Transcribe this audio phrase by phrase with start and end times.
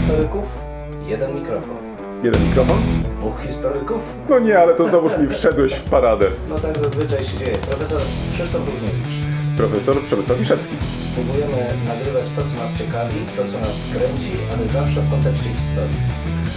[0.00, 0.58] historyków,
[1.06, 1.76] jeden mikrofon.
[2.22, 2.78] Jeden mikrofon?
[3.16, 4.00] Dwóch historyków?
[4.28, 6.26] No nie, ale to znowuż mi wszedłeś w paradę.
[6.48, 7.56] No tak zazwyczaj się dzieje.
[7.58, 8.00] Profesor
[8.32, 9.14] Krzysztof Równiewicz.
[9.56, 10.74] Profesor Przemysław Wiszewski.
[11.14, 11.56] Próbujemy
[11.88, 15.96] nagrywać to, co nas ciekawi, to, co nas kręci, ale zawsze w kontekście historii.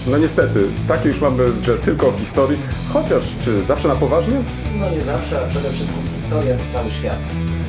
[0.08, 2.58] No niestety, takie już mamy, że tylko o historii.
[2.94, 4.36] Chociaż, czy zawsze na poważnie?
[4.80, 7.20] No nie zawsze, a przede wszystkim historia to cały świat.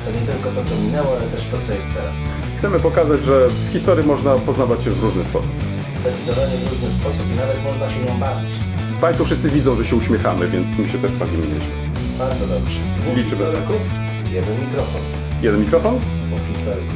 [0.04, 2.14] To nie tylko to, co minęło, ale też to, co jest teraz.
[2.58, 5.63] Chcemy pokazać, że w historii można poznawać się w różny sposób.
[5.94, 8.50] Zdecydowanie w różny sposób i nawet można się nią bawić.
[9.00, 11.74] Państwo wszyscy widzą, że się uśmiechamy, więc my się też bawimy nieźle.
[12.18, 12.78] Bardzo dobrze.
[13.00, 13.80] Dwóch Liczymy na historyków,
[14.32, 15.00] jeden mikrofon.
[15.42, 16.00] Jeden mikrofon?
[16.26, 16.94] Dwóch historyków.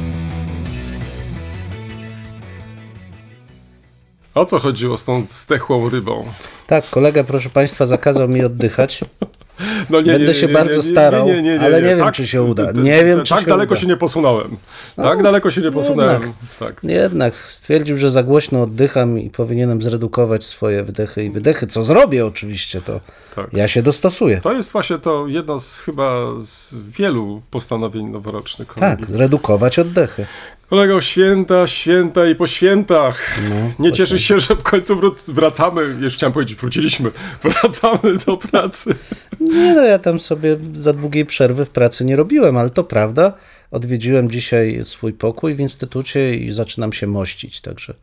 [4.35, 6.25] O co chodziło z tą zdechłą rybą?
[6.67, 9.01] Tak, kolega, proszę Państwa, zakazał mi oddychać.
[9.89, 11.27] No nie, Będę się bardzo starał,
[11.61, 12.71] ale nie wiem, czy się uda.
[12.71, 13.81] Nie wiem, czy tak się daleko uda.
[13.81, 14.57] się nie posunąłem.
[14.95, 16.13] Tak daleko się nie posunąłem.
[16.21, 16.31] jednak.
[16.59, 16.81] Tak.
[16.83, 22.25] Jednak stwierdził, że za głośno oddycham i powinienem zredukować swoje wydechy i wydechy, co zrobię
[22.25, 22.99] oczywiście, to
[23.35, 23.53] Tak.
[23.53, 24.41] ja się dostosuję.
[24.41, 28.73] To jest właśnie to jedno z chyba z wielu postanowień noworocznych.
[28.73, 30.25] Tak, redukować oddechy.
[30.69, 33.39] Kolego, święta, święta i po świętach.
[33.49, 37.11] No, nie cieszysz się, że w końcu wracamy, już chciałem powiedzieć, wróciliśmy,
[37.43, 38.95] wracamy do pracy.
[39.39, 43.33] Nie no, ja tam sobie za długiej przerwy w pracy nie robiłem, ale to prawda.
[43.71, 47.93] Odwiedziłem dzisiaj swój pokój w instytucie i zaczynam się mościć, także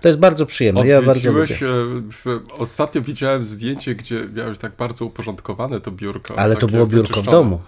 [0.00, 0.86] to jest bardzo przyjemne.
[0.86, 1.54] Ja bardzo lubię.
[1.54, 1.66] E,
[2.12, 6.38] w, ostatnio widziałem zdjęcie, gdzie miałeś tak bardzo uporządkowane to biurko.
[6.38, 7.60] Ale to było biurko w domu.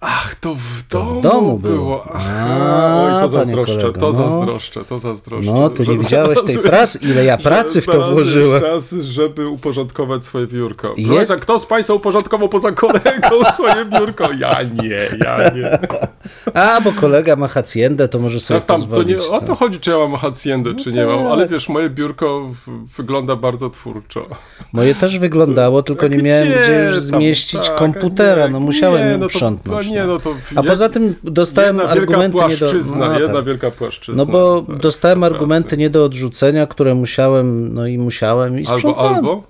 [0.00, 1.74] Ach, to w To domu, w domu było.
[1.76, 2.06] było.
[2.14, 4.12] Aha, A, oj, to zazdroszczę, kolego, to no.
[4.12, 5.52] zazdroszczę, to zazdroszczę.
[5.52, 8.60] No, ty nie widziałeś tej pracy, ile ja pracy w to włożyłem.
[8.60, 10.94] czas, żeby uporządkować swoje biurko.
[10.96, 11.30] Jest-.
[11.30, 14.28] Tak, kto z Państwa uporządkował poza kolegą swoje biurko?
[14.38, 15.78] Ja nie, ja nie.
[16.54, 19.16] A, bo kolega ma haciendę, to może sobie Tak, tam, to pozwolić.
[19.18, 22.48] nie o to chodzi, czy ja mam haciendę, czy nie mam, ale wiesz, moje biurko
[22.66, 24.26] w, wygląda bardzo twórczo.
[24.72, 27.00] Moje też wyglądało, tylko nie Gdzie miałem gdzie już tam?
[27.00, 30.06] zmieścić Tak, komputera, nie, no musiałem nie, no to- no nie, no.
[30.06, 32.58] no to A poza tym dostałem jedna wielka argumenty nie do...
[32.58, 33.44] płaszczyzna, no, jedna tak.
[33.44, 34.24] wielka płaszczyzna.
[34.24, 35.34] No bo tak, dostałem pracy.
[35.34, 39.14] argumenty nie do odrzucenia, które musiałem, no i musiałem i Albo, sprzątałem.
[39.14, 39.42] albo?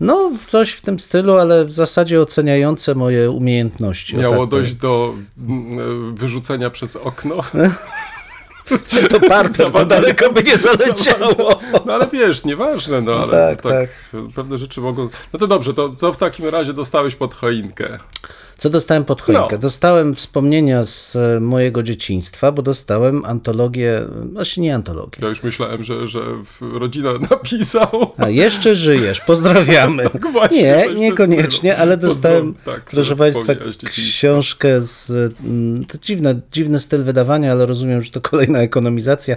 [0.00, 4.16] No, coś w tym stylu, ale w zasadzie oceniające moje umiejętności.
[4.16, 5.14] Miało tak dojść do
[5.48, 7.34] mm, wyrzucenia przez okno.
[9.10, 11.60] To bardzo to daleko by nie zaleciało.
[11.86, 13.88] No ale wiesz, nieważne, no ale tak, tak, tak.
[14.34, 15.08] pewne rzeczy mogą...
[15.32, 17.98] No to dobrze, to co w takim razie dostałeś pod choinkę?
[18.56, 19.48] Co dostałem pod choinkę?
[19.52, 19.58] No.
[19.58, 25.18] Dostałem wspomnienia z e, mojego dzieciństwa, bo dostałem antologię, właśnie nie antologię.
[25.22, 26.20] Ja już myślałem, że, że
[26.60, 28.12] rodzina napisał.
[28.18, 30.04] A jeszcze żyjesz, pozdrawiamy.
[30.14, 33.52] Tak właśnie, nie, niekoniecznie, ale dostałem, Pozdrow- tak, proszę Państwa,
[33.90, 35.10] książkę z.
[35.44, 39.36] mm, To dziwne, dziwny styl wydawania, ale rozumiem, że to kolejna ekonomizacja.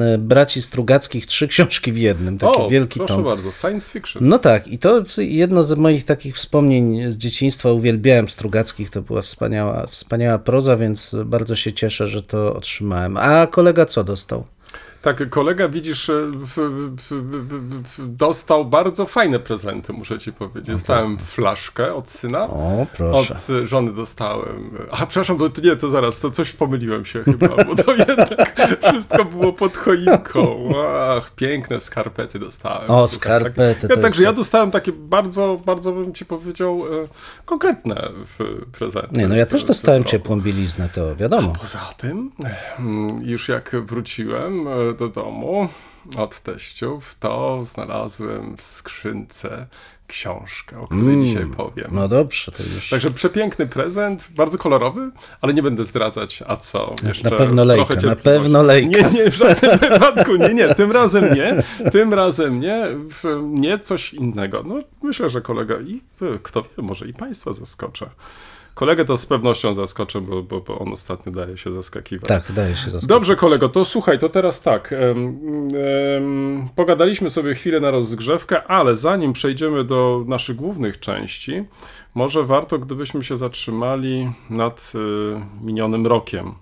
[0.00, 3.24] E, Braci Strugackich, trzy książki w jednym, taki o, wielki proszę tom.
[3.24, 4.28] bardzo, science fiction.
[4.28, 7.72] No tak, i to jedno z moich takich wspomnień z dzieciństwa.
[7.72, 13.16] Uwielbiałem Strugackich, to była wspaniała, wspaniała proza, więc bardzo się cieszę, że to otrzymałem.
[13.16, 14.44] A kolega co dostał?
[15.04, 16.54] Tak, kolega, widzisz, e, w,
[16.96, 17.14] w,
[17.98, 20.66] w, dostał bardzo fajne prezenty, muszę ci powiedzieć.
[20.66, 22.42] Dostałem flaszkę od syna.
[22.42, 23.34] O, proszę.
[23.34, 24.70] Od y, żony dostałem.
[24.90, 29.24] A przepraszam, bo nie, to zaraz, to coś pomyliłem się chyba, bo to jednak wszystko
[29.24, 30.72] było pod choinką.
[31.10, 32.90] Ach, piękne skarpety dostałem.
[32.90, 36.80] O, Super, skarpety, Tak, ja, także ja to- dostałem takie bardzo, bardzo bym ci powiedział,
[37.02, 37.06] e,
[37.44, 38.08] konkretne
[38.78, 39.20] prezenty.
[39.20, 41.52] Nie, no ja też dostałem ciepłą bieliznę, to wiadomo.
[41.60, 42.30] Poza tym,
[42.78, 45.68] mm, już jak wróciłem e, do domu
[46.16, 49.66] od teściów, to znalazłem w skrzynce
[50.06, 51.88] książkę, o której dzisiaj powiem.
[51.92, 52.90] No dobrze, to już.
[52.90, 55.10] Także przepiękny prezent, bardzo kolorowy,
[55.40, 56.94] ale nie będę zdradzać, a co.
[57.06, 59.08] Jeszcze pewno lejka, na pewno lejka.
[59.08, 61.62] Nie, nie, w żadnym wypadku, nie, nie, tym razem nie,
[61.92, 62.86] tym razem nie,
[63.42, 64.62] nie coś innego.
[64.66, 68.10] No myślę, że kolega i y, kto wie, może i państwa zaskoczę.
[68.74, 72.28] Kolegę to z pewnością zaskoczę, bo, bo, bo on ostatnio daje się zaskakiwać.
[72.28, 73.08] Tak, daje się zaskoczyć.
[73.08, 74.94] Dobrze, kolego, to słuchaj, to teraz tak.
[76.76, 81.64] pogadaliśmy sobie chwilę na rozgrzewkę, ale zanim przejdziemy do naszych głównych części,
[82.14, 86.54] może warto, gdybyśmy się zatrzymali nad y, minionym rokiem.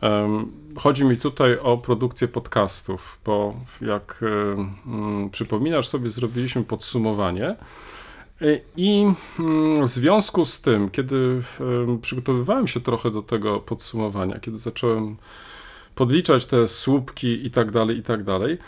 [0.00, 4.24] Em, Chodzi mi tutaj o produkcję podcastów, bo jak
[5.32, 7.56] przypominasz sobie, zrobiliśmy podsumowanie.
[8.42, 9.06] Y, I
[9.38, 15.16] mm, w związku z tym, kiedy em, przygotowywałem się trochę do tego podsumowania, kiedy zacząłem
[15.94, 18.58] podliczać te słupki i tak dalej, i tak dalej,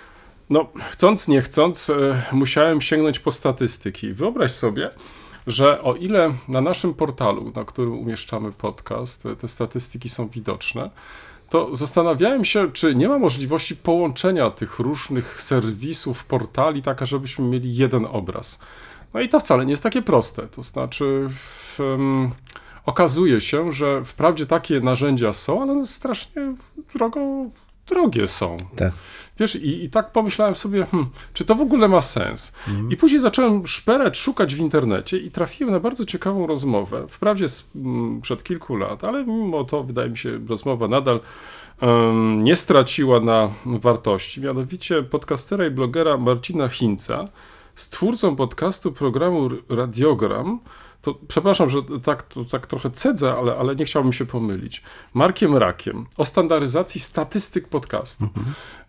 [0.50, 4.12] no chcąc, nie chcąc, e, musiałem sięgnąć po statystyki.
[4.12, 4.90] Wyobraź sobie,
[5.46, 10.90] że o ile na naszym portalu, na którym umieszczamy podcast, e, te statystyki są widoczne,
[11.50, 17.76] to zastanawiałem się, czy nie ma możliwości połączenia tych różnych serwisów, portali, taka, żebyśmy mieli
[17.76, 18.58] jeden obraz.
[19.14, 20.48] No i to wcale nie jest takie proste.
[20.48, 22.30] To znaczy, w, um,
[22.86, 26.54] okazuje się, że wprawdzie takie narzędzia są, ale one strasznie
[26.94, 27.20] drogo,
[27.86, 28.56] drogie są.
[28.76, 28.92] Tak.
[29.38, 32.52] Wiesz, i, i tak pomyślałem sobie, hmm, czy to w ogóle ma sens?
[32.90, 37.08] I później zacząłem szperać, szukać w internecie i trafiłem na bardzo ciekawą rozmowę.
[37.08, 41.20] Wprawdzie z, m, przed kilku lat, ale mimo to wydaje mi się, rozmowa nadal
[41.80, 44.40] em, nie straciła na wartości.
[44.40, 47.28] Mianowicie podcastera i blogera Marcina Hinca
[47.74, 50.60] z twórcą podcastu programu Radiogram,
[51.04, 54.82] to przepraszam, że tak, to, tak trochę cedzę, ale, ale nie chciałbym się pomylić.
[55.14, 58.28] Markiem Rakiem o standaryzacji statystyk podcastu.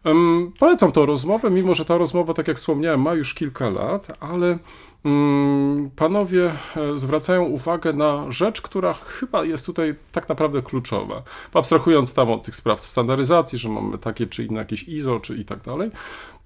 [0.06, 4.18] Um, polecam tą rozmowę, mimo że ta rozmowa, tak jak wspomniałem, ma już kilka lat,
[4.20, 4.58] ale
[5.04, 11.24] um, panowie e, zwracają uwagę na rzecz, która chyba jest tutaj tak naprawdę kluczowa.
[11.54, 15.46] Abstrahując tam od tych spraw standaryzacji, że mamy takie czy inne jakieś ISO, czy i
[15.46, 15.92] tak dalej,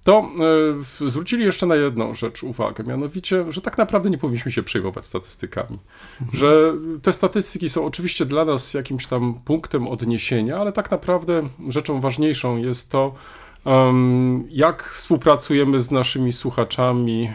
[0.03, 0.29] to
[1.01, 5.05] y, zwrócili jeszcze na jedną rzecz uwagę, mianowicie, że tak naprawdę nie powinniśmy się przejmować
[5.05, 5.79] statystykami.
[6.33, 12.01] Że te statystyki są oczywiście dla nas jakimś tam punktem odniesienia, ale tak naprawdę rzeczą
[12.01, 13.15] ważniejszą jest to,
[14.49, 17.31] jak współpracujemy z naszymi słuchaczami,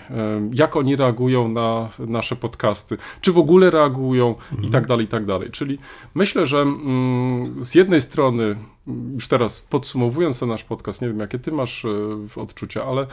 [0.53, 5.25] jak oni reagują na nasze podcasty, czy w ogóle reagują i tak dalej, i tak
[5.25, 5.51] dalej.
[5.51, 5.79] Czyli
[6.15, 8.57] myślę, że um, z jednej strony
[9.15, 11.89] już teraz podsumowując ten nasz podcast, nie wiem jakie ty masz e,
[12.37, 13.07] odczucia, ale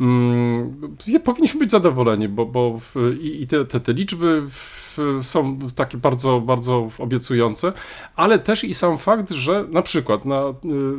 [0.00, 5.58] mm, powinniśmy być zadowoleni, bo, bo w, i, i te, te, te liczby w, są
[5.74, 7.72] takie bardzo, bardzo obiecujące,
[8.16, 10.52] ale też i sam fakt, że na przykład na y,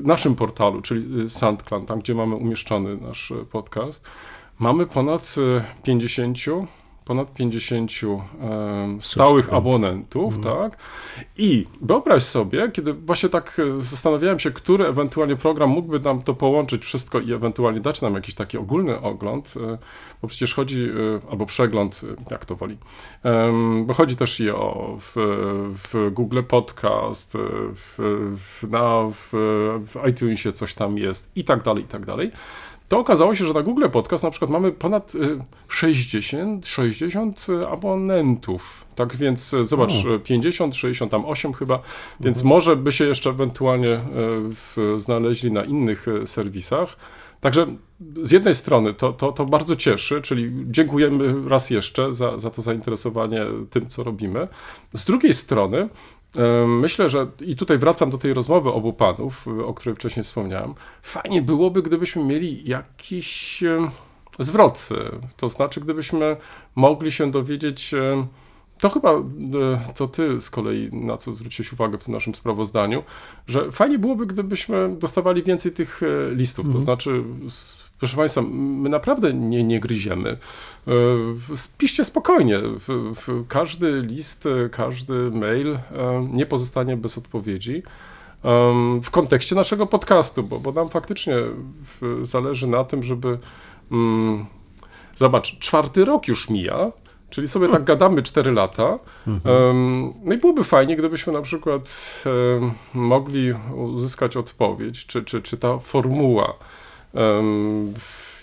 [0.03, 4.07] naszym portalu, czyli SoundCloud, tam gdzie mamy umieszczony nasz podcast,
[4.59, 5.35] mamy ponad
[5.83, 6.37] 50
[7.05, 10.55] ponad 50 e, stałych abonentów, mhm.
[10.55, 10.79] tak?
[11.37, 16.83] I wyobraź sobie, kiedy właśnie tak zastanawiałem się, który ewentualnie program mógłby nam to połączyć
[16.83, 19.77] wszystko i ewentualnie dać nam jakiś taki ogólny ogląd, e,
[20.21, 22.01] bo przecież chodzi, e, albo przegląd,
[22.31, 22.77] jak to woli,
[23.85, 25.13] bo chodzi też i o w,
[25.83, 27.33] w Google Podcast,
[27.75, 27.95] w,
[28.37, 29.29] w, na, w,
[29.87, 32.31] w iTunesie coś tam jest i tak dalej, i tak dalej
[32.93, 35.13] to okazało się, że na Google Podcast na przykład mamy ponad
[35.67, 38.85] 60, y, 60 y, abonentów.
[38.95, 40.19] Tak więc y, zobacz, o.
[40.19, 41.79] 50, 68 chyba,
[42.19, 42.49] więc mhm.
[42.49, 43.99] może by się jeszcze ewentualnie
[44.51, 46.97] w, znaleźli na innych serwisach.
[47.41, 47.67] Także
[48.23, 52.61] z jednej strony to, to, to bardzo cieszy, czyli dziękujemy raz jeszcze za, za to
[52.61, 54.47] zainteresowanie tym, co robimy.
[54.93, 55.89] Z drugiej strony
[56.67, 60.73] Myślę, że i tutaj wracam do tej rozmowy obu panów, o której wcześniej wspomniałem.
[61.01, 63.63] Fajnie byłoby, gdybyśmy mieli jakiś
[64.39, 64.89] zwrot.
[65.37, 66.37] To znaczy, gdybyśmy
[66.75, 67.95] mogli się dowiedzieć.
[68.83, 69.23] To chyba, e,
[69.93, 73.03] co ty z kolei, na co zwróciłeś uwagę w tym naszym sprawozdaniu,
[73.47, 76.83] że fajnie byłoby, gdybyśmy dostawali więcej tych e, listów, to mhm.
[76.83, 77.23] znaczy
[78.03, 80.37] Proszę Państwa, my naprawdę nie, nie gryziemy.
[81.51, 82.59] E, spiszcie spokojnie.
[83.47, 85.79] Każdy list, każdy mail e,
[86.33, 87.83] nie pozostanie bez odpowiedzi
[89.03, 91.35] w kontekście naszego podcastu, bo, bo nam faktycznie
[92.21, 93.39] zależy na tym, żeby.
[93.91, 94.45] Mm,
[95.15, 96.91] zobacz, czwarty rok już mija,
[97.29, 98.99] czyli sobie tak gadamy 4 lata.
[99.27, 100.13] Mhm.
[100.23, 102.13] No i byłoby fajnie, gdybyśmy na przykład
[102.93, 106.53] mogli uzyskać odpowiedź, czy, czy, czy ta formuła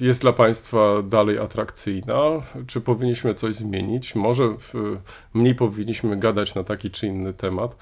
[0.00, 2.22] jest dla Państwa dalej atrakcyjna?
[2.66, 4.14] Czy powinniśmy coś zmienić?
[4.14, 4.56] Może
[5.34, 7.76] mniej powinniśmy gadać na taki czy inny temat?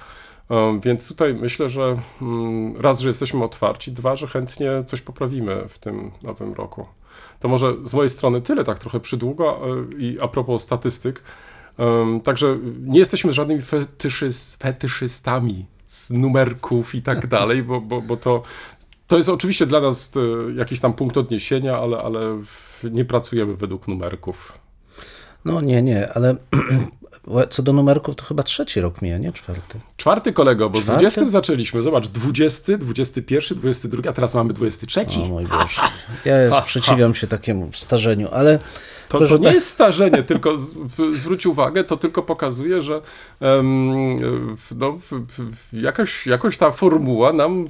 [0.82, 5.78] Więc tutaj myślę, że mm, raz, że jesteśmy otwarci, dwa, że chętnie coś poprawimy w
[5.78, 6.86] tym nowym roku.
[7.40, 11.22] To może z mojej strony tyle, tak trochę przydługo e, i a propos statystyk.
[12.24, 13.62] Także nie jesteśmy żadnymi
[14.58, 18.42] fetyszystami z numerków i tak dalej, bo, bo, bo to
[19.08, 22.20] to jest oczywiście dla nas e, jakiś tam punkt odniesienia, ale, ale
[22.90, 24.58] nie pracujemy według numerków.
[25.44, 26.36] No nie, nie, ale
[27.50, 29.78] co do numerków, to chyba trzeci rok mija, nie czwarty.
[29.96, 31.00] Czwarty kolego, bo Czwarty?
[31.00, 31.82] 20 zaczęliśmy.
[31.82, 35.06] Zobacz, 20, 21, 22, a teraz mamy 23.
[35.22, 35.82] O mój Boże.
[36.24, 38.58] Ja sprzeciwiam się takiemu starzeniu, ale
[39.08, 43.00] to, to nie jest starzenie, tylko z, w, zwróć uwagę, to tylko pokazuje, że
[43.40, 44.16] um,
[44.76, 44.98] no,
[45.72, 47.66] jakaś, jakoś ta formuła nam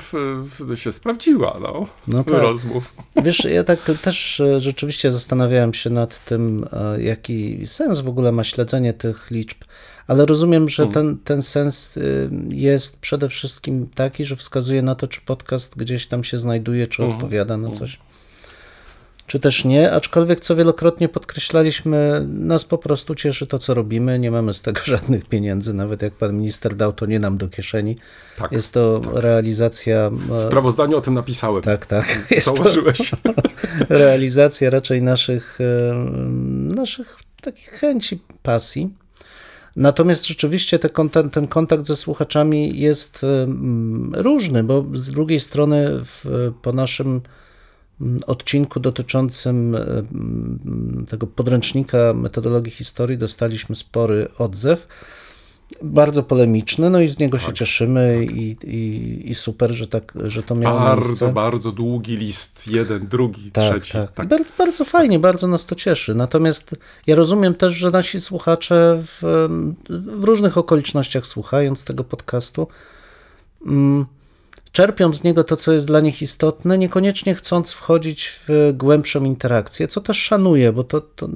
[0.74, 2.42] się sprawdziła no, no tak.
[2.42, 2.94] rozmów.
[3.16, 8.32] Wiesz, ja tak też e, rzeczywiście zastanawiałem się nad tym, e, jaki sens w ogóle
[8.32, 9.58] ma śledzenie tych liczb,
[10.08, 10.94] ale rozumiem, że hmm.
[10.94, 16.06] ten, ten sens y, jest przede wszystkim taki, że wskazuje na to, czy podcast gdzieś
[16.06, 17.16] tam się znajduje, czy hmm.
[17.16, 17.78] odpowiada na hmm.
[17.78, 17.98] coś.
[19.28, 24.30] Czy też nie, aczkolwiek co wielokrotnie podkreślaliśmy, nas po prostu cieszy to, co robimy, nie
[24.30, 27.96] mamy z tego żadnych pieniędzy, nawet jak pan minister dał, to nie nam do kieszeni.
[28.36, 30.10] Tak, Jest to realizacja...
[30.10, 31.62] W e, sprawozdaniu o tym napisałem.
[31.62, 32.18] Tak, tak.
[32.30, 32.98] Jest to Zauważyłeś.
[33.88, 35.58] realizacja raczej naszych,
[36.74, 38.90] naszych takich chęci, pasji.
[39.76, 40.88] Natomiast rzeczywiście te
[41.32, 43.26] ten kontakt ze słuchaczami jest
[44.12, 46.24] różny, bo z drugiej strony w,
[46.62, 47.20] po naszym
[48.26, 54.86] odcinku dotyczącym em, tego podręcznika metodologii historii dostaliśmy spory odzew,
[55.82, 60.42] bardzo polemiczny, no i z niego się cieszymy i, i, i super, że, tak, że
[60.42, 61.32] to miało Bardzo, miejsce.
[61.32, 62.70] bardzo długi list.
[62.70, 63.92] Jeden, drugi, Tak, trzeci.
[63.92, 64.28] tak.
[64.28, 66.14] Bardzo, bardzo fajnie, bardzo nas to cieszy.
[66.14, 66.74] Natomiast
[67.06, 69.48] ja rozumiem też, że nasi słuchacze w,
[69.88, 72.66] w różnych okolicznościach słuchając tego podcastu
[73.66, 74.06] mm,
[74.72, 79.88] czerpią z niego to, co jest dla nich istotne, niekoniecznie chcąc wchodzić w głębszą interakcję,
[79.88, 81.28] co też szanuję, bo to, to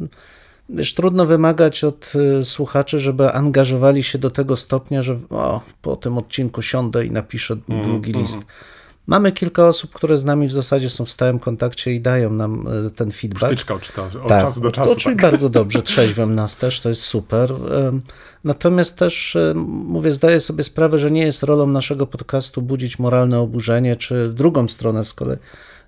[0.68, 5.96] wiesz, trudno wymagać od y, słuchaczy, żeby angażowali się do tego stopnia, że o, po
[5.96, 8.42] tym odcinku siądę i napiszę długi list.
[9.06, 12.66] Mamy kilka osób, które z nami w zasadzie są w stałym kontakcie i dają nam
[12.86, 13.46] e, ten feedback.
[13.46, 14.96] Sztyczka odczyta od Tak, czasu do to czasu.
[14.96, 15.30] czyli Tak.
[15.30, 17.52] bardzo dobrze, trzeźwią nas też, to jest super.
[18.44, 23.40] Natomiast też, em, mówię, zdaję sobie sprawę, że nie jest rolą naszego podcastu budzić moralne
[23.40, 25.36] oburzenie, czy w drugą stronę z kolei.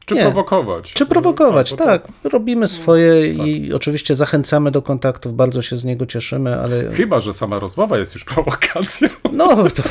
[0.06, 0.22] Czy nie.
[0.22, 0.92] prowokować.
[0.92, 2.08] Czy prowokować, No, tak.
[2.24, 7.32] Robimy swoje i oczywiście zachęcamy do kontaktów, bardzo się z niego cieszymy, ale Chyba, że
[7.32, 9.08] sama rozmowa jest już prowokacją.
[9.32, 9.82] no to...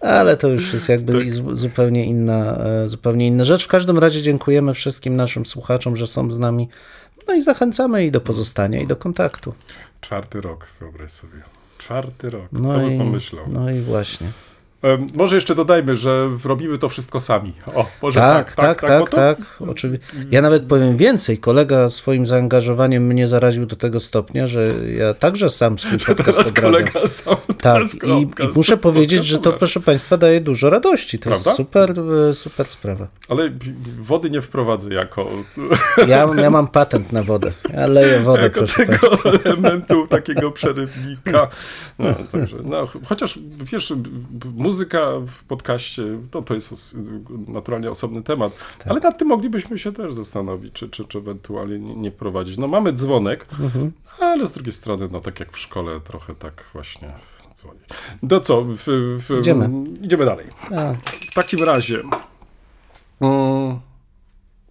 [0.00, 1.56] Ale to już jest jakby Tak.
[1.56, 3.64] zupełnie inna, e, zupełnie inna rzecz.
[3.64, 6.68] W każdym razie dziękujemy wszystkim naszym słuchaczom, że są z nami.
[7.28, 9.54] No i zachęcamy i do pozostania, i do kontaktu.
[10.04, 11.42] Czwarty rok, wyobraź sobie.
[11.78, 12.48] Czwarty rok.
[12.52, 13.44] No Kto by i, pomyślał?
[13.48, 14.30] no i właśnie.
[15.14, 17.52] Może jeszcze dodajmy, że robimy to wszystko sami.
[17.74, 19.38] O, może Tak, tak, tak, bo to- tak.
[19.68, 20.06] Oczywiście.
[20.30, 21.38] Ja nawet powiem więcej.
[21.38, 26.52] Kolega swoim zaangażowaniem mnie zaraził do tego stopnia, że ja także sam swój podcast Teraz
[26.52, 27.36] kolega sam.
[27.60, 31.18] Tak, i, i muszę powiedzieć, że to proszę Państwa daje dużo radości.
[31.18, 31.50] To Prawda?
[31.50, 31.94] jest super,
[32.30, 33.08] e, super sprawa.
[33.28, 33.50] Ale
[34.00, 35.30] wody nie wprowadzę jako,
[36.06, 37.52] Ja, ja mam patent na wodę.
[37.74, 39.30] Ja leję wodę, jako proszę tego Państwa.
[39.30, 41.48] elementu takiego przerywnika.
[41.98, 43.38] No, także, no, chociaż
[43.72, 44.08] wiesz, b-
[44.74, 46.02] muzyka w podcaście
[46.34, 46.94] no, to jest os
[47.48, 48.86] naturalnie osobny temat, Tak.
[48.86, 52.58] ale nad tym moglibyśmy się też zastanowić, czy, czy, czy ewentualnie nie, nie wprowadzić.
[52.58, 53.92] No mamy dzwonek, Mhm.
[54.20, 57.12] ale z drugiej strony, no tak jak w szkole, trochę tak właśnie
[57.56, 57.80] dzwoni.
[58.22, 58.76] No co, w,
[59.18, 59.68] w, Idziemy.
[60.02, 60.46] idziemy dalej.
[60.70, 60.94] A,
[61.30, 62.02] W takim razie.
[63.20, 63.80] Mm,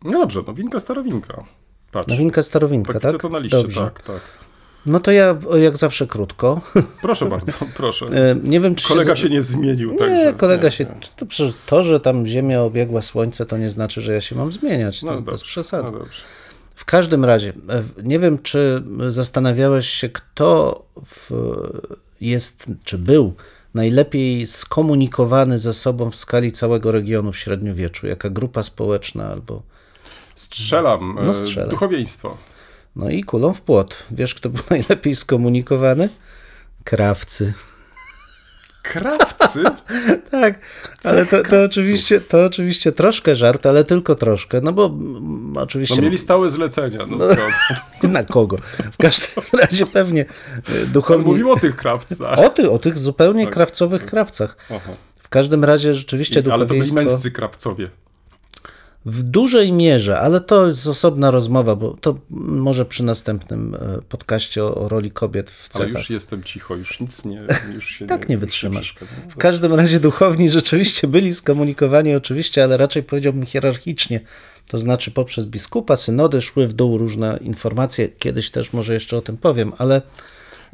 [0.03, 1.43] no dobrze, nowinka, starowinka.
[1.91, 2.07] Patrz.
[2.07, 3.21] nowinka starowinka, tak, tak?
[3.21, 3.81] to na liście, Dobrze.
[3.81, 4.21] tak, tak.
[4.85, 6.61] No to ja jak zawsze krótko.
[7.01, 8.05] Proszę bardzo, proszę.
[8.05, 9.21] E, Nie wiem, czy Kolega się...
[9.21, 10.33] się nie zmienił, Nie, także...
[10.33, 10.83] kolega nie, się.
[10.85, 10.91] nie.
[11.15, 11.25] To,
[11.65, 14.99] to, że tam Ziemia obiegła Słońce, to nie znaczy, że ja się mam zmieniać.
[14.99, 15.91] To No bez dobrze, przesady.
[15.91, 16.21] no dobrze.
[16.75, 21.31] W każdym razie, e, nie wiem, czy zastanawiałeś się, kto w,
[22.21, 23.33] jest, czy był
[23.73, 29.61] najlepiej skomunikowany ze sobą w skali całego regionu w średniowieczu, jaka grupa społeczna albo.
[30.35, 31.15] Strzelam.
[31.23, 31.69] No e, strzelaj.
[31.69, 32.37] Duchowieństwo.
[32.95, 33.95] No i kulą w płot.
[34.11, 36.09] Wiesz, kto był najlepiej skomunikowany?
[36.83, 37.53] Krawcy.
[38.83, 39.63] Krawcy?
[40.31, 40.59] Tak,
[41.03, 45.95] ale to, to, oczywiście, to oczywiście troszkę żart, ale tylko troszkę, no bo mm, oczywiście
[45.95, 48.07] No mieli stałe zlecenia, no co?
[48.07, 48.57] na kogo.
[48.91, 50.25] W każdym razie pewnie
[50.81, 51.25] e, duchowni...
[51.25, 52.39] Mówimy o tych krawcach.
[52.39, 53.53] O, ty, o tych zupełnie Tak.
[53.53, 54.57] krawcowych krawcach.
[54.69, 54.91] Aha.
[55.15, 57.89] W każdym razie rzeczywiście I, ale to byli duchowieństwo męscy krawcowie.
[59.05, 64.63] W dużej mierze, ale to jest osobna rozmowa, bo to może przy następnym e, podcaście
[64.63, 66.01] o, o roli kobiet w Ale cechach.
[66.01, 67.45] już jestem cicho, już nic nie...
[67.73, 68.95] Już się Tak nie już wytrzymasz.
[69.29, 74.19] W każdym razie duchowni rzeczywiście byli skomunikowani oczywiście, ale raczej powiedziałbym hierarchicznie.
[74.67, 78.09] To znaczy poprzez biskupa, synody szły w dół różne informacje.
[78.09, 80.01] Kiedyś też może jeszcze o tym powiem, ale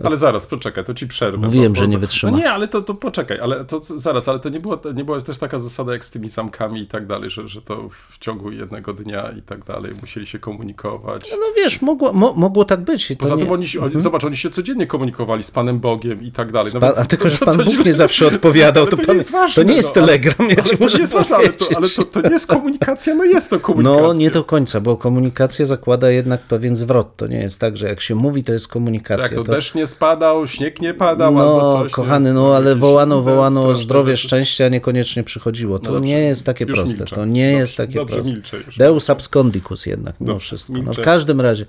[0.03, 1.47] Ale zaraz, poczekaj, to ci przerwę.
[1.47, 2.31] Bo- że nie wytrzyma.
[2.31, 5.21] No nie, ale to, to poczekaj, ale to zaraz, ale to nie, było, nie była
[5.21, 8.51] też taka zasada jak z tymi samkami i tak dalej, że, że to w ciągu
[8.51, 11.31] jednego dnia i tak dalej musieli się komunikować.
[11.31, 13.13] no wiesz, mogło, mo, mogło tak być.
[13.19, 13.43] Poza nie...
[13.43, 16.71] tym oni, oni, zobacz, oni się codziennie komunikowali z Panem Bogiem i tak dalej.
[16.73, 19.15] No Pa, a tylko, że Pan Bóg nie zawsze odpowiadał, Ale to, to nie pan,
[19.15, 21.49] jest ważne, to nie jest no, ale- telegram, ja Ale to nie jest ważne, ale,
[21.49, 24.01] to, ale to, to nie jest komunikacja, no jest to komunikacja.
[24.01, 27.15] No nie do końca, bo komunikacja zakłada jednak pewien zwrot.
[27.15, 29.23] To nie jest tak, że jak się mówi, to jest komunikacja.
[29.23, 29.51] Tak, to, to...
[29.51, 31.91] deszcz nie spadał, śnieg nie padał No, albo coś.
[31.91, 32.33] kochany, nie?
[32.33, 35.79] no ale wołano, wołano zdrowie, szczęście, a niekoniecznie przychodziło.
[35.79, 36.97] To No dobrze, nie jest takie proste.
[36.97, 37.15] milczę.
[37.15, 38.57] To nie Dobrze, jest takie dobrze, proste.
[38.77, 40.73] Deus abscondicus jednak, mimo wszystko.
[40.83, 41.65] No, w każdym razie,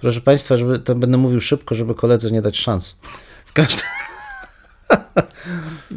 [0.00, 2.98] proszę Państwa, żeby to będę mówił szybko, żeby koledze nie dać szans.
[3.46, 3.84] W każdym...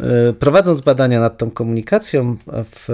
[0.02, 2.38] E, Prowadząc badania nad tą komunikacją
[2.76, 2.90] w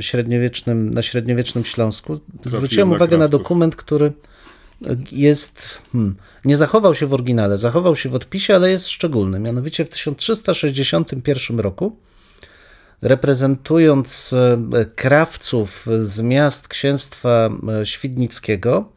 [0.00, 4.12] średniowiecznym, na średniowiecznym Śląsku, zwróciłem na uwagę na dokument, który
[5.12, 9.38] jest, hmm, nie zachował się w oryginale, zachował się w odpisie, ale jest szczególny.
[9.38, 11.96] Mianowicie w 1361 roku,
[13.02, 18.92] reprezentując e, krawców z miast księstwa e, świdnickiego,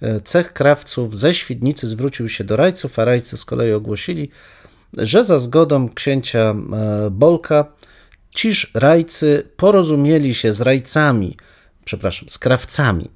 [0.00, 4.30] e, cech krawców ze Świdnicy zwrócił się do rajców, a rajcy z kolei ogłosili,
[4.98, 6.54] że za zgodą księcia
[7.10, 7.64] Bolka
[8.30, 11.36] ciż rajcy porozumieli się z rajcami,
[11.84, 13.10] przepraszam, z krawcami.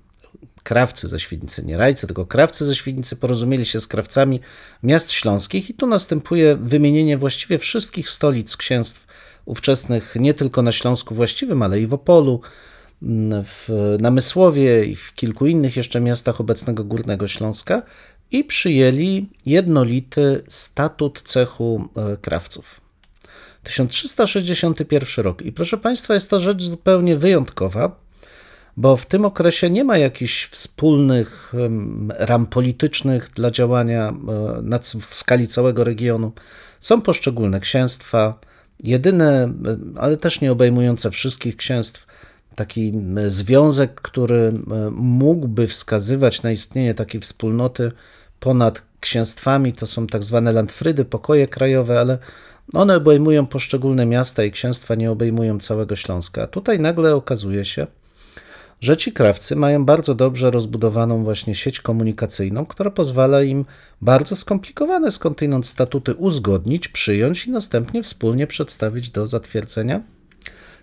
[0.68, 4.40] Krawcy ze Świdnicy, nie rajcy, tylko krawcy ze Świdnicy porozumieli się z krawcami
[4.82, 9.06] miast śląskich i tu następuje wymienienie właściwie wszystkich stolic księstw
[9.44, 12.40] ówczesnych, nie tylko na Śląsku właściwym, ale i w Opolu,
[13.02, 17.82] m, w Namysłowie i w kilku innych jeszcze miastach obecnego Górnego Śląska
[18.30, 22.80] i przyjęli jednolity statut cechu e, krawców.
[23.62, 25.42] 1361 rok.
[25.42, 28.07] I proszę Państwa, jest to rzecz zupełnie wyjątkowa,
[28.78, 31.52] bo w tym okresie nie ma jakichś wspólnych
[32.08, 34.14] ram politycznych dla działania
[34.73, 36.32] e, w skali całego regionu.
[36.80, 38.38] Są poszczególne księstwa,
[38.85, 42.06] jedyne, e, ale też nie obejmujące wszystkich księstw,
[42.54, 42.92] taki
[43.26, 44.52] związek, który
[44.90, 47.92] mógłby wskazywać na istnienie takiej wspólnoty
[48.40, 52.18] ponad księstwami, to są tak zwane landfrydy, pokoje krajowe, ale
[52.75, 56.42] one obejmują poszczególne miasta i księstwa nie obejmują całego Śląska.
[56.42, 57.87] A tutaj nagle okazuje się,
[58.80, 63.64] że ci krawcy mają bardzo dobrze rozbudowaną właśnie sieć komunikacyjną, która pozwala im
[64.02, 70.00] bardzo skomplikowane skądinąd statuty uzgodnić, przyjąć i następnie wspólnie przedstawić do zatwierdzenia.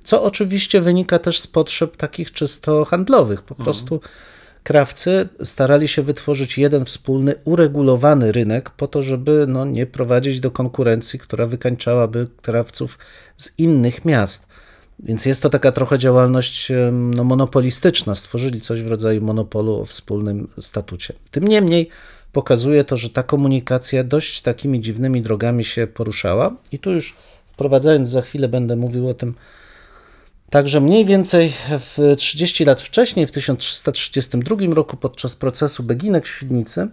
[0.04, 3.42] Co oczywiście wynika też z potrzeb takich czysto handlowych.
[3.42, 4.00] Po prostu
[4.64, 10.52] krawcy starali się wytworzyć jeden wspólny, uregulowany rynek po to, żeby no, nie prowadzić do
[10.52, 12.98] konkurencji, która wykańczałaby krawców
[13.38, 14.48] z innych miast.
[15.00, 18.16] Więc jest to taka trochę działalność no, monopolistyczna.
[18.16, 21.14] Stworzyli coś w rodzaju monopolu o wspólnym statucie.
[21.32, 21.90] Tym niemniej
[22.32, 26.56] pokazuje to, że ta komunikacja dość takimi dziwnymi drogami się poruszała.
[26.72, 27.16] I tu już
[27.52, 29.34] wprowadzając za chwilę będę mówił o tym,
[30.50, 36.88] Także mniej więcej w 30 lat wcześniej, w 1332 roku, podczas procesu Beginek w Świdnicy,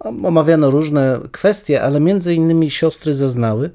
[0.00, 3.70] omawiano różne kwestie, ale między innymi siostry zeznały,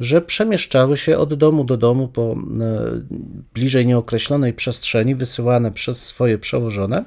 [0.00, 2.36] że przemieszczały się od domu do domu po e,
[3.54, 7.04] bliżej nieokreślonej przestrzeni, wysyłane przez swoje przełożone.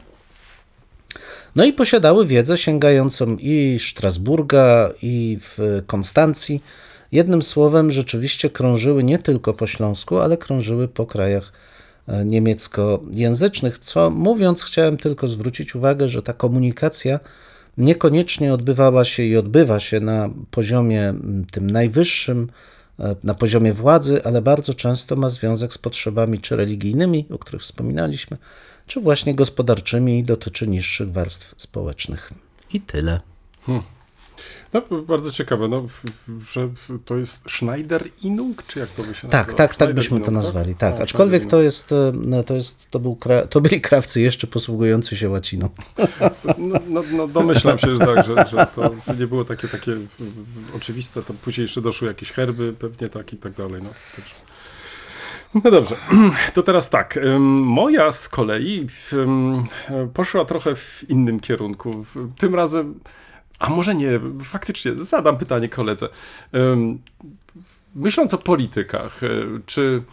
[1.56, 6.64] No i posiadały wiedzę sięgającą i Strasburga, i w Konstancji.
[7.12, 11.54] Jednym słowem, rzeczywiście krążyły nie tylko po Śląsku, ale krążyły po krajach
[12.08, 13.80] e, niemieckojęzycznych.
[13.80, 17.20] Co mówiąc, chciałem tylko zwrócić uwagę, że ta komunikacja
[17.78, 21.14] niekoniecznie odbywała się i odbywa się na poziomie
[21.52, 22.48] tym najwyższym,
[23.24, 28.38] na poziomie władzy, ale bardzo często ma związek z potrzebami czy religijnymi, o których wspominaliśmy,
[28.88, 32.32] czy właśnie gospodarczymi i dotyczy niższych warstw społecznych.
[32.74, 33.20] I tyle.
[34.92, 35.86] No, bardzo ciekawe, no,
[36.52, 36.70] że
[37.06, 39.46] to jest Schneider Inung, czy jak to by się Tak, nazywało?
[39.46, 40.76] tak, tak Schneider byśmy to Inung, nazwali.
[40.76, 43.18] Tak, aczkolwiek to jest, e, to jest, to był,
[43.50, 45.70] to byli krawcy jeszcze posługujący się łaciną.
[46.58, 49.92] No, no, no domyślam się, że tak, że, że to nie było takie, takie
[50.76, 53.82] oczywiste, to później jeszcze doszły jakieś herby, pewnie tak i tak dalej.
[53.84, 53.90] No,
[55.64, 55.96] no dobrze,
[56.54, 57.20] to teraz tak.
[57.60, 58.88] Moja z kolei
[60.14, 62.06] poszła trochę w innym kierunku.
[62.38, 63.00] Tym razem,
[63.60, 66.10] a może nie, faktycznie, zadam pytanie koledze.
[67.96, 70.04] Myśląc o politykach, y, czy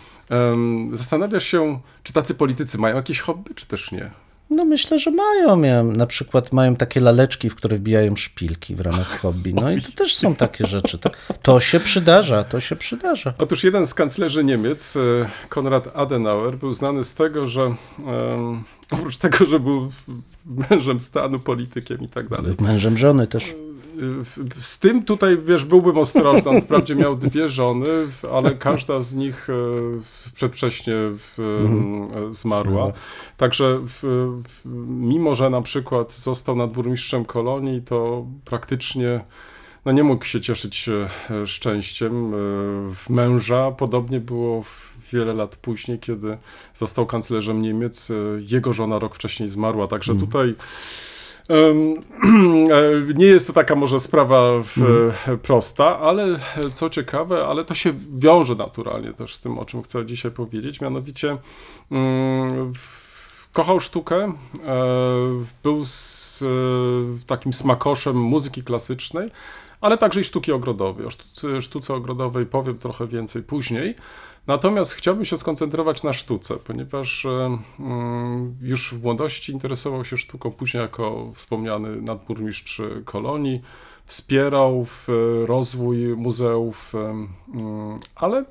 [0.92, 4.10] zastanawiasz się, czy tacy politycy mają jakieś hobby, czy też nie?
[4.50, 5.56] No myślę, że mają.
[5.56, 9.54] Miałem, na przykład mają takie laleczki, w które wbijają szpilki w ramach hobby.
[9.54, 10.98] No i to też są takie rzeczy.
[10.98, 11.10] To,
[11.42, 13.34] to się przydarza, to się przydarza.
[13.38, 15.00] Otóż jeden z kanclerzy Niemiec, e,
[15.48, 19.90] Konrad Adenauer, był znany z tego, że em, oprócz tego, że był
[20.70, 22.54] mężem stanu, politykiem i tak dalej.
[22.60, 23.54] Mężem żony też.
[24.60, 26.50] Z tym tutaj, wiesz, byłbym ostrożny.
[26.50, 27.88] On wprawdzie miał dwie żony,
[28.32, 29.52] ale każda z nich e,
[30.34, 31.38] przedwcześnie w,
[32.30, 32.92] e, zmarła.
[33.36, 34.28] Także w,
[34.88, 39.20] mimo, że na przykład został nadburmistrzem kolonii, to praktycznie
[39.84, 42.30] no nie mógł się cieszyć e, szczęściem
[42.94, 43.70] w męża.
[43.70, 46.38] Podobnie było w wiele lat później, kiedy
[46.74, 48.10] został kanclerzem Niemiec.
[48.10, 50.54] e, Jego żona rok wcześniej zmarła, także tutaj
[51.48, 51.94] em,
[53.10, 54.78] e, nie jest to taka może sprawa w,
[55.28, 56.38] e, prosta, ale
[56.72, 60.80] co ciekawe, ale to się wiąże naturalnie też z tym, o czym chcę dzisiaj powiedzieć,
[60.80, 61.36] mianowicie
[61.90, 62.72] mm,
[63.52, 64.32] kochał sztukę,
[65.62, 66.44] był z,
[67.26, 69.30] takim smakoszem muzyki klasycznej,
[69.84, 71.06] ale także i sztuki ogrodowej.
[71.06, 73.94] O sztuce, sztuce ogrodowej powiem trochę więcej później.
[74.46, 80.50] Natomiast chciałbym się skoncentrować na sztuce, ponieważ e, mm, już w młodości interesował się sztuką,
[80.50, 83.62] później jako wspomniany nadburmistrz kolonii,
[84.04, 85.08] wspierał w
[85.46, 88.44] rozwój muzeów, e, mm, ale e,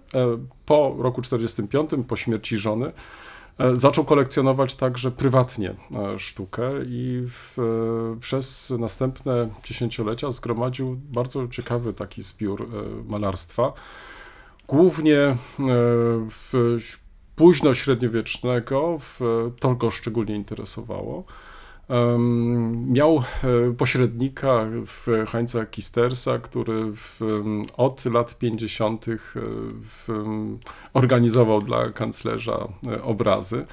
[0.66, 2.92] po roku 1945, po śmierci żony,
[3.58, 11.48] e, zaczął kolekcjonować także prywatnie e, sztukę i w, e, przez następne dziesięciolecia zgromadził bardzo
[11.48, 13.74] ciekawy taki zbiór e, malarstwa
[14.68, 15.36] głównie e,
[16.30, 16.54] w
[17.36, 19.00] późno średniowiecznego,
[19.60, 21.24] to go szczególnie interesowało.
[22.88, 23.24] Miał e,
[23.78, 27.20] pośrednika w Heinza Kistersa, który w,
[27.78, 29.08] od lat 50.
[29.08, 29.16] e,
[29.82, 30.08] w,
[30.94, 32.68] organizował dla kanclerza
[33.04, 33.66] obrazy.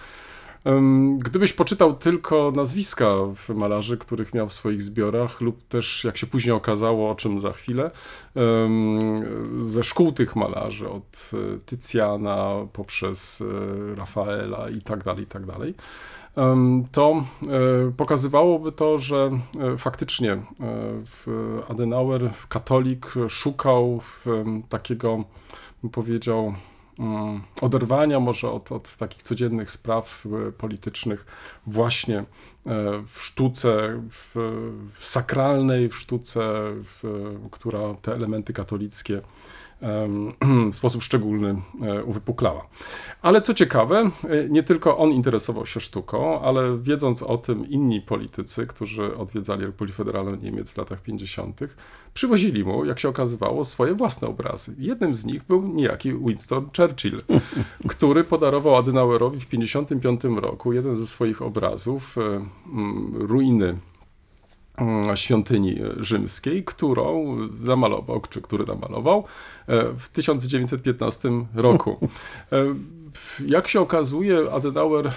[1.19, 3.15] Gdybyś poczytał tylko nazwiska
[3.55, 7.53] malarzy, których miał w swoich zbiorach, lub też, jak się później okazało, o czym za
[7.53, 7.91] chwilę,
[9.63, 15.47] ze szkół tych malarzy, od e, Tycjana poprzez e, Rafaela i tak dalej, i tak
[15.47, 15.75] dalej,
[16.93, 19.31] to e, pokazywałoby to, że
[19.79, 20.43] faktycznie
[21.69, 24.01] Adenauer, katolik, szukał
[24.69, 25.25] takiego,
[25.83, 26.55] bym powiedział,
[27.61, 31.27] oderwania może od, od takich codziennych spraw e, politycznych
[31.67, 32.25] właśnie e,
[33.07, 34.35] w sztuce w,
[35.01, 36.41] sakralnej, w sztuce,
[36.85, 37.03] w,
[37.51, 39.21] która te elementy katolickie
[40.73, 42.67] w sposób szczególny e, uwypuklała.
[43.23, 48.01] Ale co ciekawe, e, nie tylko on interesował się sztuką, ale wiedząc o tym inni
[48.01, 51.61] politycy, którzy odwiedzali Republikę Federalną Niemiec w latach 50.,
[52.15, 54.75] przywozili mu, jak się okazywało, swoje własne obrazy.
[54.79, 57.23] Jednym z nich był niejaki Winston Churchill,
[57.89, 62.41] który podarował Adenauerowi w 1955 roku jeden ze swoich obrazów, e,
[63.13, 63.77] ruiny
[65.15, 69.25] świątyni rzymskiej, którą namalował, czy który namalował
[69.67, 71.97] e, w 1915 roku.
[72.53, 72.65] E,
[73.47, 75.13] Jak się okazuje, Adenauer e,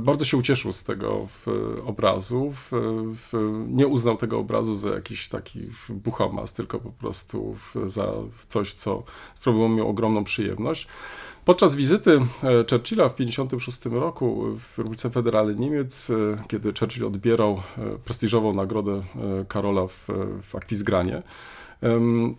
[0.00, 1.28] bardzo się ucieszył z tego
[1.86, 2.52] obrazu.
[3.68, 8.12] Nie uznał tego obrazu za jakiś taki buchomas, tylko po prostu za
[8.48, 9.02] coś, co
[9.34, 10.88] sprawiło mu ogromną przyjemność.
[11.48, 12.20] Podczas wizyty e,
[12.70, 16.14] Churchilla w 1956 roku w Republice Federalnej Niemiec, e,
[16.48, 19.02] kiedy Churchill odbierał e, prestiżową nagrodę
[19.48, 20.08] Karola w,
[20.42, 21.22] w Akwizgranie,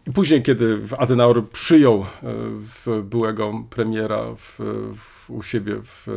[0.08, 2.06] I później, kiedy Adenauer przyjął
[3.04, 4.60] byłego premiera w,
[4.96, 6.08] w, u siebie w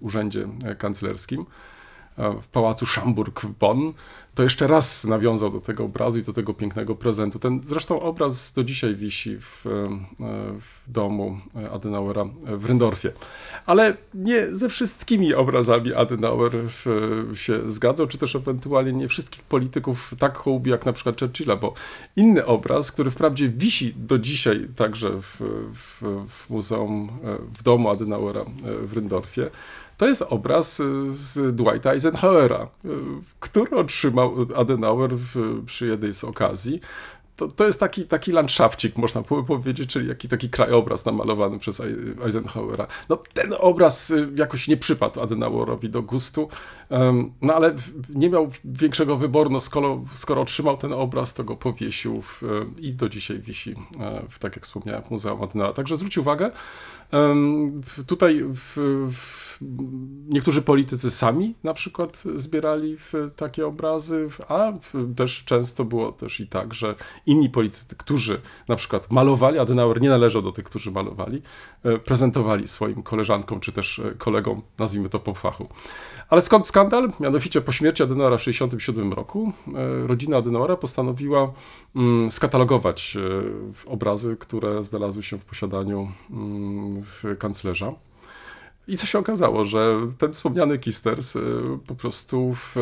[0.00, 1.46] urzędzie kanclerskim,
[2.16, 3.92] w pałacu Schamburg w Bonn,
[4.34, 7.38] to jeszcze raz nawiązał do tego obrazu i do tego pięknego prezentu.
[7.38, 9.70] Ten zresztą obraz do dzisiaj wisi w, e,
[10.60, 11.38] w domu
[11.72, 13.12] Adenauera w Ryndorfie.
[13.66, 16.52] Ale nie ze wszystkimi obrazami Adenauer
[17.34, 21.74] się zgadzał, czy też ewentualnie nie wszystkich polityków tak hołubi jak na przykład Churchilla, bo
[22.16, 25.40] inny obraz, który wprawdzie wisi do dzisiaj także w,
[25.74, 28.46] w, w muzeum, e, w domu Adenauera e,
[28.86, 29.50] w Ryndorfie,
[30.02, 32.88] to jest obraz e, z Dwighta Eisenhowera, e,
[33.40, 36.80] który otrzymał Adenauer w, przy jednej z okazji.
[37.36, 42.24] To, to jest taki, taki landszafcik, można powiedzieć, czyli jaki, taki krajobraz namalowany przez Ei-
[42.24, 42.86] Eisenhowera.
[43.08, 46.48] No, ten obraz y, jakoś nie przypadł Adenauerowi do gustu,
[47.42, 47.74] no ale
[48.08, 52.42] nie miał większego wyboru, no, skoro, skoro otrzymał ten obraz, to go powiesił w,
[52.78, 55.74] i do dzisiaj wisi, e, w, tak jak wspomniałem, w Muzeum Adenauera.
[55.74, 56.50] Także zwróć uwagę,
[58.06, 58.76] tutaj w,
[59.12, 59.58] w,
[60.28, 62.96] niektórzy politycy sami na przykład zbierali
[63.36, 64.72] takie obrazy, a
[65.16, 66.94] też często było też i tak, że
[67.26, 71.42] inni politycy, którzy na przykład malowali, Adenauer nie należał do tych, którzy malowali,
[71.84, 75.68] e, prezentowali swoim koleżankom czy też kolegom, nazwijmy to po fachu.
[76.32, 77.12] Ale skąd skandal?
[77.20, 81.52] Mianowicie po śmierci Adenauera w 1967 roku e, rodzina Adenauera postanowiła
[81.96, 83.16] mm, skatalogować
[83.86, 87.92] e, obrazy, które znalazły się w posiadaniu mm, w kanclerza.
[88.88, 91.40] I co się okazało, że ten wspomniany Kisters e,
[91.86, 92.76] po prostu w,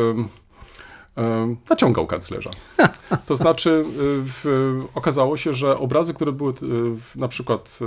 [1.69, 2.51] naciągał kanclerza.
[3.27, 3.85] To znaczy,
[4.25, 7.79] w, okazało się, że obrazy, które były w- na przykład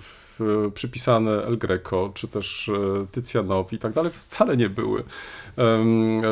[0.00, 0.27] w,
[0.74, 5.04] przypisane El Greco, czy też y, Tycjanowi i tak dalej, wcale nie były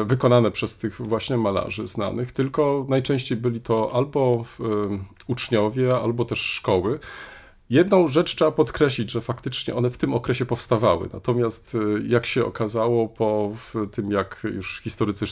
[0.05, 4.45] wykonane przez tych właśnie malarzy znanych, tylko najczęściej byli to albo
[5.27, 6.99] uczniowie, albo też szkoły.
[7.71, 11.09] Jedną rzecz trzeba podkreślić, że faktycznie one w tym okresie powstawały.
[11.13, 13.53] Natomiast y, jak się okazało po
[13.93, 15.27] tym, jak już historycy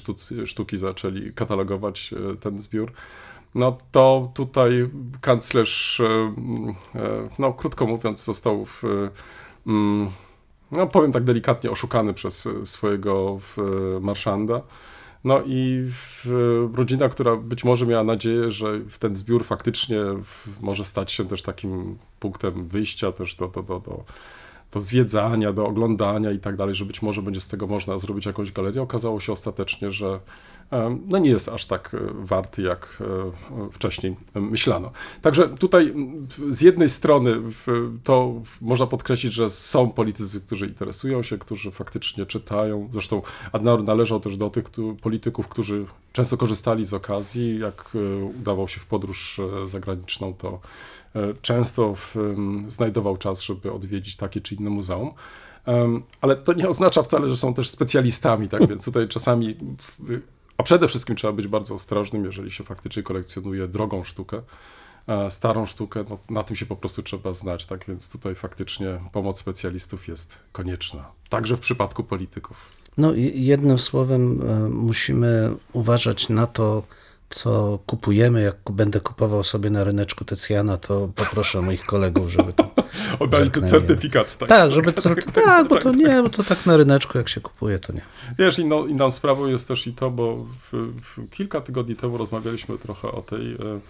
[0.46, 2.92] sztuki zaczęli katalogować ten zbiór,
[3.54, 4.90] no to tutaj
[5.20, 6.98] kanclerz, y, y,
[7.38, 8.82] no krótko mówiąc, został w,
[9.66, 10.10] mm,
[10.72, 14.60] no powiem tak delikatnie, oszukany przez e, swojego e, marszanda.
[15.24, 15.88] No i
[16.74, 20.00] rodzina, która być może miała nadzieję, że ten zbiór faktycznie
[20.60, 24.04] może stać się też takim punktem wyjścia też do, do, do, do,
[24.74, 28.26] do zwiedzania, do oglądania i tak dalej, że być może będzie z tego można zrobić
[28.26, 28.82] jakąś galerię.
[28.82, 30.20] Okazało się ostatecznie, że
[30.70, 34.90] em, no nie jest aż tak e, warty, jak e, wcześniej myślano.
[35.22, 35.94] Także tutaj
[36.50, 37.36] z jednej strony
[38.04, 42.88] to można podkreślić, że są politycy, którzy interesują się, którzy faktycznie czytają.
[42.92, 44.64] Zresztą Adenauer należał też do tych
[45.02, 47.58] polityków, którzy często korzystali z okazji.
[47.58, 50.58] Jak e, udawał się w podróż e, zagraniczną, to e,
[51.42, 52.16] często w,
[52.66, 55.10] znajdował czas, żeby odwiedzić takie czy inne muzeum.
[56.20, 59.56] Ale to nie oznacza wcale, że są też specjalistami, tak więc tutaj czasami,
[60.56, 64.42] a przede wszystkim trzeba być bardzo ostrożnym, jeżeli się faktycznie kolekcjonuje drogą sztukę,
[65.06, 69.00] e, starą sztukę, no, na tym się po prostu trzeba znać, tak więc tutaj faktycznie
[69.12, 72.68] pomoc specjalistów jest konieczna, także w przypadku polityków.
[72.96, 76.82] No jednym słowem e, musimy uważać na to,
[77.30, 78.42] co kupujemy.
[78.42, 82.64] Jak będę kupował sobie na ryneczku Tecjana, to poproszę moich kolegów, żeby to
[83.20, 83.68] Oddali Zerknęli.
[83.68, 84.36] certyfikat.
[84.36, 87.40] Tak, Tak, żeby to, tak, bo to nie, bo to tak na ryneczku jak się
[87.40, 88.00] kupuje, to nie.
[88.38, 92.78] Wiesz, inną, inną sprawą jest też i to, bo w, w kilka tygodni temu rozmawialiśmy
[92.78, 93.80] trochę o tej, e,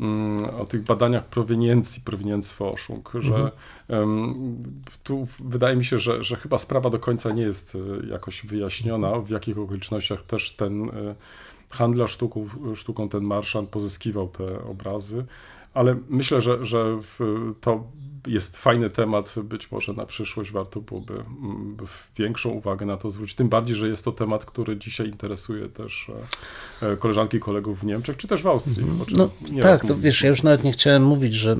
[0.00, 3.50] mm, o tych badaniach proweniencji, prowenienc-forschung, że
[3.88, 4.34] em,
[5.02, 9.18] tu wydaje mi się, że, że chyba sprawa do końca nie jest e, jakoś wyjaśniona,
[9.18, 11.14] w jakich okolicznościach też ten e,
[11.72, 15.24] handlarz sztuką, sztuką ten marszant pozyskiwał te obrazy,
[15.74, 17.00] ale myślę, że, że
[17.60, 17.84] to
[18.26, 21.76] jest fajny temat, być może na przyszłość warto byłoby mm,
[22.16, 26.10] większą uwagę na to zwrócić, tym bardziej, że jest to temat, który dzisiaj interesuje też
[26.82, 28.86] e, e, koleżanki i kolegów w Niemczech, czy też w Austrii.
[29.06, 29.30] czym No
[29.62, 31.56] tak, to wiesz, ja już nawet nie chciałem mówić, że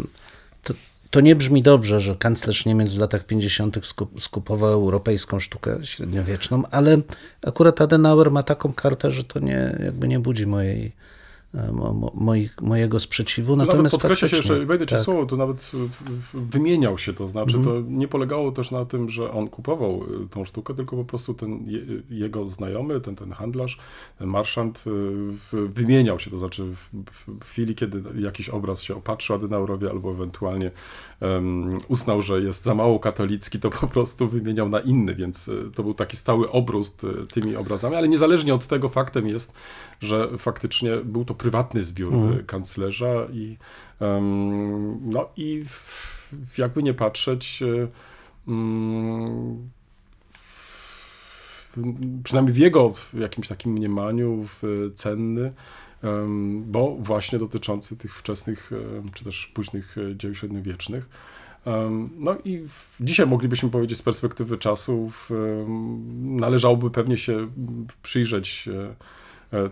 [0.63, 0.75] to,
[1.13, 3.87] to nie brzmi dobrze, że kanclerz Niemiec w latach 50.
[3.87, 6.99] skup, skupował europejską sztukę średniowieczną, ale
[7.47, 10.93] akurat Adenauer ma taką kartę, że to nie, jakby nie budzi mojej, mo, mo,
[12.15, 13.53] moich, mojego sprzeciwu.
[13.53, 15.05] To nawet Natomiast podkreśla się jeszcze, wejdę ci tak.
[15.05, 15.71] słowo, to nawet
[16.35, 17.85] wymieniał się to, znaczy Mhm.
[17.85, 21.35] to nie polegało też na tym, że on kupował y, tą sztukę, tylko po prostu
[21.35, 23.79] ten je, jego znajomy, ten, ten handlarz,
[24.19, 29.89] ten marszant y, wymieniał się, to znaczy w, chwili, kiedy jakiś obraz się opatrzył Adenaurowi
[29.89, 30.71] albo ewentualnie
[31.21, 35.71] um, uznał, że jest za mało katolicki, to po prostu wymieniał na inny, więc y,
[35.75, 39.55] to był taki stały obrust tymi obrazami, ale niezależnie od tego faktem jest,
[40.03, 43.59] że faktycznie był to prywatny zbiór y, kanclerza i
[44.01, 45.65] em, no i
[46.59, 47.89] jakby nie patrzeć y,
[48.49, 49.71] mm,
[50.33, 51.79] w,
[52.25, 54.47] przynajmniej w jego jakimś takim mniemaniu
[54.95, 55.53] cenny,
[56.63, 61.09] bo właśnie dotyczący tych wczesnych em, czy też późnych dzieł średniowiecznych.
[62.19, 62.67] No i
[63.01, 65.31] dzisiaj moglibyśmy powiedzieć z perspektywy czasów
[66.23, 67.49] należałoby pewnie się
[68.03, 68.69] przyjrzeć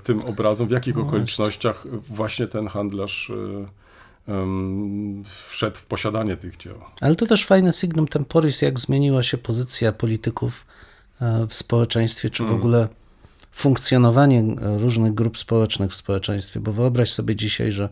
[0.03, 3.81] tym obrazom, w jakich okolicznościach właśnie ten handlarz e,
[5.49, 6.75] wszedł w posiadanie tych dzieł.
[7.01, 10.67] Ale to też fajne signum temporis, jak zmieniła się pozycja polityków
[11.21, 12.89] e, w społeczeństwie, czy w ogóle
[13.53, 17.89] funkcjonowanie e, różnych grup społecznych w społeczeństwie, bo wyobraź sobie dzisiaj, że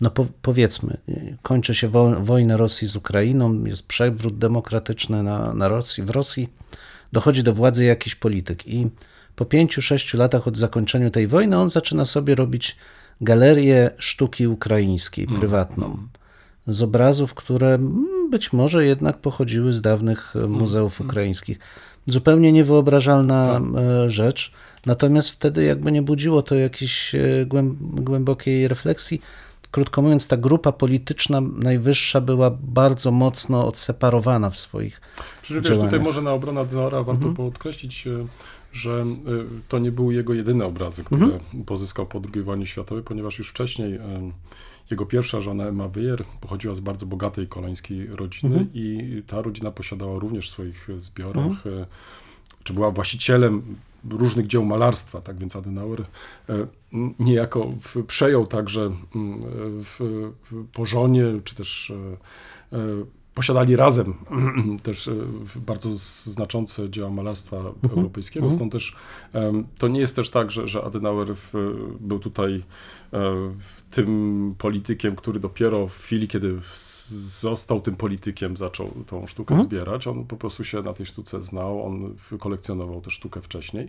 [0.00, 5.54] no po, powiedzmy, e, kończy się wo, wojna Rosji z Ukrainą, jest przewrót demokratyczny na,
[5.54, 6.48] na Rosji, w Rosji,
[7.12, 8.88] dochodzi do władzy jakiś polityk i
[9.36, 12.76] po pięciu, sześciu latach od zakończenia tej wojny on zaczyna sobie robić
[13.20, 15.98] galerię sztuki ukraińskiej, prywatną.
[16.66, 21.58] Z obrazów, które mm, być może jednak pochodziły z dawnych e, muzeów ukraińskich.
[22.06, 24.52] Zupełnie niewyobrażalna e, rzecz,
[24.86, 29.22] natomiast wtedy jakby nie budziło to jakiejś e, głęb- głębokiej refleksji.
[29.70, 35.00] Krótko mówiąc, ta grupa polityczna najwyższa była bardzo mocno odseparowana w swoich
[35.42, 38.10] Czyli wiesz, tutaj może na obronę Adenauera warto podkreślić, e,
[38.72, 39.14] że e,
[39.68, 43.94] to nie były jego jedyne obrazy, które pozyskał po II wojnie światowej, ponieważ już wcześniej
[43.94, 44.32] e,
[44.90, 50.18] jego pierwsza żona Emma Weyer pochodziła z bardzo bogatej kolońskiej rodziny i ta rodzina posiadała
[50.18, 51.86] również w swoich zbiorach, e,
[52.64, 53.62] czy była właścicielem
[54.10, 56.04] różnych dzieł malarstwa, tak więc Adenauer
[57.18, 57.70] niejako
[58.06, 58.80] przejął także
[59.14, 59.40] m,
[59.84, 60.30] w,
[60.72, 61.92] po żonie, czy też
[63.34, 64.14] posiadali razem
[64.82, 65.14] też e,
[65.56, 65.90] bardzo
[66.24, 67.56] znaczące dzieła malarstwa
[67.96, 68.96] europejskiego, stąd też
[69.78, 71.52] to nie jest też tak, że, że Adenauer w,
[72.00, 72.62] był tutaj e,
[73.58, 76.60] w tym politykiem, który dopiero w chwili, kiedy
[77.40, 80.06] został tym politykiem, zaczął tą sztukę zbierać.
[80.06, 83.88] On po prostu się na tej sztuce znał, on kolekcjonował tę sztukę wcześniej.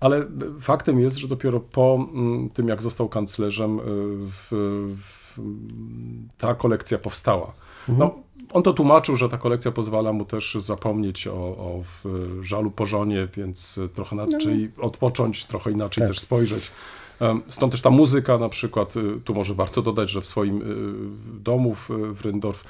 [0.00, 0.26] Ale
[0.60, 4.48] faktem jest, że dopiero po mm, tym, jak został kanclerzem, w,
[4.96, 5.20] w
[6.38, 7.52] ta kolekcja powstała.
[7.88, 8.14] No,
[8.52, 11.82] on to tłumaczył, że ta kolekcja pozwala mu też zapomnieć o, o
[12.40, 16.70] żalu po żonie, więc trochę inaczej odpocząć, trochę inaczej też spojrzeć.
[17.48, 20.64] Stąd też ta muzyka na przykład, y, tu może warto dodać, że w swoim y,
[21.40, 21.88] domu w,
[22.24, 22.64] Ryndorf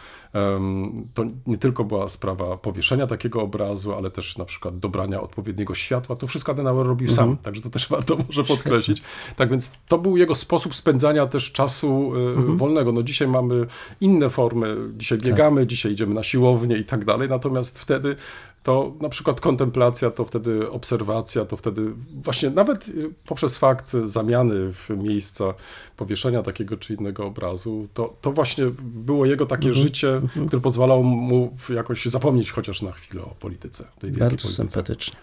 [1.14, 6.16] to nie tylko była sprawa powieszenia takiego obrazu, ale też na przykład dobrania odpowiedniego światła.
[6.16, 9.02] To wszystko Adenauer robił sam, także to też warto może podkreślić.
[9.36, 12.92] Tak więc to był jego sposób spędzania też czasu y, wolnego.
[12.92, 13.66] No dzisiaj mamy
[14.00, 18.16] inne formy, dzisiaj biegamy, dzisiaj idziemy na siłownię i tak dalej, natomiast wtedy
[18.62, 24.72] to na przykład kontemplacja, to wtedy obserwacja, to wtedy właśnie nawet y, poprzez fakt zamiany
[24.72, 25.54] w miejsca
[25.96, 31.56] powieszenia takiego czy innego obrazu, to, to właśnie było jego takie życie, które pozwalało mu
[31.74, 34.54] jakoś zapomnieć chociaż na chwilę o polityce, tej Bardzo polityce.
[34.54, 35.16] sympatycznie.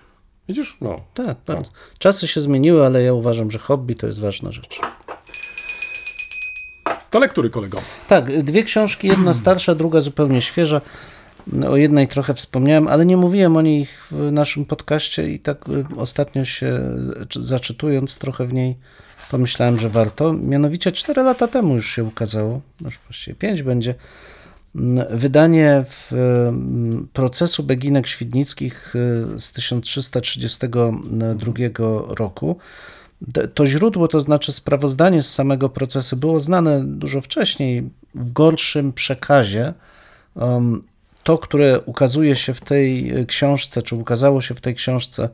[0.48, 0.78] Widzisz?
[0.82, 0.96] No.
[1.14, 1.72] Tak, bardzo.
[2.00, 4.80] Czasy się zmieniły, ale ja uważam, że hobby to jest ważna rzecz.
[7.10, 7.82] To lektury, kolego.
[8.08, 10.82] Tak, dwie książki, jedna starsza, druga zupełnie świeża.
[11.70, 15.86] O jednej trochę wspomniałem, ale nie mówiłem o niej w naszym podcaście i tak y,
[15.98, 16.80] ostatnio się
[17.30, 18.76] czy- zaczytując trochę w niej
[19.32, 20.34] pomyślałem, że warto.
[20.34, 23.96] Mianowicie 4 lata temu już się ukazało, już właściwie 5 będzie,
[25.10, 31.54] wydanie mm, procesu Beginek Świdnickich y, z 1332
[32.08, 32.58] roku.
[33.54, 39.74] To źródło, to znaczy sprawozdanie z samego procesu, było znane dużo wcześniej, w gorszym przekazie.
[40.36, 40.84] Um,
[41.24, 45.30] to, które ukazuje się w tej e, książce, czy ukazało się w tej książce,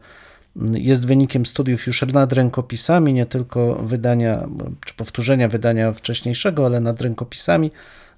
[0.56, 4.47] m, jest wynikiem studiów już nad rękopisami, nie tylko wydania,
[4.86, 7.71] czy powtórzenia wydania wcześniejszego, ale nad rękopisami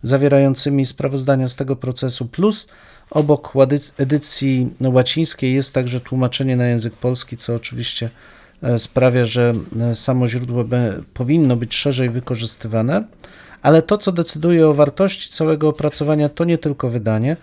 [0.07, 2.67] zawierającymi sprawozdania z tego procesu, plus
[3.11, 3.53] obok
[3.97, 8.09] edycji łacińskiej jest także tłumaczenie na język polski, co oczywiście
[8.61, 10.65] e, sprawia, że e, samo źródło
[11.13, 13.03] powinno być szerzej wykorzystywane,
[13.61, 17.37] ale to, co decyduje o wartości całego opracowania, to nie tylko wydanie,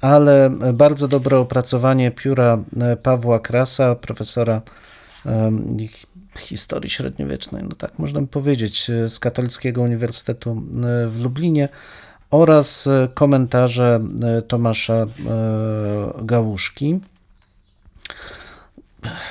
[0.00, 2.58] ale e, bardzo dobre opracowanie pióra
[3.02, 4.62] Pawła Krasa, profesora
[6.40, 11.68] historii średniowiecznej, no tak można by powiedzieć, e, z Katolickiego Uniwersytetu e, w Lublinie
[12.30, 14.00] oraz e, komentarze
[14.48, 15.06] Tomasza
[16.22, 17.00] Gałuszki.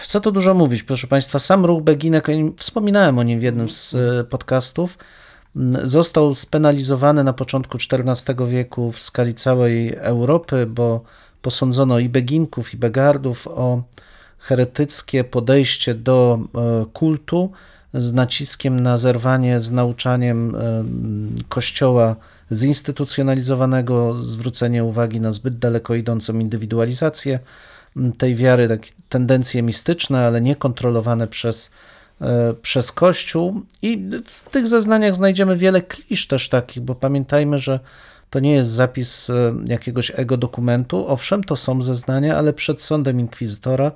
[0.08, 1.40] Co tu dużo mówić, proszę Państwa.
[1.40, 3.96] Sam ruch Beginek, wspominałem o nim w jednym z
[4.30, 4.98] podcastów,
[5.84, 11.04] został spenalizowany na początku XIV wieku w skali całej Europy, bo
[11.42, 13.82] posądzono i Beginków, i Begardów o
[14.40, 17.52] heretyckie podejście do e, kultu
[17.94, 20.84] z naciskiem na zerwanie z nauczaniem e,
[21.50, 22.16] Kościoła
[22.52, 27.40] zinstytucjonalizowanego, zwrócenie uwagi na zbyt daleko idącą indywidualizację
[28.18, 31.72] tej wiary, takie tendencje mistyczne, ale niekontrolowane przez,
[32.22, 33.62] e, przez Kościół.
[33.82, 37.80] I w tych zeznaniach znajdziemy wiele klisz też takich, bo pamiętajmy, że
[38.30, 39.32] to nie jest zapis
[39.66, 41.08] jakiegoś ego dokumentu.
[41.08, 43.92] Owszem, to są zeznania, ale przed sądem inkwizytora,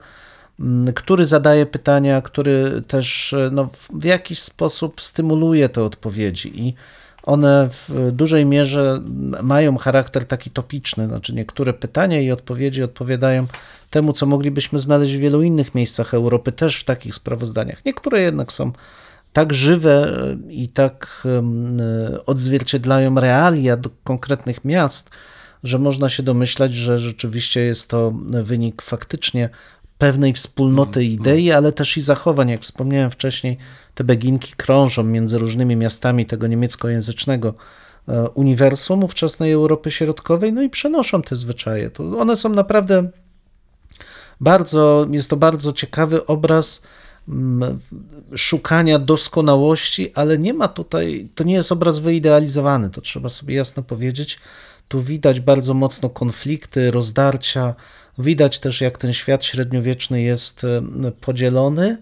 [0.95, 6.73] który zadaje pytania, który też e, no, w- jakiś sposób stymuluje te odpowiedzi i
[7.23, 9.01] one w dużej mierze
[9.43, 13.47] mają charakter taki topiczny, znaczy niektóre pytania i odpowiedzi odpowiadają
[13.89, 17.85] temu, co moglibyśmy znaleźć w wielu innych miejscach Europy, też w takich sprawozdaniach.
[17.85, 18.71] Niektóre jednak są
[19.33, 20.17] tak żywe
[20.49, 25.09] e, i tak e, odzwierciedlają realia do konkretnych miast,
[25.63, 28.13] że można się domyślać, że rzeczywiście jest to
[28.43, 29.49] wynik faktycznie
[30.03, 32.49] pewnej wspólnoty idei, ale też i zachowań.
[32.49, 33.57] Jak wspomniałem wcześniej,
[33.95, 37.53] te beginki krążą między różnymi miastami tego niemieckojęzycznego
[38.07, 41.89] e, uniwersum ówczesnej Europy Środkowej, no i przenoszą te zwyczaje.
[41.89, 43.09] To one są naprawdę
[44.41, 46.83] bardzo, jest to bardzo ciekawy obraz
[47.29, 47.79] mm,
[48.35, 53.83] szukania doskonałości, ale nie ma tutaj, to nie jest obraz wyidealizowany, to trzeba sobie jasno
[53.83, 54.39] powiedzieć.
[54.87, 57.75] Tu widać bardzo mocno konflikty, rozdarcia,
[58.17, 61.97] widać też jak ten świat średniowieczny jest e, podzielony,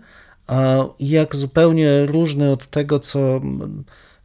[0.47, 3.41] a jak zupełnie różny od tego, co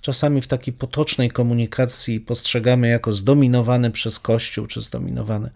[0.02, 5.50] czasami w takiej potocznej komunikacji postrzegamy jako zdominowany przez Kościół, czy zdominowany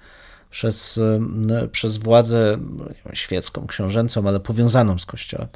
[0.50, 2.58] przez, em, przez władzę
[3.12, 5.48] świecką, książęcą, ale powiązaną z Kościołem.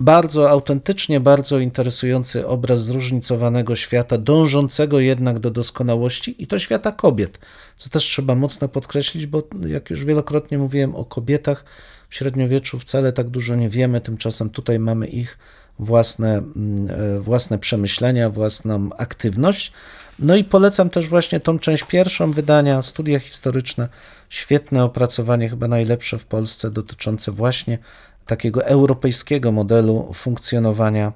[0.00, 7.38] Bardzo autentycznie, bardzo interesujący obraz zróżnicowanego świata, dążącego jednak do doskonałości i to świata kobiet,
[7.76, 11.64] co też trzeba mocno podkreślić, bo jak już wielokrotnie mówiłem o kobietach
[12.08, 15.38] w średniowieczu wcale tak dużo nie wiemy, tymczasem tutaj mamy ich
[15.78, 19.72] własne, mm, e, własne przemyślenia, własną aktywność.
[20.18, 23.88] No i polecam też właśnie tą część pierwszą wydania, studia historyczne,
[24.28, 27.78] świetne opracowanie, chyba najlepsze w Polsce, dotyczące właśnie
[28.26, 31.12] takiego europejskiego modelu funkcjonowania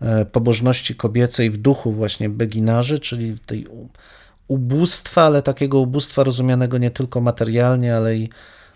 [0.00, 3.66] e, pobożności kobiecej w duchu właśnie beginarzy, czyli tej
[4.48, 8.28] ubóstwa, ale takiego ubóstwa rozumianego nie tylko materialnie, ale i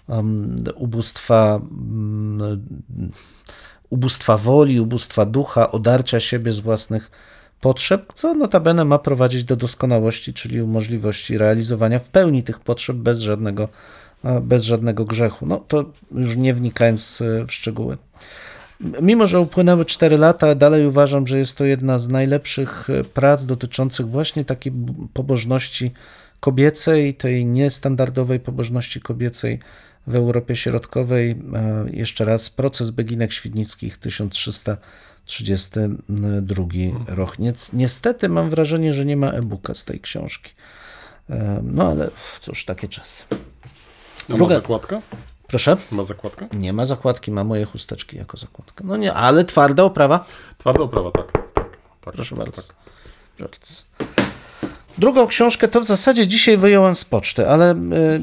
[0.08, 2.66] um, ubóstwa, um,
[3.90, 7.10] ubóstwa woli, ubóstwa ducha, odarcia siebie z własnych
[7.60, 13.20] potrzeb, co notabene ma prowadzić do doskonałości, czyli możliwości realizowania w pełni tych potrzeb bez
[13.20, 13.68] żadnego,
[14.42, 15.46] bez żadnego grzechu.
[15.46, 17.96] No to już nie wnikając e, w szczegóły.
[19.02, 23.46] Mimo, że upłynęły 4 lata, dalej uważam, że jest to jedna z najlepszych e, prac
[23.46, 24.72] dotyczących właśnie takiej
[25.12, 25.92] pobożności
[26.40, 29.58] kobiecej, tej niestandardowej pobożności kobiecej
[30.06, 31.30] w Europie Środkowej.
[31.30, 31.36] E,
[31.90, 36.64] Jeszcze raz, proces Beginek-Świdnickich 1332
[37.06, 37.36] rok.
[37.72, 40.52] Niestety mam wrażenie, że nie ma e-booka z tej książki.
[41.62, 42.10] No ale
[42.40, 43.24] cóż, takie czasy.
[44.28, 45.00] A ma Druga- zakładka?
[45.48, 45.76] Proszę?
[45.92, 46.48] Ma zakładkę?
[46.52, 48.84] Nie ma zakładki, ma moje chusteczki jako zakładkę.
[48.86, 50.24] No nie, ale twarda oprawa.
[50.58, 51.32] Twarda oprawa, tak.
[51.32, 52.62] tak, tak Proszę tak, bardzo.
[52.62, 53.48] Tak.
[54.98, 58.20] Drugą książkę to w zasadzie dzisiaj wyjąłem z poczty, ale y,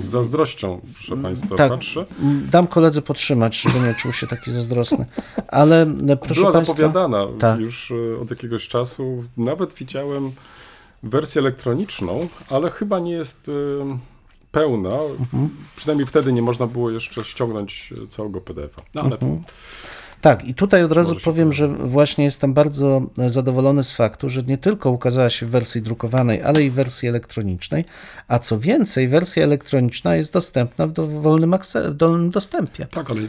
[0.00, 2.04] Z zazdrością, proszę Państwa, tak, patrzę.
[2.50, 5.06] dam koledze podtrzymać, żeby nie czuł się taki zazdrosny.
[5.48, 7.60] Ale y, proszę Była Państwa, zapowiadana Tak.
[7.60, 9.24] już e, od jakiegoś czasu.
[9.36, 10.32] Nawet widziałem
[11.02, 13.52] wersję elektroniczną, ale chyba nie jest e,
[14.52, 14.96] pełna.
[15.20, 15.48] Mhm.
[15.76, 18.82] Przynajmniej wtedy nie można było jeszcze ściągnąć całego PDF-a.
[18.94, 19.42] No ale Mhm.
[20.20, 24.58] Tak, i tutaj od razu powiem, że właśnie jestem bardzo zadowolony z faktu, że nie
[24.58, 27.84] tylko ukazała się w wersji drukowanej, ale i w wersji elektronicznej,
[28.28, 32.86] a co więcej, wersja elektroniczna jest dostępna w dowolnym, akce- w dolnym dostępie.
[32.86, 33.26] tak, ale e,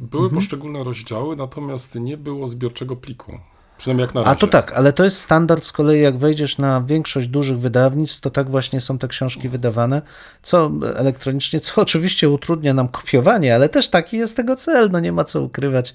[0.00, 0.30] były Mhm.
[0.34, 3.38] poszczególne rozdziały, natomiast nie było zbiorczego pliku.
[3.80, 4.30] Przynajmniej jak na razie.
[4.30, 8.20] A to tak, ale to jest standard z kolei, jak wejdziesz na większość dużych wydawnictw,
[8.20, 10.02] to tak właśnie są te książki wydawane,
[10.42, 15.12] co elektronicznie, co oczywiście utrudnia nam kopiowanie, ale też taki jest tego cel, no nie
[15.12, 15.94] ma co ukrywać.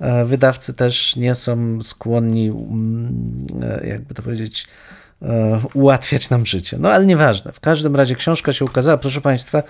[0.00, 4.66] E, Wydawcy też nie są skłonni, mm, e, jakby to powiedzieć,
[5.74, 6.76] ułatwiać nam życie.
[6.80, 7.52] No ale nieważne.
[7.52, 9.62] W każdym razie książka się ukazała, proszę Państwa, e,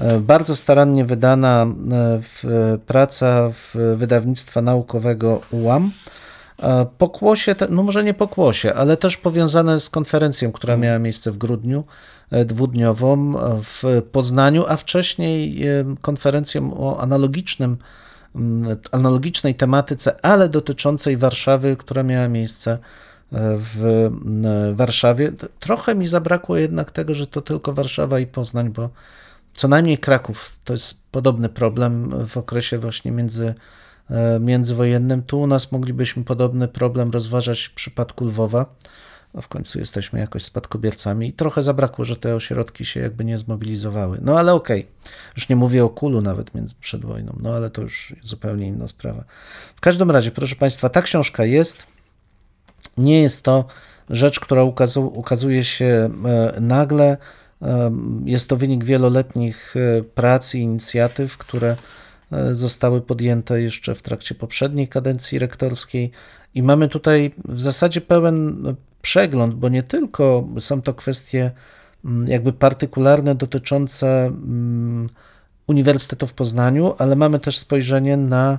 [0.00, 1.66] E, Bardzo starannie wydana e,
[2.22, 2.44] w,
[2.86, 5.90] praca w wydawnictwa naukowego UAM.
[6.62, 11.38] E, Pokłosie, no może nie pokłosie, ale też powiązane z konferencją, która miała miejsce w
[11.38, 11.84] grudniu, e,
[12.30, 17.76] dwudniową e, w Poznaniu, a wcześniej e, konferencją o analogicznym,
[18.92, 22.78] analogicznej tematyce, ale dotyczącej Warszawy, która miała miejsce e,
[23.58, 24.10] w
[24.74, 25.32] Warszawie.
[25.60, 28.90] Trochę mi zabrakło jednak tego, że to tylko Warszawa i Poznań, bo
[29.52, 33.54] co najmniej Kraków to jest podobny problem w okresie właśnie między,
[34.10, 35.22] e, międzywojennym.
[35.22, 38.66] Tu u nas moglibyśmy podobny problem rozważać w przypadku Lwowa.
[39.42, 44.18] W końcu jesteśmy jakoś spadkobiercami i trochę zabrakło, że te ośrodki się jakby nie zmobilizowały.
[44.22, 44.86] No ale okej,
[45.36, 48.88] już nie mówię o Kulu nawet między, przed wojną, no ale to już zupełnie inna
[48.88, 49.24] sprawa.
[49.76, 51.86] W każdym razie, proszę Państwa, ta książka jest.
[52.96, 53.64] Nie jest to
[54.10, 56.10] rzecz, która ukazu, ukazuje się
[56.54, 57.16] e, nagle.
[57.62, 57.90] E,
[58.24, 61.76] Jest to wynik wieloletnich e, prac i inicjatyw, które
[62.52, 66.10] zostały podjęte jeszcze w trakcie poprzedniej kadencji rektorskiej.
[66.54, 68.64] I mamy tutaj w zasadzie pełen
[69.02, 71.50] przegląd, bo nie tylko są to kwestie
[72.04, 75.08] mm, jakby partykularne dotyczące mm,
[75.66, 78.58] Uniwersytetu w Poznaniu, ale mamy też spojrzenie na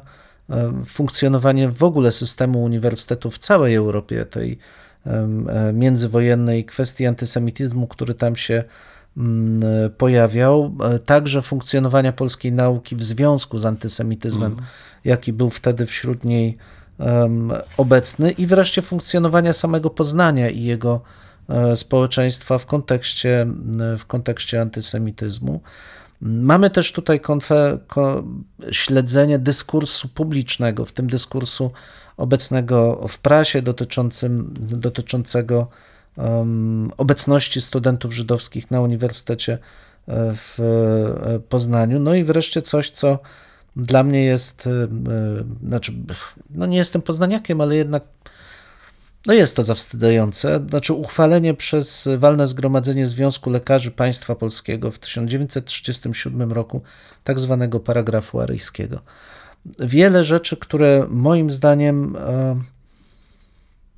[0.49, 4.57] e, funkcjonowanie w ogóle systemu uniwersytetu w całej Europie, tej
[5.05, 5.27] e,
[5.73, 8.63] międzywojennej kwestii antysemityzmu, który tam się
[9.17, 9.61] mm,
[9.97, 14.55] pojawiał, e, także funkcjonowania polskiej nauki w związku z antysemityzmem,
[15.05, 16.57] jaki był wtedy wśród niej
[17.77, 21.01] obecny, i wreszcie funkcjonowania samego Poznania i jego
[21.49, 23.47] e, społeczeństwa w kontekście,
[23.99, 25.61] w kontekście antysemityzmu.
[26.21, 28.23] Mamy też tutaj konfe, ko,
[28.71, 31.71] śledzenie dyskursu publicznego, w tym dyskursu
[32.17, 35.67] obecnego w prasie dotyczącym, dotyczącego
[36.17, 39.59] um, obecności studentów żydowskich na Uniwersytecie e,
[40.35, 41.99] w e, Poznaniu.
[41.99, 43.19] No i wreszcie coś, co
[43.79, 44.87] dla mnie jest, e, e,
[45.67, 45.93] znaczy,
[46.49, 48.03] no nie jestem poznaniakiem, ale jednak
[49.25, 50.61] no jest to zawstydzające.
[50.69, 56.81] Znaczy uchwalenie przez walne zgromadzenie Związku Lekarzy Państwa Polskiego w 1937 roku
[57.23, 59.01] tak zwanego paragrafu aryjskiego.
[59.79, 62.61] Wiele rzeczy, które moim zdaniem e,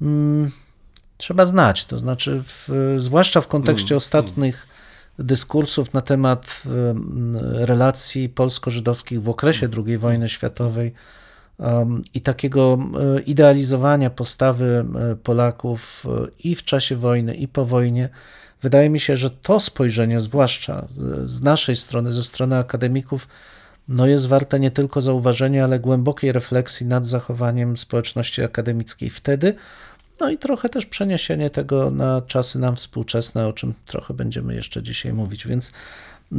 [0.01, 0.51] mm,
[1.17, 4.70] trzeba znać, to znaczy w, zwłaszcza w kontekście ostatnich
[5.19, 10.93] dyskursów na temat em, relacji polsko-żydowskich w okresie II wojny światowej,
[12.13, 12.77] i takiego
[13.25, 14.85] idealizowania postawy
[15.23, 18.09] Polaków e, i w czasie wojny, i po wojnie.
[18.61, 20.87] Wydaje mi się, że to spojrzenie, zwłaszcza
[21.25, 23.27] z naszej strony, ze strony akademików,
[23.87, 29.55] no jest warte nie tylko zauważenia, ale głębokiej refleksji nad zachowaniem społeczności akademickiej wtedy,
[30.21, 34.83] no i trochę też przeniesienie tego na czasy nam współczesne, o czym trochę będziemy jeszcze
[34.83, 35.47] dzisiaj mówić.
[35.47, 35.71] Więc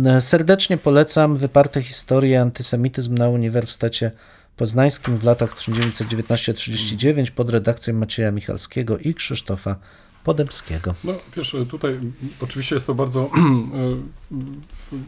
[0.06, 4.10] e, serdecznie polecam wyparte historie antysemityzm na Uniwersytecie
[4.56, 9.76] Poznańskim w latach 1919-39 pod redakcją Macieja Michalskiego i Krzysztofa
[10.24, 10.94] Podemskiego.
[11.04, 11.98] No wiesz, tutaj
[12.40, 13.30] oczywiście jest to bardzo e,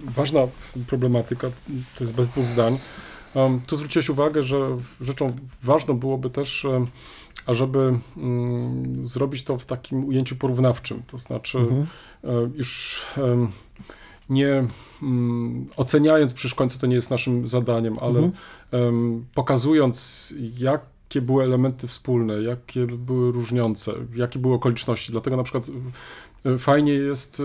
[0.04, 0.40] ważna
[0.86, 1.50] problematyka,
[1.98, 2.78] to jest bez dwóch zdań.
[3.66, 6.66] Tu zwróciłeś uwagę, że rzeczą ważną byłoby też,
[7.46, 11.58] ażeby mm, zrobić to w takim ujęciu porównawczym, to znaczy
[12.24, 13.02] e, już
[14.30, 14.64] nie
[15.02, 18.30] mm, oceniając, przecież w końcu to nie jest naszym zadaniem, ale
[18.70, 25.12] em, pokazując, jakie były elementy wspólne, jakie były różniące, jakie były okoliczności.
[25.12, 25.66] Dlatego na przykład
[26.58, 27.44] fajnie jest e,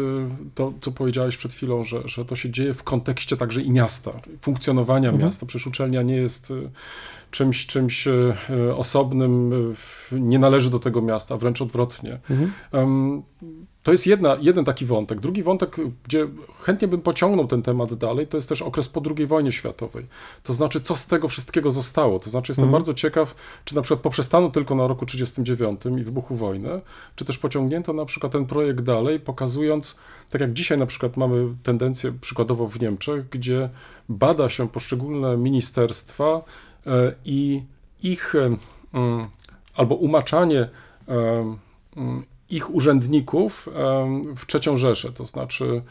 [0.55, 4.11] to, co powiedziałeś przed chwilą, że, że to się dzieje w kontekście także i miasta,
[4.41, 5.45] funkcjonowania miasta.
[5.45, 6.55] Przecież uczelnia nie jest e,
[7.31, 8.35] czymś, czymś e,
[8.75, 9.53] osobnym,
[10.11, 12.19] nie należy do tego miasta, wręcz odwrotnie.
[12.71, 13.23] Em,
[13.89, 15.19] to jest jedna, jeden taki wątek.
[15.19, 16.27] Drugi wątek, gdzie
[16.59, 20.07] chętnie bym pociągnął ten temat dalej, to jest też okres po II wojnie światowej.
[20.43, 22.19] To znaczy, co z tego wszystkiego zostało.
[22.19, 23.35] To znaczy, jestem bardzo ciekaw,
[23.65, 26.81] czy na przykład poprzestano tylko na roku 1939 i wybuchu wojny,
[27.15, 29.95] czy też pociągnięto na przykład ten projekt dalej, pokazując,
[30.29, 33.69] tak jak dzisiaj na przykład mamy tendencję przykładowo w Niemczech, gdzie
[34.09, 36.41] bada się poszczególne ministerstwa
[36.87, 37.63] e, i
[38.03, 38.55] ich e,
[38.93, 39.27] mm,
[39.75, 40.69] albo umaczanie
[41.07, 41.55] e,
[41.97, 43.69] mm, ich urzędników
[44.35, 45.81] w trzecią Rzeszę, to znaczy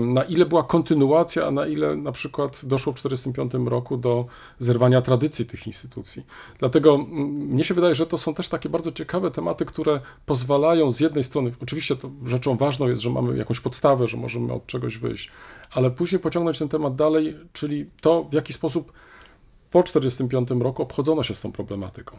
[0.00, 4.26] na ile była kontynuacja, a na ile na przykład doszło w 1945 roku do
[4.58, 6.26] zerwania tradycji tych instytucji.
[6.58, 11.00] Dlatego mnie się wydaje, że to są też takie bardzo ciekawe tematy, które pozwalają z
[11.00, 14.98] jednej strony, oczywiście to rzeczą ważną jest, że mamy jakąś podstawę, że możemy od czegoś
[14.98, 15.30] wyjść,
[15.70, 18.92] ale później pociągnąć ten temat dalej, czyli to w jaki sposób
[19.70, 22.16] po 1945 roku obchodzono się z tą problematyką.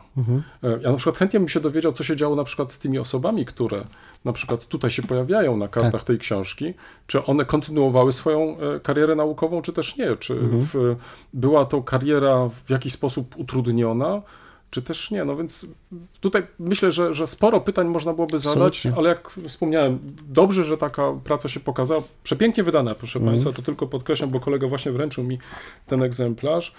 [0.64, 3.00] E, Ja na przykład chętnie bym się dowiedział, co się działo na przykład z tymi
[3.00, 3.86] osobami, które
[4.26, 6.74] na przykład tutaj się pojawiają na kartach tej książki,
[7.08, 10.96] czy one kontynuowały swoją e, karierę naukową, czy też nie, czy w,
[11.34, 14.22] była to kariera w jakiś sposób utrudniona,
[14.70, 15.26] czy też nie.
[15.26, 15.66] No więc
[16.22, 19.00] tutaj myślę, że, że sporo pytań można byłoby zadać, Absolutnie.
[19.00, 22.02] ale jak wspomniałem, dobrze, że taka praca się pokazała.
[22.24, 25.38] Przepięknie wydana, proszę Państwa, to tylko podkreślam, bo kolega właśnie wręczył mi
[25.86, 26.74] ten egzemplarz.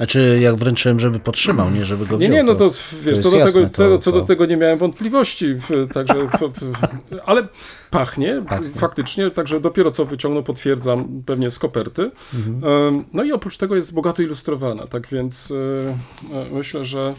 [0.00, 2.32] Znaczy, jak wręczyłem, żeby podtrzymał, nie żeby go Nie, wziął.
[2.36, 4.56] nie, no to wiesz, jest co, do jasne, tego, to- co, do to- tego nie
[4.56, 5.46] miałem wątpliwości,
[5.94, 6.14] także,
[7.26, 7.48] ale
[7.90, 8.68] pachnie, Pachnie.
[8.68, 12.10] faktycznie, także dopiero co wyciągnął, potwierdzam, pewnie z koperty.
[12.34, 13.04] Mhm.
[13.12, 15.52] No i oprócz tego jest bogato ilustrowana, tak więc
[16.32, 17.14] e, e, myślę, że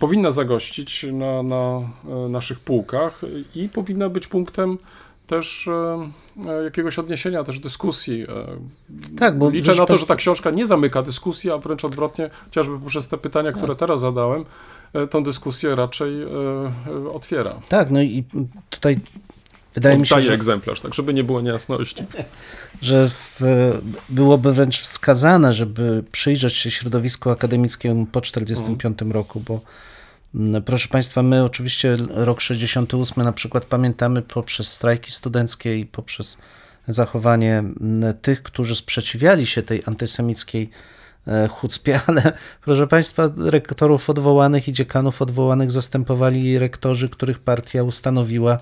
[0.00, 1.78] powinna zagościć na, na
[2.26, 3.20] e, naszych półkach
[3.54, 4.78] i powinna być punktem
[5.26, 6.08] też e,
[6.48, 8.22] e, jakiegoś odniesienia, też dyskusji.
[8.22, 12.30] e, Tak, bo Liczę na to, że ta książka nie zamyka dyskusji, a wręcz odwrotnie,
[12.44, 14.44] chociażby poprzez te pytania, które teraz zadałem,
[15.10, 16.12] tą dyskusję raczej
[17.12, 17.54] otwiera.
[17.68, 18.24] Tak, no i
[18.70, 18.96] tutaj
[19.74, 22.04] wydaje mi się, Oddaję że, egzemplarz, tak żeby nie było niejasności.
[22.82, 23.40] że w,
[24.08, 29.66] byłoby wręcz wskazane, żeby przyjrzeć się środowisku akademickiemu po 1945 roku, bo mm,
[30.64, 36.38] proszę Państwa, my oczywiście rok 68 na przykład pamiętamy poprzez strajki studenckie i poprzez
[36.88, 40.70] zachowanie mm, tych, którzy sprzeciwiali się tej antysemickiej
[41.26, 42.32] e, chucpie, ale
[42.64, 48.58] proszę Państwa, rektorów odwołanych i dziekanów odwołanych zastępowali rektorzy, których partia ustanowiła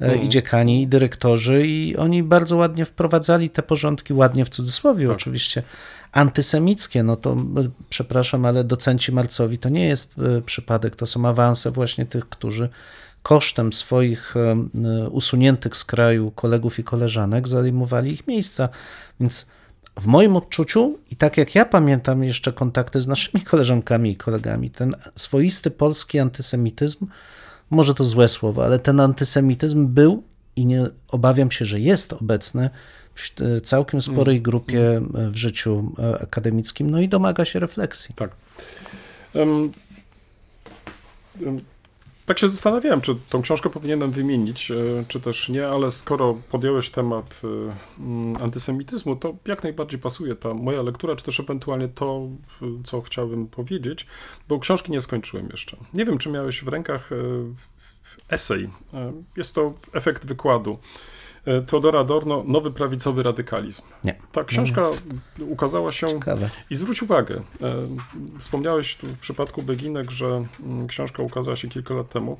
[0.00, 5.12] e, i dziekani, i dyrektorzy, i oni bardzo ładnie wprowadzali te porządki, ładnie w cudzysłowie
[5.12, 5.62] oczywiście,
[6.12, 7.36] antysemickie, no to
[7.88, 12.68] przepraszam, ale docenci Marcowi to nie jest e, przypadek, to są awanse właśnie tych, którzy
[13.22, 18.68] kosztem swoich e, usuniętych z kraju kolegów i koleżanek zajmowali ich miejsca,
[19.20, 19.46] więc
[20.00, 24.70] w moim odczuciu i tak jak ja pamiętam jeszcze kontakty z naszymi koleżankami i kolegami,
[24.70, 27.06] ten swoisty polski antysemityzm,
[27.70, 30.22] może to złe słowo, ale ten antysemityzm był
[30.56, 32.70] i nie obawiam się, że jest obecny
[33.62, 38.14] całkiem sporej grupie e, w życiu e, akademickim, no i domaga się refleksji.
[38.14, 38.30] Tak.
[39.34, 39.72] Em,
[41.46, 41.58] em,
[42.26, 44.74] tak się zastanawiałem, czy tą książkę powinienem wymienić, e,
[45.08, 50.54] czy też nie, ale skoro podjąłeś temat e, mm, antysemityzmu, to jak najbardziej pasuje ta
[50.54, 52.28] moja lektura, czy też ewentualnie to,
[52.84, 54.06] co chciałbym powiedzieć,
[54.48, 55.76] bo książki nie skończyłem jeszcze.
[55.94, 57.16] Nie wiem, czy miałeś w rękach e,
[58.28, 58.70] esej.
[58.94, 61.17] E, Jest to efekt wykładu e,
[61.66, 63.82] Teodora Adorno, Nowy prawicowy radykalizm.
[64.04, 64.14] Nie.
[64.32, 64.82] Ta książka
[65.40, 66.50] ukazała się Ciekawe.
[66.70, 67.74] i zwróć uwagę, e,
[68.38, 72.38] wspomniałeś tu w przypadku Beginek, że mm, książka ukazała się kilka lat temu.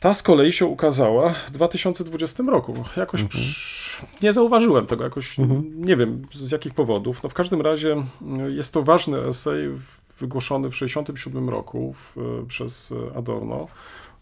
[0.00, 2.84] Ta z kolei się ukazała w 2020 roku.
[2.96, 5.36] Jakoś psz, nie zauważyłem tego, jakoś
[5.74, 7.22] nie wiem z jakich powodów.
[7.22, 7.92] No w każdym razie
[8.22, 9.68] mm, jest to ważny esej
[10.20, 12.16] wygłoszony w 1967 roku w,
[12.48, 13.68] przez Adorno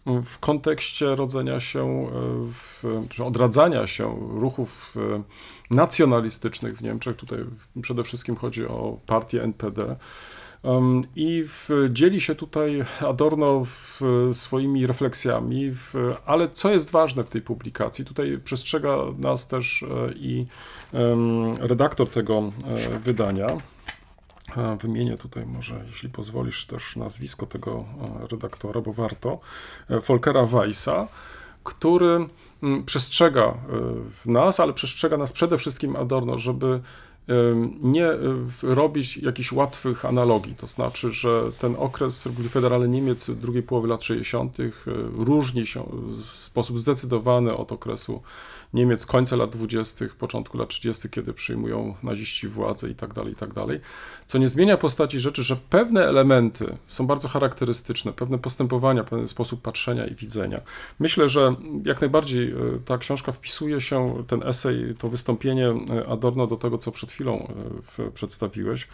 [0.05, 2.09] w kontekście rodzenia się, e,
[2.53, 5.23] w, czy odradzania się ruchów e,
[5.71, 7.15] nacjonalistycznych w Niemczech.
[7.15, 7.39] Tutaj
[7.81, 9.95] przede wszystkim chodzi o partię NPD.
[11.15, 15.93] I w, dzieli się tutaj Adorno w, swoimi refleksjami, w,
[16.25, 20.45] ale co jest ważne w tej publikacji, tutaj przestrzega nas też e, i
[21.59, 22.51] redaktor tego
[23.03, 23.47] wydania.
[24.81, 27.85] Wymienię tutaj może, jeśli pozwolisz, też nazwisko tego
[28.23, 29.39] e, redaktora, bo warto.
[29.89, 31.07] E, Volkera Weissa,
[31.63, 32.27] który
[32.63, 36.81] mm, przestrzega e, nas, ale przestrzega nas przede wszystkim Adorno, żeby
[37.81, 38.07] nie
[38.63, 40.55] robić jakichś łatwych analogii.
[40.55, 44.59] To znaczy, że ten okres Republiki Federalnej Niemiec drugiej połowy lat 60.
[44.59, 44.71] e,
[45.17, 48.21] różni się w sposób zdecydowany od okresu
[48.73, 53.35] Niemiec końca lat 20., początku lat 30., kiedy przyjmują naziści władzę i tak dalej, i
[53.35, 53.79] tak dalej.
[54.25, 59.61] Co nie zmienia postaci rzeczy, że pewne elementy są bardzo charakterystyczne, pewne postępowania, pewien sposób
[59.61, 60.61] patrzenia i widzenia.
[60.99, 61.55] Myślę, że
[61.85, 62.55] jak najbardziej e,
[62.85, 67.47] ta książka wpisuje się, ten esej, to wystąpienie e, Adorno do tego, co przed chwilą
[67.99, 68.87] e, przedstawiłeś,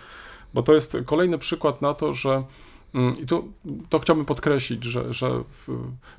[0.53, 2.43] bo to jest kolejny przykład na to, że
[3.23, 3.51] I tu
[3.89, 5.67] to chciałbym podkreślić, że, że w,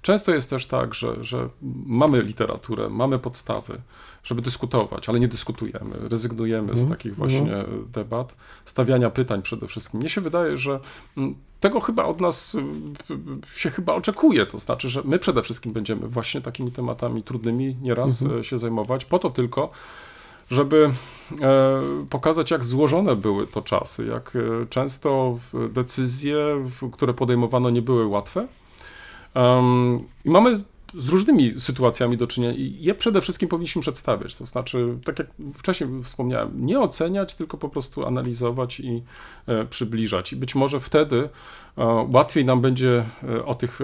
[0.02, 1.48] często jest też tak, że, że
[1.86, 3.80] mamy literaturę, mamy podstawy,
[4.24, 10.00] żeby dyskutować, ale nie dyskutujemy, rezygnujemy z takich właśnie debat, stawiania pytań przede wszystkim.
[10.00, 10.80] Mnie się wydaje, że
[11.16, 15.42] mm, tego chyba od nas y, y, się chyba oczekuje, to znaczy, że my przede
[15.42, 19.70] wszystkim będziemy właśnie takimi tematami trudnymi nieraz e, się zajmować, po to tylko,
[20.51, 20.90] żeby
[21.42, 25.38] e, pokazać, jak złożone były to czasy, jak e, często
[25.68, 26.36] decyzje,
[26.92, 28.47] które podejmowano, nie były łatwe.
[30.24, 30.61] I mamy
[30.97, 34.34] z różnymi sytuacjami do czynienia i je przede wszystkim powinniśmy przedstawiać.
[34.34, 39.03] To znaczy, tak jak wcześniej wspomniałem, nie oceniać, tylko po prostu analizować i
[39.47, 40.32] e, przybliżać.
[40.32, 41.28] I być może wtedy
[41.78, 43.80] e, łatwiej nam będzie e, o tych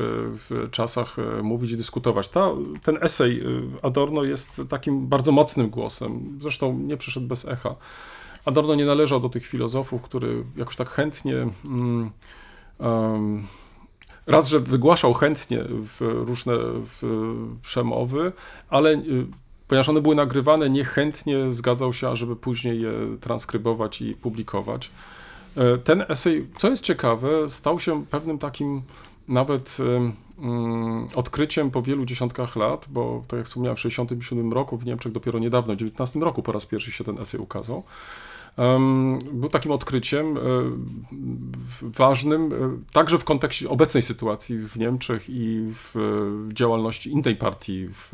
[0.70, 2.28] czasach mówić i dyskutować.
[2.28, 2.50] Ta,
[2.82, 3.42] ten esej
[3.82, 7.74] Adorno jest takim bardzo mocnym głosem, zresztą nie przyszedł bez echa.
[8.44, 12.10] Adorno nie należał do tych filozofów, który jakoś tak chętnie mm,
[12.80, 13.46] em,
[14.26, 16.52] raz, że wygłaszał chętnie w różne
[17.00, 18.32] w przemowy,
[18.70, 19.26] ale y,
[19.68, 24.90] ponieważ one były nagrywane, niechętnie zgadzał się, ażeby później je transkrybować i publikować.
[25.56, 28.82] E, Ten esej, co jest ciekawe, stał się pewnym takim
[29.28, 34.78] nawet em, mm, odkryciem po wielu dziesiątkach lat, bo tak jak wspomniałem, w 1967 roku
[34.78, 37.82] w Niemczech dopiero niedawno, w 19 roku po raz pierwszy się ten esej ukazał.
[39.32, 40.40] Był takim odkryciem e,
[41.82, 47.88] ważnym, e, także w kontekście obecnej sytuacji w Niemczech i w e, działalności innej partii,
[47.88, 48.08] w,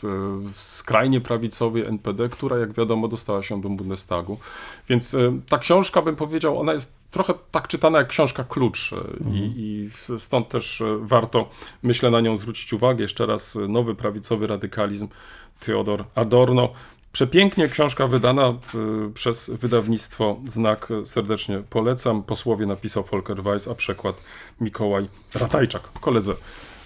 [0.00, 4.38] w, skrajnie prawicowej NPD, która jak wiadomo dostała się do Bundestagu.
[4.88, 5.16] Więc
[5.48, 8.96] ta książka, bym powiedział, ona jest trochę tak czytana jak książka klucz e,
[9.32, 11.48] i, i stąd też warto,
[11.82, 13.02] myślę, na nią zwrócić uwagę.
[13.02, 15.08] Jeszcze raz nowy prawicowy radykalizm
[15.60, 16.68] Theodor Adorno.
[17.12, 22.22] Przepięknie książka wydana w, przez wydawnictwo Znak serdecznie polecam.
[22.22, 24.22] Po słowie napisał Volker Weiss, a przekład
[24.60, 25.82] Mikołaj Ratajczak.
[26.00, 26.34] Koledze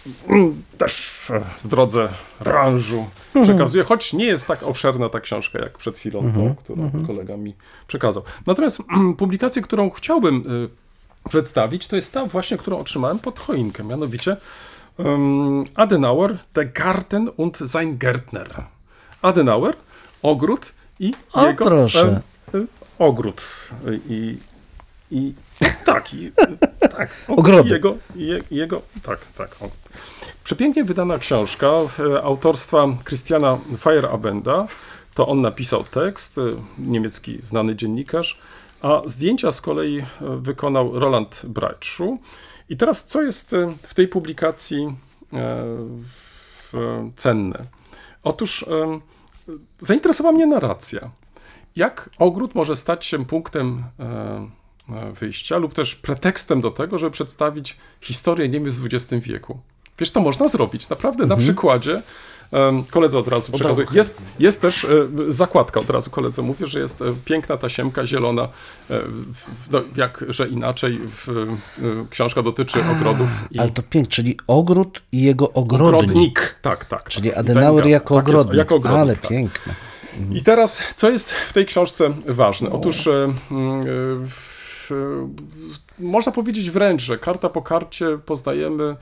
[0.79, 2.09] też e, w drodze
[2.41, 3.07] rewanżu
[3.43, 7.55] przekazuje, choć nie jest tak obszerna ta książka, jak przed chwilą tą, którą kolega mi
[7.87, 8.23] przekazał.
[8.47, 10.69] Natomiast mm, publikację, którą chciałbym y,
[11.29, 14.37] przedstawić, to jest ta właśnie, którą otrzymałem pod choinkę, mianowicie
[14.97, 18.65] um, Adenauer, Der Garten und sein Gärtner.
[19.23, 19.77] Adenauer,
[20.25, 22.21] ogród i O, jego proszę.
[22.55, 22.67] e,
[22.99, 23.43] ogród.
[24.09, 24.39] I,
[25.11, 25.35] i
[25.85, 26.33] tak, i,
[26.81, 27.11] tak.
[27.37, 27.69] Ogrody.
[27.71, 29.57] Jego, je, jego, tak, tak.
[30.45, 31.71] Przepięknie wydana książka
[32.23, 34.67] autorstwa Christiana Feyerabenda.
[35.15, 36.43] To on napisał tekst, e,
[36.79, 38.39] niemiecki znany dziennikarz,
[38.83, 42.19] a zdjęcia z kolei e, wykonał Roland Breitschuh.
[42.69, 44.97] I teraz co jest w tej publikacji
[47.17, 47.65] cenne?
[48.23, 48.65] Otóż
[49.81, 51.11] zainteresowała mnie narracja.
[51.77, 54.05] Jak ogród może stać się punktem e,
[54.89, 59.59] e, wyjścia lub też pretekstem do tego, żeby przedstawić historię Niemiec w XX wieku?
[59.99, 62.03] Wiesz, to można zrobić naprawdę na przykładzie
[62.91, 63.87] Koledze od razu przekazuję.
[63.93, 64.89] Jest, jest też e,
[65.29, 68.49] zakładka, od razu koledze mówię, że jest e, piękna tasiemka zielona,
[68.91, 69.01] e,
[69.71, 71.47] no, jak, że inaczej w,
[72.11, 75.95] książka dotyczy ogrodów i Ale to pięknie, czyli ogród i jego ogrodnik.
[75.95, 76.55] ogrodnik.
[76.63, 77.09] Tak, tak.
[77.09, 77.39] Czyli tak.
[77.39, 77.89] Adenauer Zęga.
[77.89, 78.59] jako Tak jest, ogrodnik.
[78.59, 79.01] jako ogrodnik.
[79.03, 79.31] Ale tak.
[79.31, 79.75] piękne.
[80.33, 82.71] I teraz, co jest w tej książce ważne?
[82.71, 83.09] Otóż
[83.51, 83.83] mm,
[85.99, 88.97] można powiedzieć wręcz, że karta po karcie poznajemy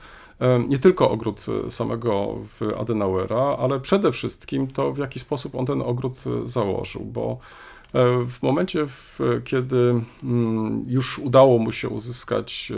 [0.67, 2.35] nie tylko ogród e, samego
[2.79, 7.37] Adenauera, ale przede wszystkim to, w jaki sposób on ten ogród e, założył, bo
[7.93, 8.87] e, w momencie,
[9.43, 12.71] kiedy mm, już udało mu się uzyskać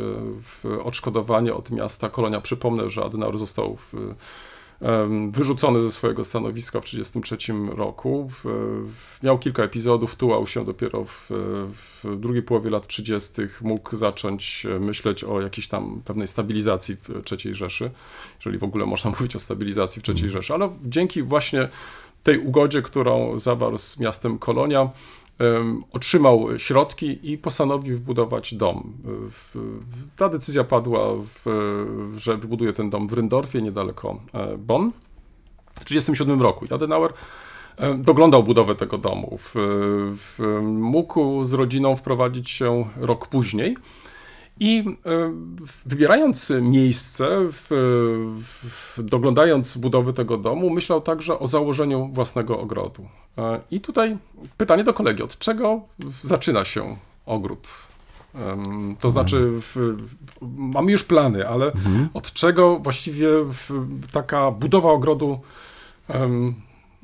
[0.65, 3.77] e, odszkodowanie od miasta Kolonia, przypomnę, że Adenauer został
[5.29, 8.31] wyrzucony ze swojego stanowiska w 1933 roku.
[9.23, 11.27] Miał kilka epizodów, tułał się dopiero w,
[12.03, 13.33] w drugiej połowie lat 30.
[13.61, 17.91] Mógł zacząć e, myśleć o jakiejś tam pewnej stabilizacji w III Rzeszy,
[18.35, 21.69] jeżeli w ogóle można mówić o stabilizacji w III Rzeszy, ale dzięki właśnie
[22.23, 24.89] tej ugodzie, którą zawarł z miastem Kolonia,
[25.91, 28.93] otrzymał środki i postanowił wbudować dom.
[30.17, 31.45] Ta decyzja padła, w,
[32.17, 34.91] że wybuduje ten dom w Ryndorfie, niedaleko e, Bonn,
[35.75, 36.65] w 1937 roku.
[36.75, 37.13] Adenauer
[37.97, 39.37] doglądał budowę tego domu.
[39.39, 39.51] W,
[40.17, 43.77] w, mógł z rodziną wprowadzić się rok później.
[44.59, 45.33] I e,
[45.85, 47.67] wybierając miejsce, w,
[48.63, 53.07] w, doglądając budowy tego domu, myślał także o założeniu własnego ogrodu.
[53.37, 54.17] E, I tutaj
[54.57, 55.81] pytanie do kolegi, od czego
[56.23, 57.69] zaczyna się ogród?
[58.99, 59.97] To znaczy, w,
[60.57, 61.71] mamy już plany, ale
[62.13, 63.27] od czego właściwie
[64.11, 65.39] taka budowa ogrodu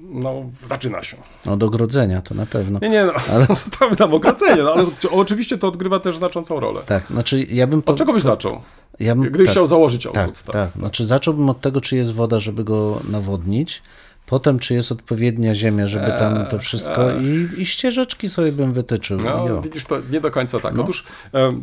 [0.10, 1.18] no, zaczyna się?
[1.46, 2.80] Od ogrodzenia to na pewno.
[2.82, 3.46] Nie, nie, no, ale...
[3.66, 6.82] zostawmy tam ogrodzenie, no, ale oczywiście to odgrywa też znaczącą rolę.
[6.86, 7.82] Tak, znaczy ja bym...
[7.82, 8.62] po- Od czego byś zaczął?
[9.00, 10.44] ja bym Gdybyś tak, chciał założyć tak, ogród.
[10.44, 13.82] tak, Znaczy zacząłbym od tego, czy jest woda, żeby go nawodnić,
[14.26, 19.20] potem czy jest odpowiednia ziemia, żeby tam to wszystko i, i ścieżeczki sobie bym wytyczył.
[19.20, 20.74] No, widzisz, to nie do końca tak.
[20.76, 20.84] No.
[20.84, 21.04] Otóż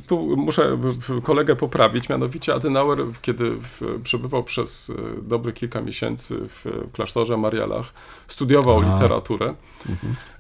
[0.07, 0.79] tu muszę
[1.23, 3.53] kolegę poprawić, mianowicie Adenauer, kiedy
[4.05, 7.93] przebywał przez e, dobrych kilka miesięcy w klasztorze Marialach,
[8.29, 8.95] studiował A.
[8.95, 9.55] literaturę,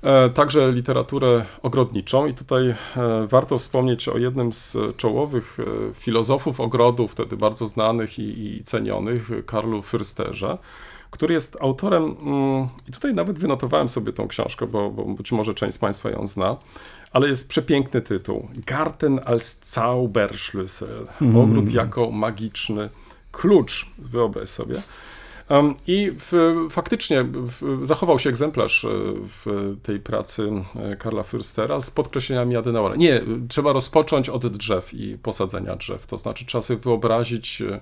[0.03, 2.77] e, także literaturę ogrodniczą i tutaj e,
[3.27, 5.59] warto wspomnieć o jednym z czołowych
[5.95, 10.59] filozofów ogrodu, wtedy bardzo znanych i, i cenionych, Karlu Fürsterze,
[11.11, 15.55] który jest autorem, mm, i tutaj nawet wynotowałem sobie tą książkę, bo, bo być może
[15.55, 16.57] część z Państwa ją zna,
[17.13, 18.49] ale jest przepiękny tytuł.
[18.67, 21.07] Garten als Zauberschlüssel.
[21.43, 22.89] Ogród jako magiczny
[23.33, 23.87] klucz.
[23.99, 24.83] Wyobraź sobie.
[25.87, 28.89] I w, faktycznie w, zachował się egzemplarz e,
[29.45, 32.97] w tej pracy e, Karla Fürstera z podkreśleniami Adenauera.
[32.97, 36.07] Nie, trzeba rozpocząć od drzew i posadzenia drzew.
[36.07, 37.81] To znaczy trzeba sobie wyobrazić, e,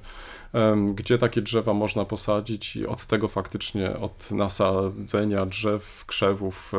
[0.95, 6.73] gdzie takie drzewa można posadzić i od tego faktycznie, od nasadzenia drzew, krzewów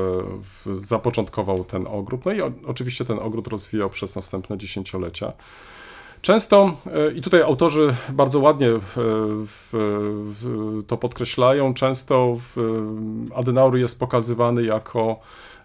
[0.66, 2.26] e, zapoczątkował ten ogród.
[2.26, 5.34] No i oczywiście ten ogród rozwijał przez następne dziesięciolecia.
[6.22, 8.80] Często, e, i tutaj autorzy bardzo ładnie e,
[10.88, 12.38] to podkreślają, często
[13.36, 15.20] Adenauer jest pokazywany jako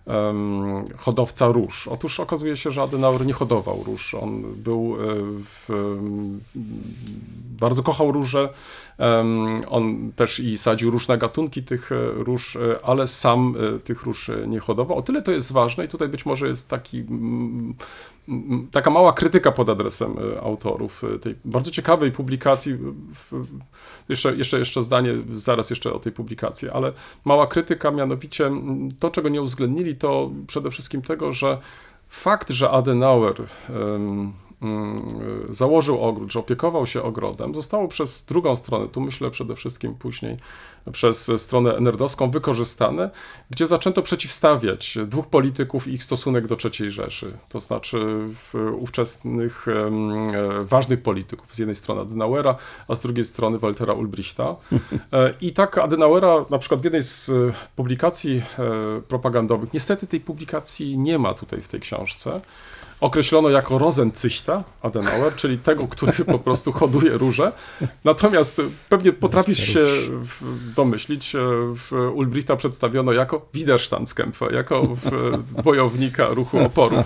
[0.06, 1.88] em, hodowca róż.
[1.88, 4.14] Otóż okazuje się, że Adenauer nie hodował róż.
[4.14, 5.68] On był e, w,
[7.60, 8.48] bardzo kochał róże.
[9.68, 14.30] On też i sadził różne gatunki tych e, róż, e, ale sam e, tych róż
[14.46, 14.98] nie hodował.
[14.98, 17.04] O tyle to jest ważne i tutaj być może jest taki,
[18.70, 22.78] taka mała krytyka pod adresem autorów tej bardzo ciekawej publikacji.
[24.08, 26.92] Jeszcze, jeszcze, jeszcze zdanie, zaraz jeszcze o tej publikacji, ale
[27.24, 28.50] mała krytyka, mianowicie
[28.98, 31.58] to, czego nie uwzględnili, to przede wszystkim tego, że
[32.08, 33.34] fakt, że Adenauer
[35.50, 40.36] założył ogród, że opiekował się ogrodem, zostało przez drugą stronę, tu myślę przede wszystkim później
[40.92, 43.10] przez stronę enerdowską wykorzystane,
[43.50, 48.18] gdzie zaczęto przeciwstawiać dwóch polityków i ich stosunek do III Rzeszy, to znaczy
[48.78, 52.56] ówczesnych e, ważnych polityków, z jednej strony Adenauera,
[52.88, 54.56] a z drugiej strony Waltera Ulbrichta.
[55.12, 57.32] E, I tak Adenauera na przykład w jednej z e,
[57.76, 62.40] publikacji e, propagandowych, niestety tej publikacji nie ma tutaj w tej książce,
[63.02, 67.52] określono jako Rosenzüchter Adenauer, czyli tego, który po prostu hoduje róże.
[68.04, 69.86] Natomiast pewnie potrafisz się
[70.76, 71.38] domyślić, e,
[71.74, 74.88] w Ulbrichta przedstawiono jako Widerstandskämpfer, jako
[75.64, 76.96] bojownika ruchu oporu.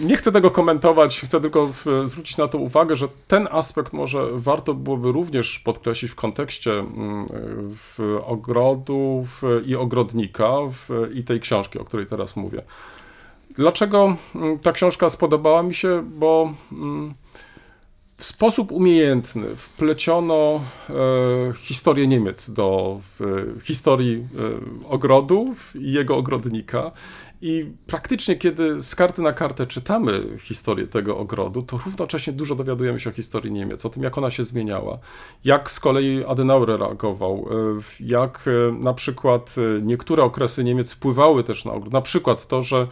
[0.00, 1.70] Nie chcę tego komentować, chcę tylko
[2.04, 7.26] zwrócić na to uwagę, że ten aspekt może warto byłoby również podkreślić w kontekście mm,
[7.74, 10.52] w ogrodu w, i ogrodnika
[11.14, 12.62] i tej książki, o której teraz mówię.
[13.58, 16.02] Dlaczego mm, ta książka spodobała mi się?
[16.18, 17.14] Bo mm,
[18.16, 20.94] w sposób umiejętny wpleciono e,
[21.56, 23.00] historię Niemiec do
[23.62, 26.92] historii e, ogrodu i jego ogrodnika.
[27.42, 33.00] I praktycznie, kiedy z karty na kartę czytamy historię tego ogrodu, to równocześnie dużo dowiadujemy
[33.00, 34.98] się o historii Niemiec, o tym, jak ona się zmieniała,
[35.44, 38.44] jak z kolei Adenauer reagował, e, jak
[38.80, 41.92] na przykład niektóre okresy Niemiec wpływały też na ogród.
[41.92, 42.86] Na przykład to, że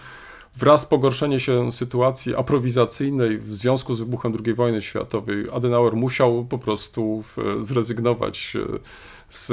[0.56, 6.44] wraz z pogorszeniem się sytuacji aprowizacyjnej w związku z wybuchem II wojny światowej, Adenauer musiał
[6.44, 7.24] po prostu
[7.60, 8.78] zrezygnować e,
[9.28, 9.52] z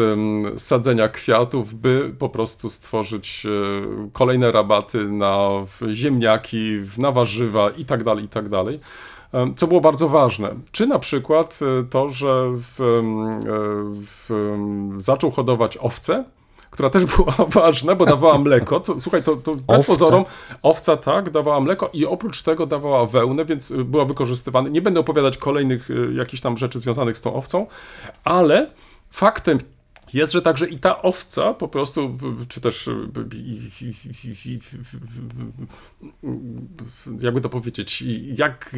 [0.62, 5.50] sadzenia kwiatów, by po prostu stworzyć e, kolejne rabaty na
[5.94, 8.46] ziemniaki, na warzywa i tak dalej, i tak.
[9.34, 10.56] Em, Co było bardzo ważne.
[10.72, 13.02] Czy na przykład e, to, że w, e,
[14.06, 14.58] w,
[14.98, 16.26] zaczął hodować owce,
[16.74, 18.80] która też była ważna, bo dawała mleko.
[18.80, 19.84] Co, słuchaj, to, to Owce.
[19.84, 20.26] pozorom
[20.62, 24.70] owca tak, dawała mleko i oprócz tego dawała wełnę, więc y, była wykorzystywana.
[24.70, 27.68] Nie będę opowiadać kolejnych y, jakichś tam rzeczy związanych z tą owcą,
[28.24, 28.68] ale
[29.12, 29.60] faktem
[30.14, 32.94] jest, że także i ta owca po prostu, y, czy też y,
[37.20, 38.04] jakby to powiedzieć,
[38.36, 38.76] jak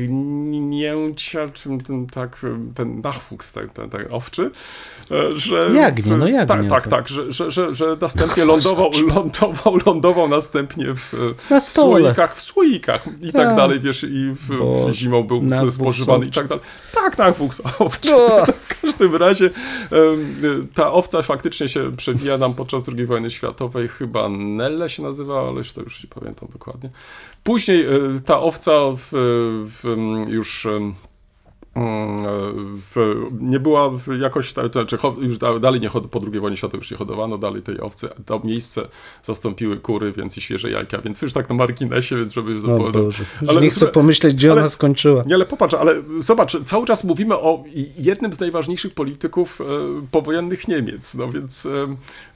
[0.60, 4.52] nięcia, czym ten, tak, ten nachwuchs ten, ten, ten owczy,
[5.12, 5.72] e, że...
[5.76, 10.86] Jagnię, no jagnię, Tak, tak, tak, że, że, że, że następnie lądował, lądował, lądował następnie
[10.96, 13.58] w, Na w słoikach, w słoikach i tak, Tak.
[13.58, 16.64] dalej, wiesz, i w, zimą był spożywany i tak dalej.
[16.94, 18.16] Tak, nachwuchs owczy.
[18.16, 18.46] O!
[18.86, 19.50] W każdym razie
[20.74, 25.64] ta owca faktycznie się przewija nam podczas II wojny światowej, chyba Nelle się nazywała, ale
[25.64, 26.90] to już nie pamiętam dokładnie.
[27.44, 27.90] Później e,
[28.26, 29.10] ta owca w,
[29.84, 29.96] w,
[30.30, 30.68] już
[32.96, 36.58] w, nie była w jakoś, to znaczy ho- już da- dalej nie po II wojnie
[36.58, 38.88] światowej już nie hodowano dalej tej owcy, to miejsce
[39.24, 42.56] zastąpiły kury, więc i świeże jajka, więc już tak na marginesie, więc żeby...
[42.74, 43.24] O Boże.
[43.48, 45.24] Ale nie chcę pomyśleć, gdzie ale- ona skończyła.
[45.28, 47.64] nie, ale popatrz, ale zobacz, cały czas mówimy o
[47.98, 49.66] jednym z najważniejszych polityków e,
[50.12, 51.66] powojennych Niemiec, no więc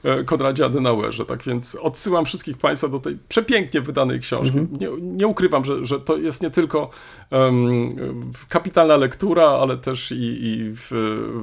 [0.04, 4.58] e, e, Konradzie Adenauerze, tak więc odsyłam wszystkich Państwa do tej przepięknie wydanej książki.
[4.80, 6.90] Nie, nie ukrywam, że, że to jest nie tylko
[7.30, 7.94] em,
[8.48, 10.88] kapitalna lektura, ale też i, i w,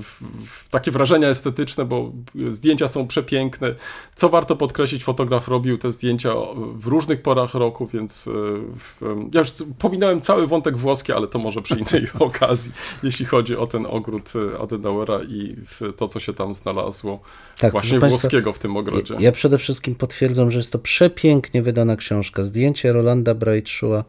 [0.03, 2.11] w, w takie wrażenia estetyczne, bo
[2.49, 3.75] zdjęcia są przepiękne.
[4.15, 6.33] Co warto podkreślić, fotograf robił te zdjęcia
[6.75, 8.31] w różnych porach roku, więc e,
[8.75, 9.01] w,
[9.33, 12.71] ja już pominąłem cały wątek włoski, ale to może przy innej okazji,
[13.03, 17.19] jeśli chodzi o ten ogród e, Adenauera i w to, co się tam znalazło
[17.57, 19.15] Tak, właśnie państwa, włoskiego w tym ogrodzie.
[19.19, 22.43] Ja przede wszystkim potwierdzam, że jest to przepięknie wydana książka.
[22.43, 24.03] Zdjęcia Rolanda Breitschuha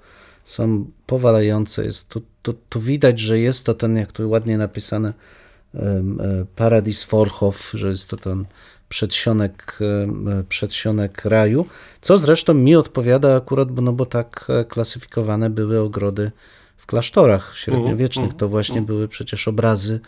[0.49, 1.85] są powalające.
[1.85, 5.13] Jest tu, tu, tu widać, że jest to ten, jak tu ładnie napisane,
[5.75, 6.03] e,
[6.57, 8.45] Paradis Vorhof, że jest to ten
[8.89, 11.67] przedsionek, e, przedsionek raju,
[12.01, 16.31] co zresztą mi odpowiada akurat, bo, no bo tak e, klasyfikowane były ogrody
[16.77, 18.35] w klasztorach średniowiecznych.
[18.35, 20.01] To właśnie były przecież obrazy,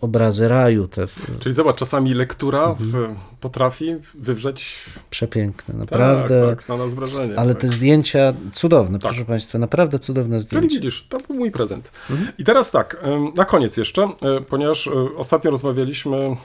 [0.00, 1.06] obrazy raju, te
[1.40, 2.90] Czyli zobacz, czasami lektura Mhm.
[2.90, 4.76] w, potrafi wywrzeć
[5.10, 6.46] przepiękne, naprawdę.
[6.48, 7.38] tak, tak, na nas wrażenie.
[7.38, 7.60] Ale tak.
[7.62, 10.68] te zdjęcia cudowne, proszę Państwa, naprawdę cudowne Czyli zdjęcia.
[10.68, 11.90] widzisz, to był mój prezent.
[12.38, 12.96] I teraz tak,
[13.34, 16.36] na koniec jeszcze, e, ponieważ e, ostatnio rozmawialiśmy mm,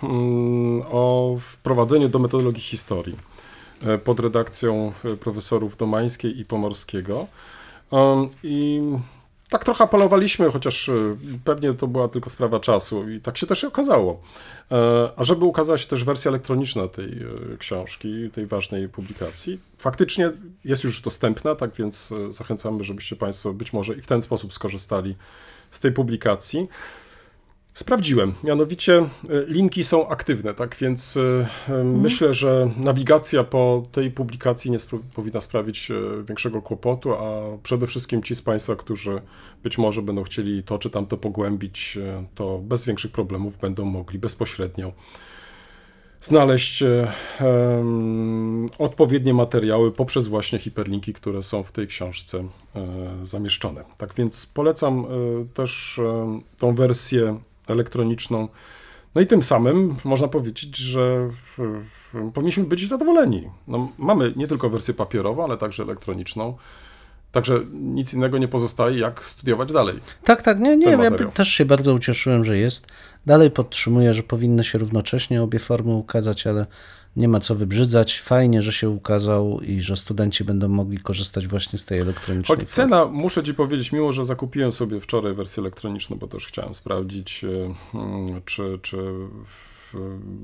[0.91, 3.15] o wprowadzeniu do metodologii historii
[3.85, 7.27] e, pod redakcją e, profesorów Domańskiej i Pomorskiego.
[8.43, 8.81] I
[9.49, 10.93] tak trochę apelowaliśmy, chociaż e,
[11.43, 14.21] pewnie to była tylko sprawa czasu i tak się też okazało.
[14.71, 17.23] E, A żeby ukazała się też wersja elektroniczna tej
[17.53, 20.31] e, książki, tej ważnej publikacji, faktycznie
[20.65, 24.53] jest już dostępna, tak więc e, zachęcamy, żebyście Państwo być może i w ten sposób
[24.53, 25.15] skorzystali
[25.71, 26.67] z tej publikacji.
[27.79, 29.07] Sprawdziłem, mianowicie e,
[29.47, 30.75] linki są aktywne, tak?
[30.81, 35.91] Więc e, e, myślę, że nawigacja po tej publikacji nie spro- powinna sprawić
[36.27, 39.21] większego kłopotu, a przede wszystkim ci z Państwa, którzy
[39.63, 41.97] być może będą chcieli to czy tamto pogłębić,
[42.35, 44.91] to bez większych problemów będą mogli bezpośrednio
[46.21, 52.85] znaleźć em, odpowiednie materiały poprzez właśnie hiperlinki, które są w tej książce e,
[53.23, 53.83] zamieszczone.
[53.97, 55.07] Tak więc polecam e,
[55.53, 56.01] też
[56.57, 57.39] tą wersję
[57.71, 58.47] elektroniczną.
[59.15, 63.49] No i tym samym można powiedzieć, że e, powinniśmy być zadowoleni.
[63.67, 66.57] No, mamy nie tylko wersję papierową, ale także elektroniczną.
[67.31, 69.99] Także nic innego nie pozostaje, jak studiować dalej.
[70.23, 72.87] Tak, tak, nie, nie, ja też się bardzo ucieszyłem, że jest.
[73.25, 76.65] Dalej podtrzymuję, że powinny się równocześnie obie formy ukazać, ale
[77.15, 78.19] nie ma co wybrzydzać.
[78.19, 82.69] Fajnie, że się ukazał i że studenci będą mogli korzystać właśnie z tej elektronicznej Choć
[82.69, 87.43] cena, muszę ci powiedzieć, mimo że zakupiłem sobie wczoraj wersję elektroniczną, bo też chciałem sprawdzić,
[87.43, 88.97] e, mm, czy, czy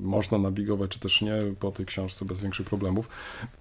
[0.02, 3.10] można nawigować, czy też nie po tej książce bez większych problemów.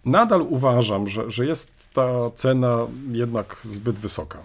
[0.04, 2.78] Nadal uważam, że, że jest ta cena
[3.12, 4.38] jednak zbyt wysoka.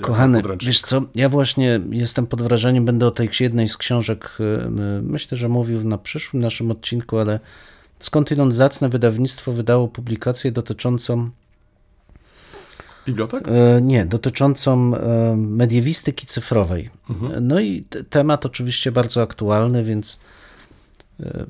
[0.00, 4.42] Kochany, wiesz co, ja właśnie jestem pod wrażeniem, będę o tej jednej z książek, y,
[4.42, 7.40] y, myślę, że mówił na przyszłym naszym odcinku, ale
[7.98, 11.30] skądinąd zacne wydawnictwo wydało publikację dotyczącą,
[13.06, 13.48] Bibliotek?
[13.48, 16.90] e, nie, dotyczącą e, mediewistyki cyfrowej.
[17.10, 17.48] Mhm.
[17.48, 20.20] No i temat oczywiście bardzo aktualny, więc
[21.20, 21.46] e,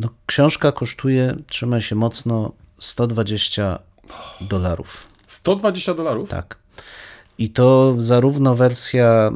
[0.00, 3.78] no, książka kosztuje, trzymaj się mocno, 120
[4.40, 5.06] dolarów.
[5.26, 6.30] 120 dolarów?
[6.30, 6.58] Tak.
[7.38, 9.30] I to zarówno wersja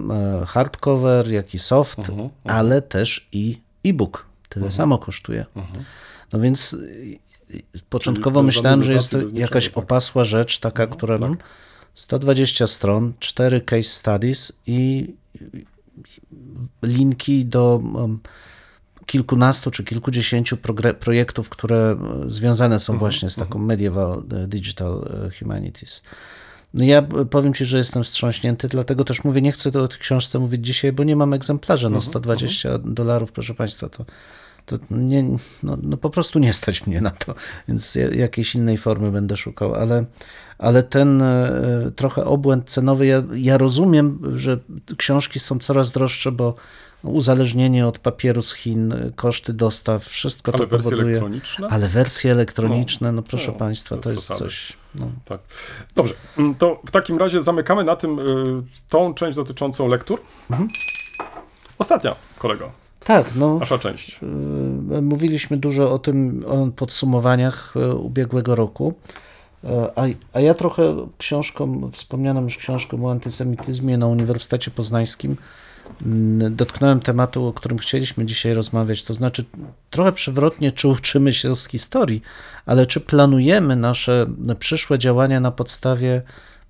[0.47, 4.27] hardcover, jak i soft, Mhm, ale też i e-book.
[4.49, 5.47] Tyle samo kosztuje.
[6.33, 7.19] No więc y,
[7.55, 9.79] y, początkowo myślałem, że jest to jakaś tak.
[9.79, 11.37] opasła rzecz, taka, która no,
[11.95, 15.15] 120 stron, 4 case studies i
[15.55, 15.67] i-
[16.83, 18.21] linki do um,
[19.07, 20.57] kilkunastu czy kilkudziesięciu
[21.01, 26.03] projektów, które związane są właśnie z taką medieval e, digital humanities.
[26.75, 30.39] No ja powiem Ci, że jestem wstrząśnięty, dlatego też mówię, nie chcę o tej książce
[30.39, 31.91] mówić dzisiaj, bo nie mam egzemplarza.
[31.91, 34.05] No 120 dolarów, proszę Państwa, to,
[34.67, 35.23] to nie,
[35.63, 37.35] no, no po prostu nie stać mnie na to,
[37.69, 40.05] więc ja- jakiejś innej formy będę szukał, ale,
[40.59, 44.59] ale ten e, trochę obłęd cenowy, ja, ja rozumiem, że
[44.97, 46.55] książki są coraz droższe, bo
[47.03, 51.09] uzależnienie od papieru z Chin, koszty dostaw, wszystko Ale to wersje powoduje.
[51.11, 51.69] elektroniczne?
[51.71, 54.41] Ale wersje elektroniczne, no proszę no, Państwa, to jest przesady.
[54.45, 54.73] coś.
[54.95, 55.07] No.
[55.25, 55.41] Tak.
[55.95, 58.23] Dobrze, mm, to w takim razie zamykamy na tym y,
[58.89, 60.21] tą część dotyczącą lektur.
[60.51, 60.69] Mhm.
[61.79, 62.73] Ostatnia, kolego,
[63.05, 63.59] Tak, no.
[63.59, 64.21] nasza część.
[64.93, 68.95] E, Mówiliśmy dużo o tym, o podsumowaniach e, ubiegłego roku.
[69.65, 75.37] E, A, a ja trochę książką, wspomnianą już książką o antysemityzmie na Uniwersytecie Poznańskim,
[76.07, 79.05] mm, dotknąłem tematu, o którym chcieliśmy dzisiaj rozmawiać.
[79.05, 79.45] To znaczy,
[79.91, 82.23] trochę przewrotnie, czy uczymy się z historii,
[82.67, 84.27] ale czy planujemy nasze
[84.59, 86.23] przyszłe działania na podstawie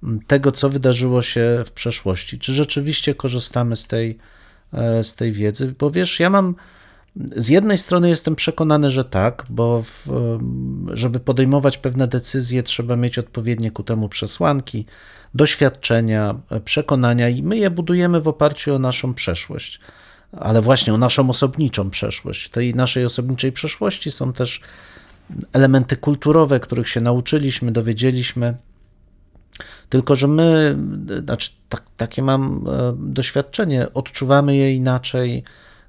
[0.03, 2.39] mm, tego, co wydarzyło się w przeszłości?
[2.39, 4.18] Czy rzeczywiście korzystamy z tej,
[5.03, 5.75] z tej wiedzy?
[5.79, 6.55] Bo wiesz, ja mam.
[7.37, 10.09] Z jednej strony jestem przekonany, że tak, bo w,
[10.93, 14.87] żeby podejmować pewne decyzje, trzeba mieć odpowiednie ku temu przesłanki,
[15.35, 19.81] doświadczenia, przekonania, i my je budujemy w oparciu o naszą przeszłość,
[20.33, 22.45] ale właśnie o naszą osobniczą przeszłość.
[22.45, 24.61] W tej naszej osobniczej przeszłości są też
[25.53, 28.57] elementy kulturowe, których się nauczyliśmy, dowiedzieliśmy.
[29.93, 30.76] Tylko, że my,
[31.24, 35.45] znaczy, tak, takie mam e, doświadczenie, odczuwamy je inaczej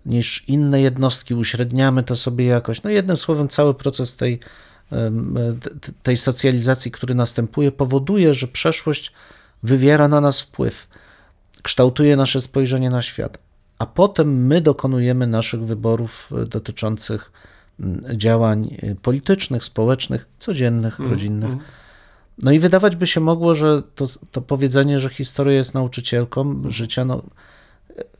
[0.06, 2.84] niż inne jednostki, uśredniamy to sobie jakoś.
[2.84, 4.39] No jednym słowem, cały proces tej,
[6.04, 9.12] tej socjalizacji, który następuje, powoduje, że przeszłość
[9.64, 10.88] wywiera na nas wpływ,
[11.62, 13.38] kształtuje nasze spojrzenie na świat,
[13.80, 17.32] a potem my dokonujemy naszych wyborów e, dotyczących
[17.80, 21.51] mm, działań e, politycznych, społecznych, codziennych, rodzinnych.
[22.38, 27.06] No i wydawać by się mogło, że to, to powiedzenie, że historia jest nauczycielką życia,
[27.06, 27.24] no,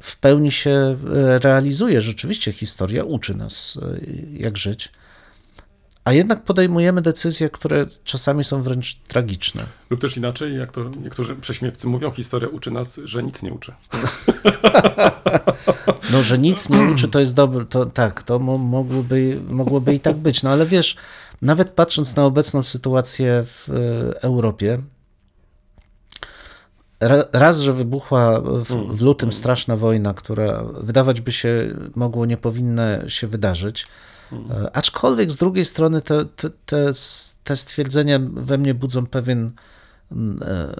[0.01, 2.01] w pełni się e, realizuje.
[2.01, 3.99] Rzeczywiście historia uczy nas, e,
[4.38, 4.91] jak żyć.
[6.03, 9.66] A jednak podejmujemy decyzje, które czasami są wręcz tragiczne.
[9.89, 13.74] Lub też inaczej, jak to niektórzy prześmiewcy mówią, historia uczy nas, że nic nie uczy.
[16.11, 17.66] No, że nic nie uczy, to jest dobre.
[17.66, 20.43] To, tak, to mo- mogłoby, mogłoby i tak być.
[20.43, 20.95] No ale wiesz,
[21.43, 24.79] nawet patrząc na obecną sytuację w e, Europie,
[26.99, 32.37] ra- raz, że wybuchła w, w lutym straszna wojna, która wydawać by się mogło nie
[32.37, 33.85] powinna się wydarzyć.
[34.33, 36.91] E, Aczkolwiek z drugiej strony te, te, te,
[37.43, 39.51] te stwierdzenia we mnie budzą pewien,
[40.11, 40.75] mm, e,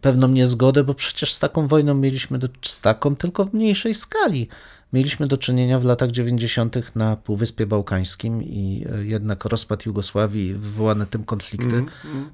[0.00, 4.48] pewną niezgodę, bo przecież z taką wojną mieliśmy do, z taką tylko w mniejszej skali.
[4.94, 6.96] Mieliśmy do czynienia w latach 90.
[6.96, 11.84] na Półwyspie Bałkańskim i e, jednak rozpad Jugosławii wywołane tym konflikty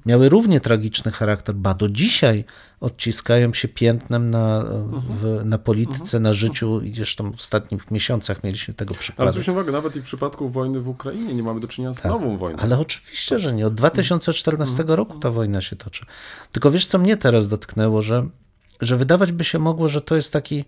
[0.05, 2.45] miały równie tragiczny charakter, ba do dzisiaj
[2.79, 4.65] odciskają się piętnem na,
[5.09, 9.31] w, na polityce, na życiu i zresztą w ostatnich miesiącach mieliśmy tego Ale przykłady.
[9.31, 12.37] zwróćmy uwagę, nawet i w przypadku wojny w Ukrainie nie mamy do czynienia z nową
[12.37, 12.57] wojną.
[12.57, 12.65] Tak.
[12.65, 13.67] Ale oczywiście, że nie.
[13.67, 16.05] Od 2014 roku ta wojna się toczy.
[16.51, 18.27] Tylko wiesz, co mnie teraz dotknęło, że,
[18.81, 20.65] że wydawać by się mogło, że to jest taki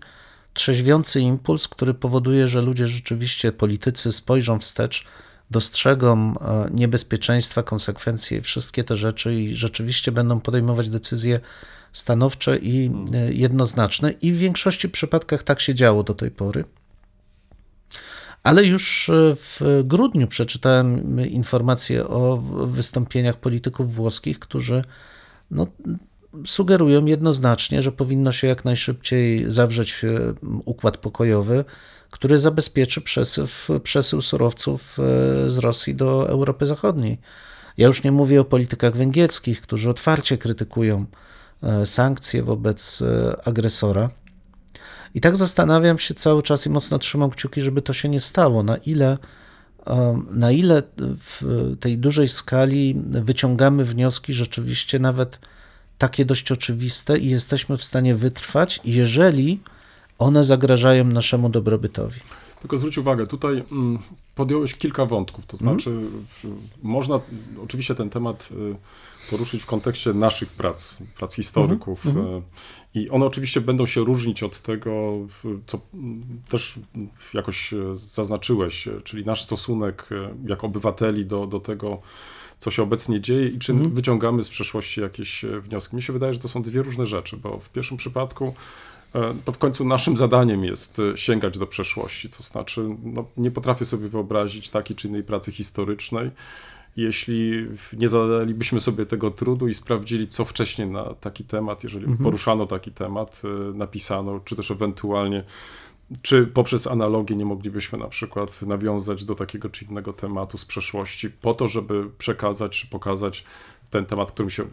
[0.54, 5.04] trzeźwiący impuls, który powoduje, że ludzie rzeczywiście, politycy spojrzą wstecz,
[5.50, 11.40] dostrzegą e, niebezpieczeństwa, konsekwencje, wszystkie te rzeczy i rzeczywiście będą podejmować decyzje
[11.92, 14.10] stanowcze i e, jednoznaczne.
[14.10, 16.64] I w większości przypadkach tak się działo do tej pory.
[18.42, 22.36] Ale już e, w grudniu przeczytałem informacje o
[22.66, 24.84] wystąpieniach polityków włoskich, którzy
[25.50, 25.66] no,
[26.46, 31.64] sugerują jednoznacznie, że powinno się jak najszybciej zawrzeć e, układ pokojowy,
[32.10, 33.46] który zabezpieczy przesył,
[33.82, 37.18] przesył surowców e, z Rosji do Europy Zachodniej.
[37.78, 41.06] Ja już nie mówię o politykach węgierskich, którzy otwarcie krytykują
[41.62, 43.02] e, sankcje wobec
[43.44, 44.10] agresora.
[45.14, 48.62] I tak zastanawiam się cały czas i mocno trzymam kciuki, żeby to się nie stało.
[48.62, 49.18] Na ile,
[50.30, 51.42] na ile w
[51.80, 55.38] tej dużej skali wyciągamy wnioski rzeczywiście nawet
[55.98, 59.60] takie dość oczywiste i jesteśmy w stanie wytrwać, jeżeli
[60.18, 62.20] one zagrażają naszemu dobrobytowi.
[62.60, 63.98] Tylko zwróć uwagę, tutaj mm,
[64.34, 65.90] podjąłeś kilka wątków, to znaczy
[66.42, 66.44] w-
[66.82, 67.20] można
[67.64, 68.76] oczywiście ten temat y,
[69.30, 72.10] poruszyć w kontekście naszych prac, prac historyków y,
[72.94, 75.12] i one oczywiście będą się różnić od tego,
[75.66, 76.74] co mm, też
[77.34, 82.02] jakoś y, zaznaczyłeś, y, czyli nasz stosunek y, jako obywateli do, do tego,
[82.64, 85.96] co się obecnie dzieje i czy wyciągamy z przeszłości jakieś e, wnioski.
[85.96, 88.54] Mi się wydaje, że to są dwie różne rzeczy, bo w pierwszym przypadku
[89.14, 92.28] e, to w końcu naszym zadaniem jest e, sięgać do przeszłości.
[92.28, 96.30] To znaczy, no, nie potrafię sobie wyobrazić takiej czy innej pracy historycznej,
[96.96, 102.66] jeśli nie zadalibyśmy sobie tego trudu i sprawdzili, co wcześniej na taki temat, jeżeli poruszano
[102.66, 103.42] taki temat,
[103.74, 105.44] napisano, czy też ewentualnie
[106.22, 111.30] czy poprzez analogię nie moglibyśmy na przykład nawiązać do takiego czy innego tematu z przeszłości,
[111.30, 113.44] po to, żeby przekazać czy pokazać
[113.94, 114.64] ten temat, którym się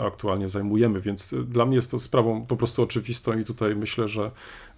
[0.00, 1.00] aktualnie zajmujemy.
[1.00, 4.30] Więc dla mnie jest to sprawą po prostu oczywistą i tutaj myślę, że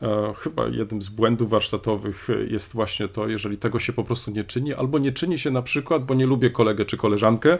[0.02, 4.44] e, chyba jednym z błędów warsztatowych jest właśnie to, jeżeli tego się po prostu nie
[4.44, 7.58] czyni, albo nie czyni się na przykład, bo nie lubię kolegę czy koleżankę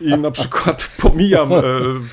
[0.00, 1.62] i na przykład pomijam e,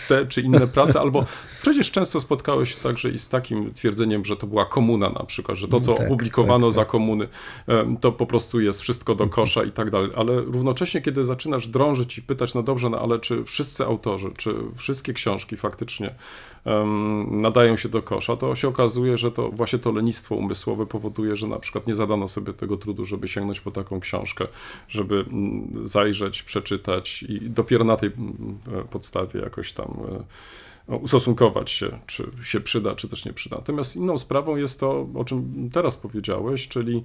[0.07, 1.26] te czy inne prace, albo
[1.61, 5.57] przecież często spotkałeś się także i z takim twierdzeniem, że to była komuna na przykład,
[5.57, 7.28] że to, co Tak, opublikowano tak, za komuny,
[7.67, 10.09] em, to po prostu jest wszystko do kosza i tak dalej.
[10.15, 14.55] Ale równocześnie, kiedy zaczynasz drążyć i pytać, no dobrze, no ale czy wszyscy autorzy, czy
[14.76, 16.16] wszystkie książki faktycznie
[16.66, 21.36] em, nadają się do kosza, to się okazuje, że to właśnie to lenistwo umysłowe powoduje,
[21.36, 24.47] że na przykład nie zadano sobie tego trudu, żeby sięgnąć po taką książkę,
[24.88, 28.57] żeby mm, zajrzeć, przeczytać i dopiero na tej mm,
[28.89, 30.24] podstawie jakoś tam e,
[30.97, 33.55] ustosunkować się, czy się przyda, czy też nie przyda.
[33.55, 37.03] Natomiast inną sprawą jest to, o czym teraz powiedziałeś, czyli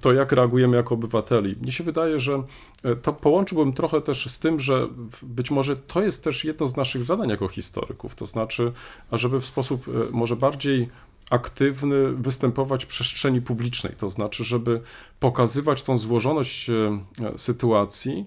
[0.00, 1.56] to, jak reagujemy jako obywateli.
[1.62, 2.42] Mnie się wydaje, że
[2.82, 4.88] e, to połączyłbym trochę też z tym, że
[5.22, 8.72] być może to jest też jedno z naszych zadań jako historyków, to znaczy,
[9.10, 10.88] ażeby w sposób e, może bardziej
[11.30, 14.80] aktywny występować w przestrzeni publicznej, to znaczy, żeby
[15.20, 17.00] pokazywać tą złożoność e,
[17.36, 18.26] sytuacji,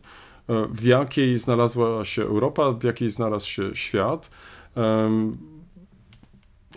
[0.69, 4.29] w jakiej znalazła się Europa, w jakiej znalazł się świat,
[4.77, 5.56] Ähm,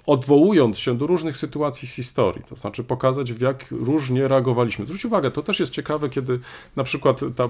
[0.06, 4.86] odwołując się do różnych sytuacji z historii, to znaczy pokazać, w jak różnie reagowaliśmy.
[4.86, 6.40] Zwróć uwagę, to też jest ciekawe, kiedy
[6.76, 7.48] na przykład ta,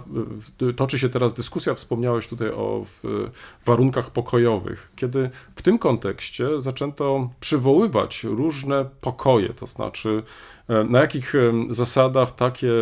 [0.69, 3.31] y, toczy się teraz dyskusja, wspomniałeś tutaj o w,
[3.65, 10.23] warunkach pokojowych, kiedy w tym kontekście zaczęto przywoływać różne pokoje, to znaczy
[10.69, 12.73] e, na jakich em, zasadach takie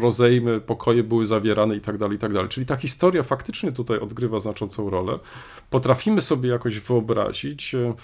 [0.00, 2.48] rozejmy, pokoje były zawierane i tak dalej, i tak dalej.
[2.48, 5.18] Czyli ta historia faktycznie tutaj odgrywa znaczącą rolę.
[5.70, 7.94] Potrafimy sobie jakoś wyobrazić, e,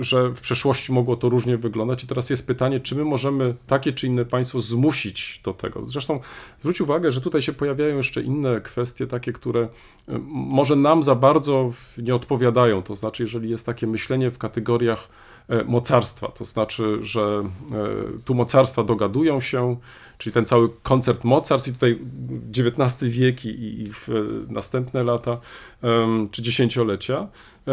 [0.00, 2.04] że w przeszłości mogło to różnie wyglądać.
[2.04, 5.86] I teraz jest pytanie, czy my możemy takie czy inne państwo zmusić do tego.
[5.86, 6.20] Zresztą
[6.60, 11.14] zwróć uwagę, że tutaj się pojawiają jeszcze inne kwestie, takie, które e, może nam za
[11.14, 12.82] bardzo nie odpowiadają.
[12.82, 15.08] To znaczy, jeżeli jest takie myślenie w kategoriach
[15.48, 17.42] e, mocarstwa, to znaczy, że
[17.72, 19.76] e, tu mocarstwa dogadują się,
[20.18, 21.98] czyli ten cały koncert mocarstw i tutaj
[22.58, 24.12] XIX wiek i, i w e,
[24.52, 25.38] następne lata
[26.30, 27.28] czy dziesięciolecia,
[27.68, 27.72] e,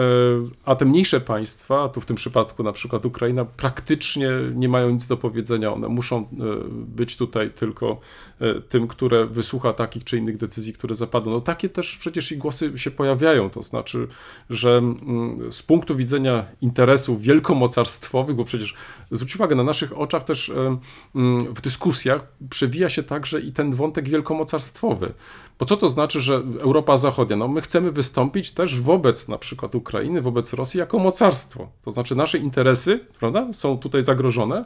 [0.65, 5.07] a te mniejsze państwa, tu w tym przypadku na przykład Ukraina, praktycznie nie mają nic
[5.07, 5.73] do powiedzenia.
[5.73, 6.25] One muszą e,
[6.69, 7.99] być tutaj tylko
[8.41, 11.31] e, tym, które wysłucha takich czy innych decyzji, które zapadną.
[11.31, 14.07] No takie też przecież i głosy się pojawiają, to znaczy,
[14.49, 18.73] że mm, z punktu widzenia interesów wielkomocarstwowych, bo przecież
[19.11, 20.49] zwróć uwagę, na naszych oczach też
[21.15, 25.13] mm, w dyskusjach przewija się także i ten wątek wielkomocarstwowy.
[25.59, 27.35] Bo co to znaczy, że Europa Zachodnia?
[27.35, 31.69] No my chcemy wystąpić też wobec na przykład Ukrainy, wobec Rosji jako mocarstwo.
[31.81, 34.65] To znaczy nasze interesy, prawda, są tutaj zagrożone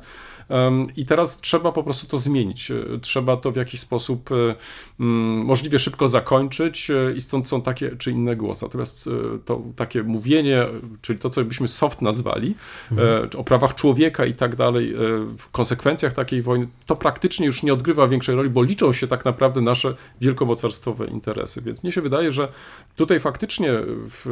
[0.97, 2.71] i teraz trzeba po prostu to zmienić.
[2.71, 4.55] E, Trzeba to w jakiś sposób e,
[4.99, 8.65] mm, możliwie szybko zakończyć e, i stąd są takie czy inne głosy.
[8.65, 9.09] Natomiast
[9.45, 10.65] to takie mówienie,
[11.01, 12.55] czyli to, co byśmy soft nazwali,
[12.97, 14.93] e, o prawach człowieka i tak dalej,
[15.37, 19.25] w konsekwencjach takiej wojny, to praktycznie już nie odgrywa większej roli, bo liczą się tak
[19.25, 21.61] naprawdę nasze wielkomocarstwowe interesy.
[21.61, 22.47] Więc mnie się wydaje, że
[22.95, 23.71] tutaj faktycznie
[24.09, 24.25] w,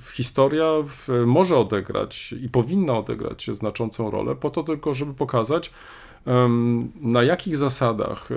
[0.00, 5.72] w historia w, może odegrać i powinna odegrać znaczącą rolę, po to tylko, żeby pokazać,
[7.00, 8.28] na jakich zasadach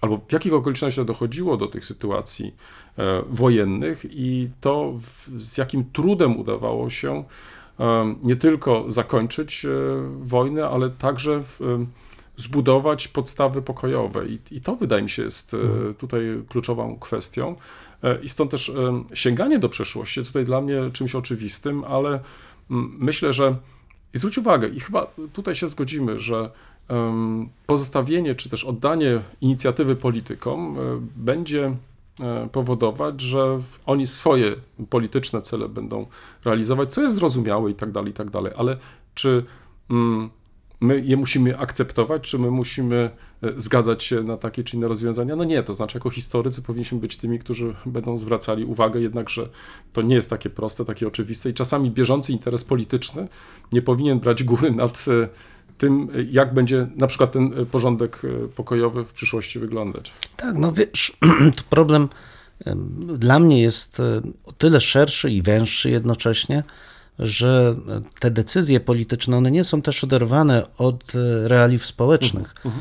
[0.00, 2.54] albo w jakich okolicznościach dochodziło do tych sytuacji
[2.98, 4.92] e, wojennych i to
[5.36, 7.24] z jakim trudem udawało się
[8.22, 9.68] nie tylko zakończyć e,
[10.20, 11.42] wojnę, ale także
[12.36, 14.26] zbudować podstawy pokojowe.
[14.26, 17.56] I, I to wydaje mi się jest e, tutaj kluczową kwestią.
[18.22, 18.72] I stąd też
[19.14, 22.20] sięganie do przeszłości jest tutaj dla mnie czymś oczywistym, ale
[22.70, 23.56] mm, myślę, że
[24.14, 26.50] i zwróć uwagę, i chyba tutaj się zgodzimy, że
[27.66, 30.80] pozostawienie czy też oddanie inicjatywy politykom e,
[31.16, 31.76] będzie
[32.20, 34.54] e, powodować, że oni swoje
[34.90, 36.06] polityczne cele będą
[36.44, 38.76] realizować, co jest zrozumiałe i tak dalej, i tak dalej, ale
[39.14, 39.44] czy
[39.90, 40.30] mm,
[40.80, 43.10] my je musimy akceptować, czy my musimy
[43.56, 45.36] zgadzać się na takie czy inne rozwiązania?
[45.36, 49.48] No nie, to znaczy jako historycy powinniśmy być tymi, którzy będą zwracali uwagę jednak, że
[49.92, 53.28] to nie jest takie proste, takie oczywiste i czasami bieżący interes polityczny
[53.72, 55.28] nie powinien brać góry nad e,
[55.78, 60.12] tym, jak będzie na przykład ten e, porządek e, pokojowy w przyszłości wyglądać.
[60.36, 61.16] Tak, no wiesz,
[61.56, 62.08] to problem
[62.64, 64.02] em, dla mnie jest
[64.44, 66.62] o tyle szerszy i węższy jednocześnie,
[67.18, 67.76] że
[68.20, 71.12] te decyzje polityczne, one nie są też oderwane od
[71.44, 72.54] realiów społecznych.
[72.64, 72.78] Mm,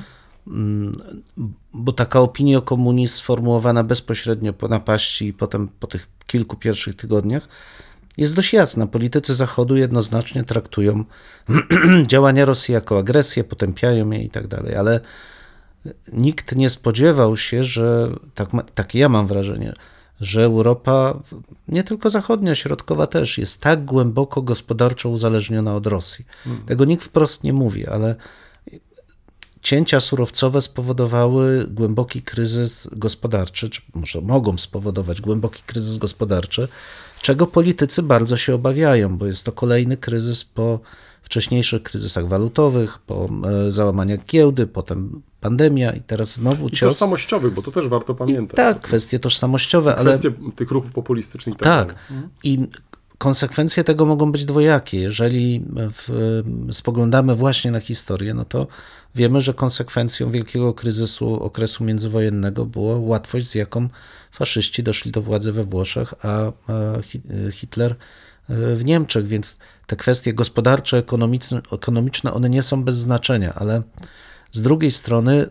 [1.74, 7.48] Bo taka opiniokomunizm sformułowana bezpośrednio po napaści i potem po tych kilku pierwszych tygodniach
[8.18, 8.88] jest dość jasna.
[8.88, 11.04] Politycy Zachodu jednoznacznie traktują
[12.08, 15.00] działania Rosji jako agresję, potępiają je i tak dalej, ale
[16.14, 19.74] nikt nie spodziewał się, że tak, takie ja mam wrażenie,
[20.22, 21.20] że Europa,
[21.68, 26.26] nie tylko zachodnia, środkowa też, jest tak głęboko gospodarczo uzależniona od Rosji.
[26.66, 28.16] Tego nikt wprost nie mówi, ale
[29.62, 36.68] cięcia surowcowe spowodowały głęboki kryzys gospodarczy, czy może mogą spowodować głęboki kryzys gospodarczy,
[37.22, 40.80] czego politycy bardzo się obawiają, bo jest to kolejny kryzys po
[41.24, 43.30] wcześniejszych kryzysach walutowych, po
[43.68, 46.94] e, załamaniach giełdy, potem pandemia i teraz znowu I cios.
[46.94, 48.56] tożsamościowych, bo to też warto pamiętać.
[48.56, 51.98] Tak, kwestie tożsamościowe, ale Kwestie tych ruchów populistycznych i tak, tak.
[52.10, 52.28] dalej.
[52.44, 52.68] I
[53.20, 55.00] konsekwencje tego mogą być dwojakie.
[55.00, 56.42] Jeżeli w,
[56.72, 58.68] spoglądamy właśnie na historię, no to
[59.16, 63.90] wiemy, że konsekwencją wielkiego kryzysu okresu międzywojennego była łatwość, z jaką
[64.32, 67.22] faszyści doszli do władzy we Włoszech, a a Hi-
[67.52, 67.92] Hitler
[68.50, 73.82] e, w Niemczech, więc te kwestie gospodarcze, ekonomiczne, ekonomiczne, one nie są bez znaczenia, ale
[74.52, 75.50] z drugiej strony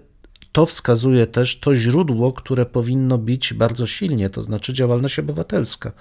[0.53, 5.93] to wskazuje też to źródło, które powinno bić bardzo silnie, to znaczy działalność obywatelska.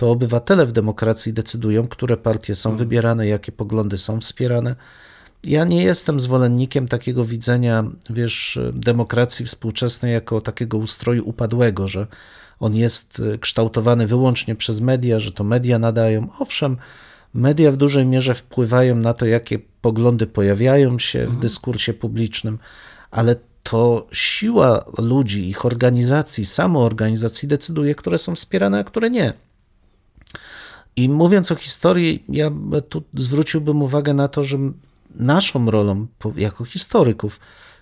[0.00, 4.76] To obywatele w demokracji decydują, które partie są wybierane, jakie poglądy są wspierane.
[5.44, 12.06] Ja nie jestem zwolennikiem takiego widzenia, wiesz, demokracji współczesnej jako takiego ustroju upadłego, że
[12.60, 16.28] on jest e, kształtowany wyłącznie przez media, że to media nadają.
[16.38, 16.76] Owszem,
[17.34, 22.58] media w dużej mierze wpływają na to, jakie poglądy pojawiają się w dyskursie publicznym,
[23.10, 29.49] ale to siła ludzi, ich organizacji, samoorganizacji decyduje, które są wspierane, a które nie.
[30.96, 32.50] I mówiąc o historii, ja
[32.88, 34.58] tu zwróciłbym uwagę na to, że
[35.14, 36.06] naszą rolą
[36.36, 37.40] jako historyków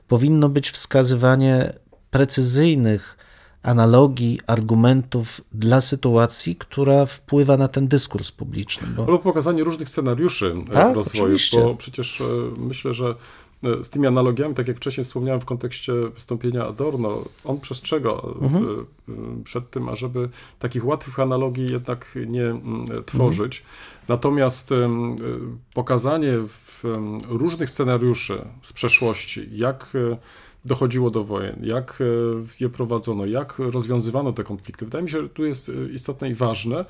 [0.09, 1.73] powinno być wskazywanie
[2.11, 3.19] precyzyjnych
[3.63, 8.87] analogii, argumentów dla sytuacji, która wpływa na ten dyskurs publiczny.
[8.89, 11.61] Bo Albo pokazanie różnych scenariuszy e, Tak, rozwoju, oczywiście.
[11.61, 12.25] bo przecież e,
[12.57, 13.15] myślę, że
[13.83, 18.87] z tymi analogiami, tak jak wcześniej wspomniałem w kontekście wystąpienia Adorno, on przestrzega e, Mhm.
[19.09, 20.29] e, przed tym, ażeby
[20.59, 23.63] takich łatwych analogii jednak nie mm, tworzyć.
[24.09, 25.17] Natomiast em, e,
[25.75, 26.33] pokazanie
[27.29, 30.17] różnych scenariuszy z przeszłości, jak e,
[30.65, 32.05] dochodziło do wojen, jak e,
[32.61, 34.85] je prowadzono, jak rozwiązywano te konflikty.
[34.85, 36.85] Wydaje mi się, że tu jest e, istotne i ważne.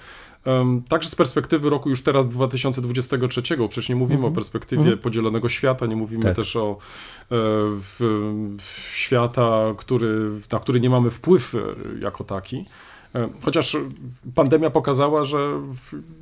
[0.89, 5.97] Także z perspektywy roku już teraz 2023, przecież nie mówimy o perspektywie podzielonego świata, nie
[5.97, 6.37] mówimy Tak.
[6.37, 6.77] też o e,
[7.31, 7.97] w,
[8.59, 11.59] w świata, który, na który nie mamy wpływ e,
[12.01, 12.65] jako taki.
[13.15, 13.77] E, Chociaż
[14.35, 15.61] pandemia pokazała, że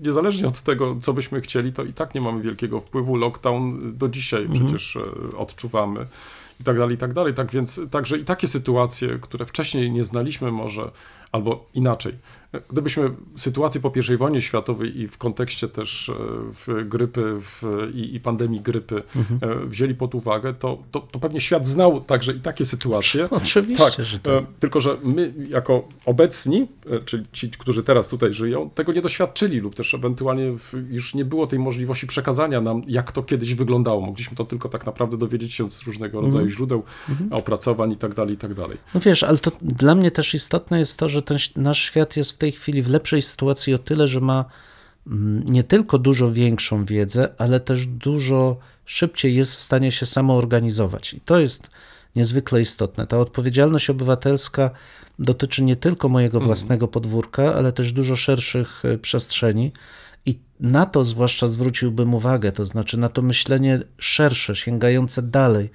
[0.02, 3.16] niezależnie od tego, co byśmy chcieli, to i tak nie mamy wielkiego wpływu.
[3.16, 6.06] Lockdown do dzisiaj przecież e, odczuwamy
[6.60, 7.34] i tak dalej, i tak dalej.
[7.34, 10.90] Tak więc także i takie sytuacje, które wcześniej nie znaliśmy może,
[11.32, 12.12] albo inaczej.
[12.70, 16.12] Gdybyśmy sytuację po I wojnie światowej i w kontekście też e,
[16.66, 17.62] w grypy w,
[17.94, 19.02] i, i pandemii grypy
[19.42, 23.28] e, wzięli pod uwagę, to, to, to pewnie świat znał także i takie sytuacje.
[23.30, 24.32] Oczywiście, tak, że tak.
[24.32, 26.68] e, Tylko, że my jako obecni,
[27.04, 30.56] czyli ci, którzy teraz tutaj żyją, tego nie doświadczyli lub też ewentualnie
[30.90, 34.00] już nie było tej możliwości przekazania nam, jak to kiedyś wyglądało.
[34.00, 36.56] Mogliśmy to tylko tak naprawdę dowiedzieć się z różnego rodzaju Mhm.
[36.56, 36.82] źródeł,
[37.30, 38.76] opracowań i tak dalej, i tak dalej.
[38.94, 42.16] No wiesz, ale to dla mnie też istotne jest to, że ten ś- nasz świat
[42.16, 44.44] jest w tej chwili w lepszej sytuacji o tyle, że ma
[45.06, 51.14] mm, nie tylko dużo większą wiedzę, ale też dużo szybciej jest w stanie się samoorganizować.
[51.14, 51.70] I to jest
[52.16, 53.06] niezwykle istotne.
[53.06, 54.70] Ta odpowiedzialność obywatelska
[55.18, 59.72] dotyczy nie tylko mojego własnego podwórka, ale też dużo szerszych e, przestrzeni.
[60.26, 65.70] I na to zwłaszcza zwróciłbym uwagę, to znaczy na to myślenie szersze, sięgające dalej.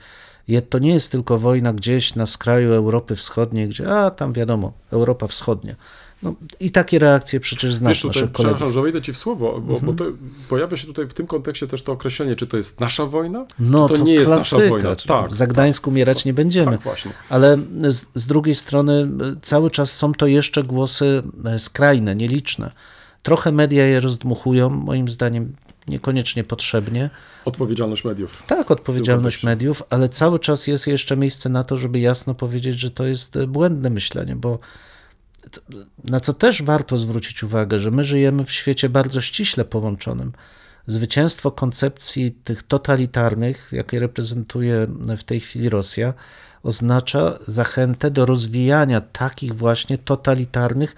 [0.70, 5.28] To nie jest tylko wojna gdzieś na skraju Europy Wschodniej, gdzie, a tam wiadomo, Europa
[5.28, 5.76] Wschodnia.
[6.24, 8.56] No, I takie reakcje przecież znasz Wiesz, tutaj, naszych kolegów.
[8.58, 9.96] przepraszam, że wejdę ci w słowo, bo, Mhm.
[9.96, 10.12] bo to
[10.50, 13.88] pojawia się tutaj w tym kontekście też to określenie, czy to jest nasza wojna, No
[13.88, 14.58] to, to, nie jest klasyka.
[14.62, 14.96] nasza wojna.
[14.96, 16.72] Tak, Za Gdańsk umierać nie będziemy.
[16.72, 17.12] tak właśnie.
[17.30, 17.58] Ale
[17.90, 18.94] z, z drugiej strony
[19.34, 22.72] y, cały czas są to jeszcze głosy e, skrajne, nieliczne.
[23.24, 25.54] Trochę media je rozdmuchują, moim zdaniem
[25.88, 27.10] niekoniecznie potrzebnie.
[27.46, 28.44] Odpowiedzialność mediów.
[28.48, 32.92] Tak, odpowiedzialność mediów, ale cały czas jest jeszcze miejsce na to, żeby jasno powiedzieć, że
[32.92, 34.60] to jest e, błędne myślenie, bo
[36.04, 40.32] na co też warto zwrócić uwagę, że my żyjemy w świecie bardzo ściśle połączonym.
[40.88, 44.88] Zwycięstwo koncepcji tych totalitarnych, jakie reprezentuje
[45.18, 46.14] w tej chwili Rosja,
[46.64, 50.96] oznacza zachętę do rozwijania takich właśnie totalitarnych,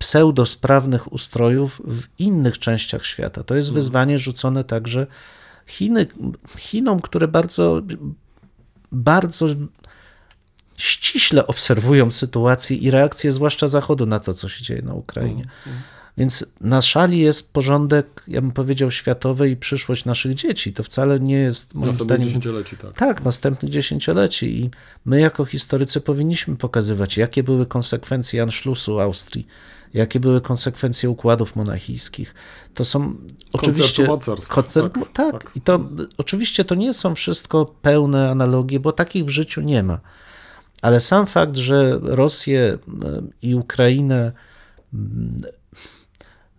[0.00, 3.44] pseudosprawnych ustrojów w innych częściach świata.
[3.44, 5.06] To jest wyzwanie rzucone także
[5.66, 6.06] Chiny,
[6.58, 7.82] Chinom, które bardzo,
[8.92, 9.46] bardzo
[10.76, 15.44] ściśle obserwują sytuację i reakcję, zwłaszcza Zachodu, na to, co się dzieje na Ukrainie.
[16.18, 20.72] Więc na szali jest porządek, ja bym powiedział, światowy i przyszłość naszych dzieci.
[20.72, 22.94] To wcale nie jest, moim Następnych zdaniem, dziesięcioleci, tak.
[22.94, 24.70] tak, następnych dziesięcioleci i
[25.04, 29.46] my jako historycy powinniśmy pokazywać, jakie były konsekwencje Anschlussu Austrii,
[29.94, 32.34] jakie były konsekwencje układów monachijskich.
[32.74, 33.16] To są
[33.52, 34.06] oczywiście...
[34.06, 35.52] mocarstw, koncert- tak, tak, tak.
[35.56, 35.88] i to
[36.18, 40.00] oczywiście to nie są wszystko pełne analogie, bo takich w życiu nie ma.
[40.82, 42.78] Ale sam fakt, że Rosję e,
[43.42, 44.32] i Ukrainę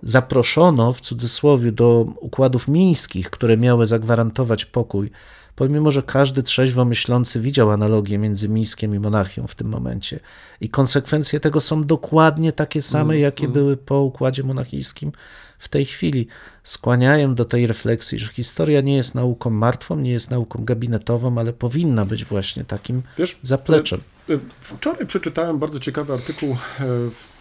[0.04, 5.12] zaproszono w cudzysłowie do układów mińskich, które miały zagwarantować pokój,
[5.56, 10.20] pomimo że każdy trzeźwo myślący widział analogię między Mińskiem i Monachią w tym momencie.
[10.62, 15.12] I konsekwencje tego są dokładnie takie same, jakie były po układzie monachijskim
[15.60, 16.28] w tej chwili.
[16.64, 21.54] Skłaniają do tej refleksji, że historia nie jest nauką martwą, nie jest nauką gabinetową, ale
[21.54, 24.02] powinna być właśnie takim Wiesz, zapleczem.
[24.30, 26.58] e, e, Wczoraj przeczytałem bardzo ciekawy artykuł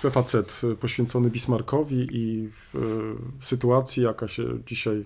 [0.08, 0.42] FAZ e,
[0.80, 2.78] poświęcony Bismarckowi i e,
[3.40, 5.04] sytuacji, jaka się dzisiaj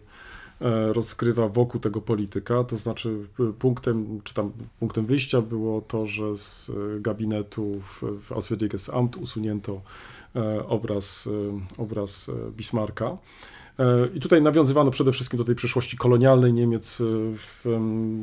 [0.60, 2.64] e, rozgrywa wokół tego polityka.
[2.64, 3.16] To znaczy
[3.58, 9.80] punktem, czy tam punktem wyjścia było to, że z gabinetu w, w Auswärtiges Amt usunięto
[10.68, 11.28] obraz,
[11.78, 13.16] obraz Bismarcka.
[13.78, 17.04] E, I tutaj nawiązywano przede wszystkim do tej przeszłości kolonialnej Niemiec e,
[17.36, 17.64] w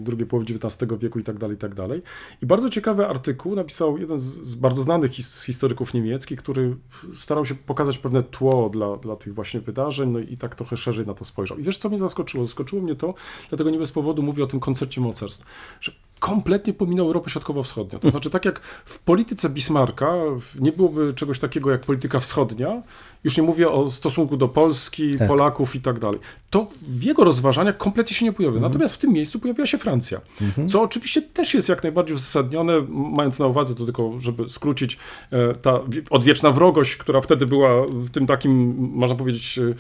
[0.04, 2.02] drugiej połowie XIX wieku i tak dalej, i tak dalej.
[2.42, 6.76] I bardzo ciekawy artykuł napisał jeden z, bardzo znanych his, historyków niemieckich, który
[7.16, 11.08] starał się pokazać pewne tło dla, dla tych właśnie wydarzeń, no i tak trochę szerzej
[11.08, 11.58] na to spojrzał.
[11.58, 12.46] I wiesz, co mnie zaskoczyło?
[12.46, 13.14] Zaskoczyło mnie to,
[13.50, 15.46] dlatego nie bez powodu mówię o tym koncercie mocarstw,
[15.82, 15.92] że
[16.22, 18.00] kompletnie pominął Europę Środkowo-Wschodnią.
[18.00, 20.14] To znaczy, tak jak w polityce Bismarcka
[20.60, 22.82] nie byłoby czegoś takiego jak polityka wschodnia,
[23.24, 25.28] już nie mówię o stosunku do Polski, Tak.
[25.28, 26.20] Polaków i tak dalej,
[26.50, 28.60] to w jego rozważaniach kompletnie się nie pojawia.
[28.60, 30.22] Natomiast w tym miejscu pojawiła się Francja,
[30.70, 34.98] co oczywiście też jest jak najbardziej uzasadnione, mając na uwadze to tylko, żeby skrócić,
[35.32, 39.74] e, ta wie- odwieczna wrogość, która wtedy była w tym takim, można powiedzieć, e,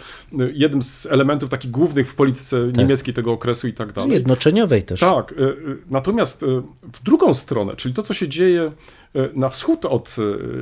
[0.53, 4.11] jednym z elementów takich głównych w polityce niemieckiej tego okresu i tak dalej.
[4.11, 4.99] Jednoczeniowej też.
[4.99, 5.33] Tak,
[5.89, 6.41] natomiast
[6.93, 8.71] w drugą stronę, czyli to, co się dzieje
[9.33, 10.15] na wschód od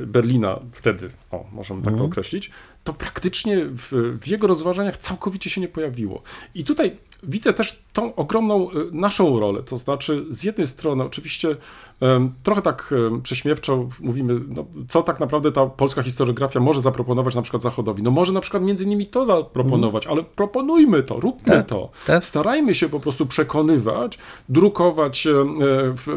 [0.06, 2.50] Berlina wtedy, o, możemy tak to określić,
[2.84, 6.22] to praktycznie w, w jego rozważaniach całkowicie się nie pojawiło.
[6.54, 11.56] I tutaj widzę też tą ogromną y, naszą rolę, to znaczy z jednej strony oczywiście
[12.42, 17.62] trochę tak prześmiewczo mówimy, no, co tak naprawdę ta polska historiografia może zaproponować na przykład
[17.62, 18.02] Zachodowi.
[18.02, 21.88] No może na przykład między innymi to zaproponować, ale proponujmy to, róbmy Tak, to.
[22.06, 22.24] tak.
[22.24, 24.18] Starajmy się po prostu przekonywać,
[24.48, 25.32] drukować, e,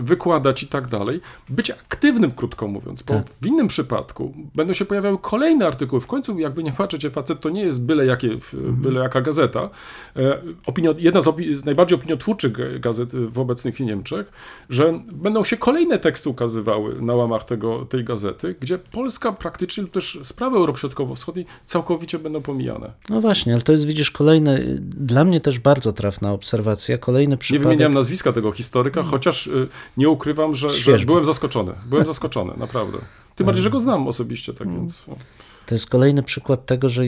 [0.01, 1.21] wykładać i tak dalej.
[1.49, 6.01] Być aktywnym, krótko mówiąc, bo w innym przypadku będą się pojawiały kolejne artykuły.
[6.01, 9.69] W końcu, jakby nie patrzeć, facet to nie jest byle, jakie, w- byle jaka gazeta.
[10.15, 14.31] E, Opinio, jedna z, z najbardziej opiniotwórczych ga- gazet w obecnych Niemczech,
[14.69, 20.19] że będą się kolejne teksty ukazywały na łamach tego, tej gazety, gdzie Polska praktycznie, też
[20.23, 22.91] sprawy Europy Środkowo-Wschodniej całkowicie będą pomijane.
[23.09, 27.37] No właśnie, ale to jest, widzisz, kolejny, dla mnie też bardzo trafna obserwacja, kolejny Nie
[27.37, 27.63] przypadek.
[27.67, 29.67] wymieniałem nazwiska tego historyka, chociaż y,
[29.97, 31.71] nie ukrywam, że, że byłem zaskoczony.
[31.89, 32.97] Byłem zaskoczony, naprawdę.
[33.35, 35.09] Tym bardziej, że go znam osobiście, tak więc.
[35.09, 35.15] o.
[35.65, 37.03] To jest kolejny przykład tego, że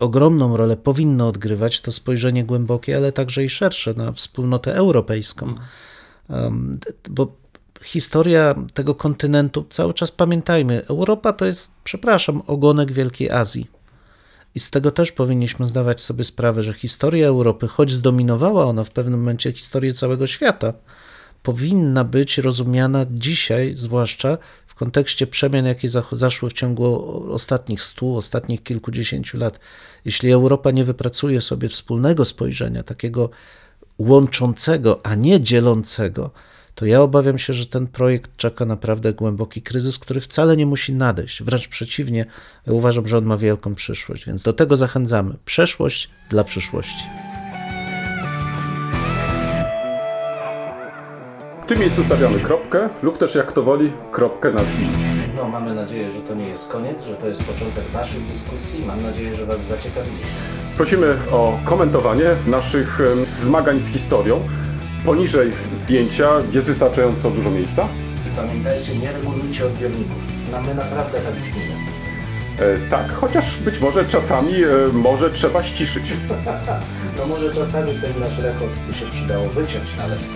[0.00, 5.54] ogromną rolę powinno odgrywać to spojrzenie głębokie, ale także i szersze na wspólnotę europejską.
[6.28, 6.78] Um,
[7.10, 7.32] bo
[7.82, 13.66] historia tego kontynentu, cały czas pamiętajmy, Europa to jest, przepraszam, ogonek Wielkiej Azji.
[14.54, 18.90] I z tego też powinniśmy zdawać sobie sprawę, że historia Europy, choć zdominowała ona w
[18.90, 20.72] pewnym momencie historię całego świata,
[21.42, 28.62] powinna być rozumiana dzisiaj, zwłaszcza w kontekście przemian, jakie zaszły w ciągu ostatnich stu, ostatnich
[28.62, 29.60] kilkudziesięciu lat.
[30.04, 33.30] Jeśli Europa nie wypracuje sobie wspólnego spojrzenia, takiego
[33.98, 36.30] łączącego, a nie dzielącego,
[36.78, 40.94] to ja obawiam się, że ten projekt czeka naprawdę głęboki kryzys, który wcale nie musi
[40.94, 41.42] nadejść.
[41.42, 42.26] Wręcz przeciwnie,
[42.66, 45.34] uważam, że on ma wielką przyszłość, więc do tego zachęcamy.
[45.44, 47.04] Przeszłość dla przyszłości.
[51.64, 55.07] W tym miejscu stawiamy kropkę lub też jak kto woli kropkę nad i.
[55.38, 58.86] No, mamy nadzieję, że to nie jest koniec, że to jest początek Waszych dyskusji.
[58.86, 60.16] Mam nadzieję, że Was zaciekawili.
[60.76, 62.98] Prosimy o komentowanie naszych
[63.38, 64.40] zmagań z historią.
[65.04, 67.88] Poniżej zdjęcia jest wystarczająco dużo miejsca.
[68.32, 70.18] I pamiętajcie, nie regulujcie odbiorników.
[70.52, 71.74] No, my naprawdę tak brzmimy.
[72.58, 76.12] E, tak, chociaż być może czasami e, może trzeba ściszyć.
[77.18, 80.28] No może czasami ten nasz rechot by się przydało wyciąć nawet.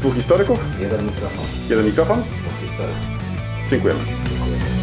[0.00, 2.22] Dwóch historyków, Jeden mikrofon, jeden mikrofon.
[2.22, 3.19] dwóch historyków.
[3.70, 4.79] 最贵了。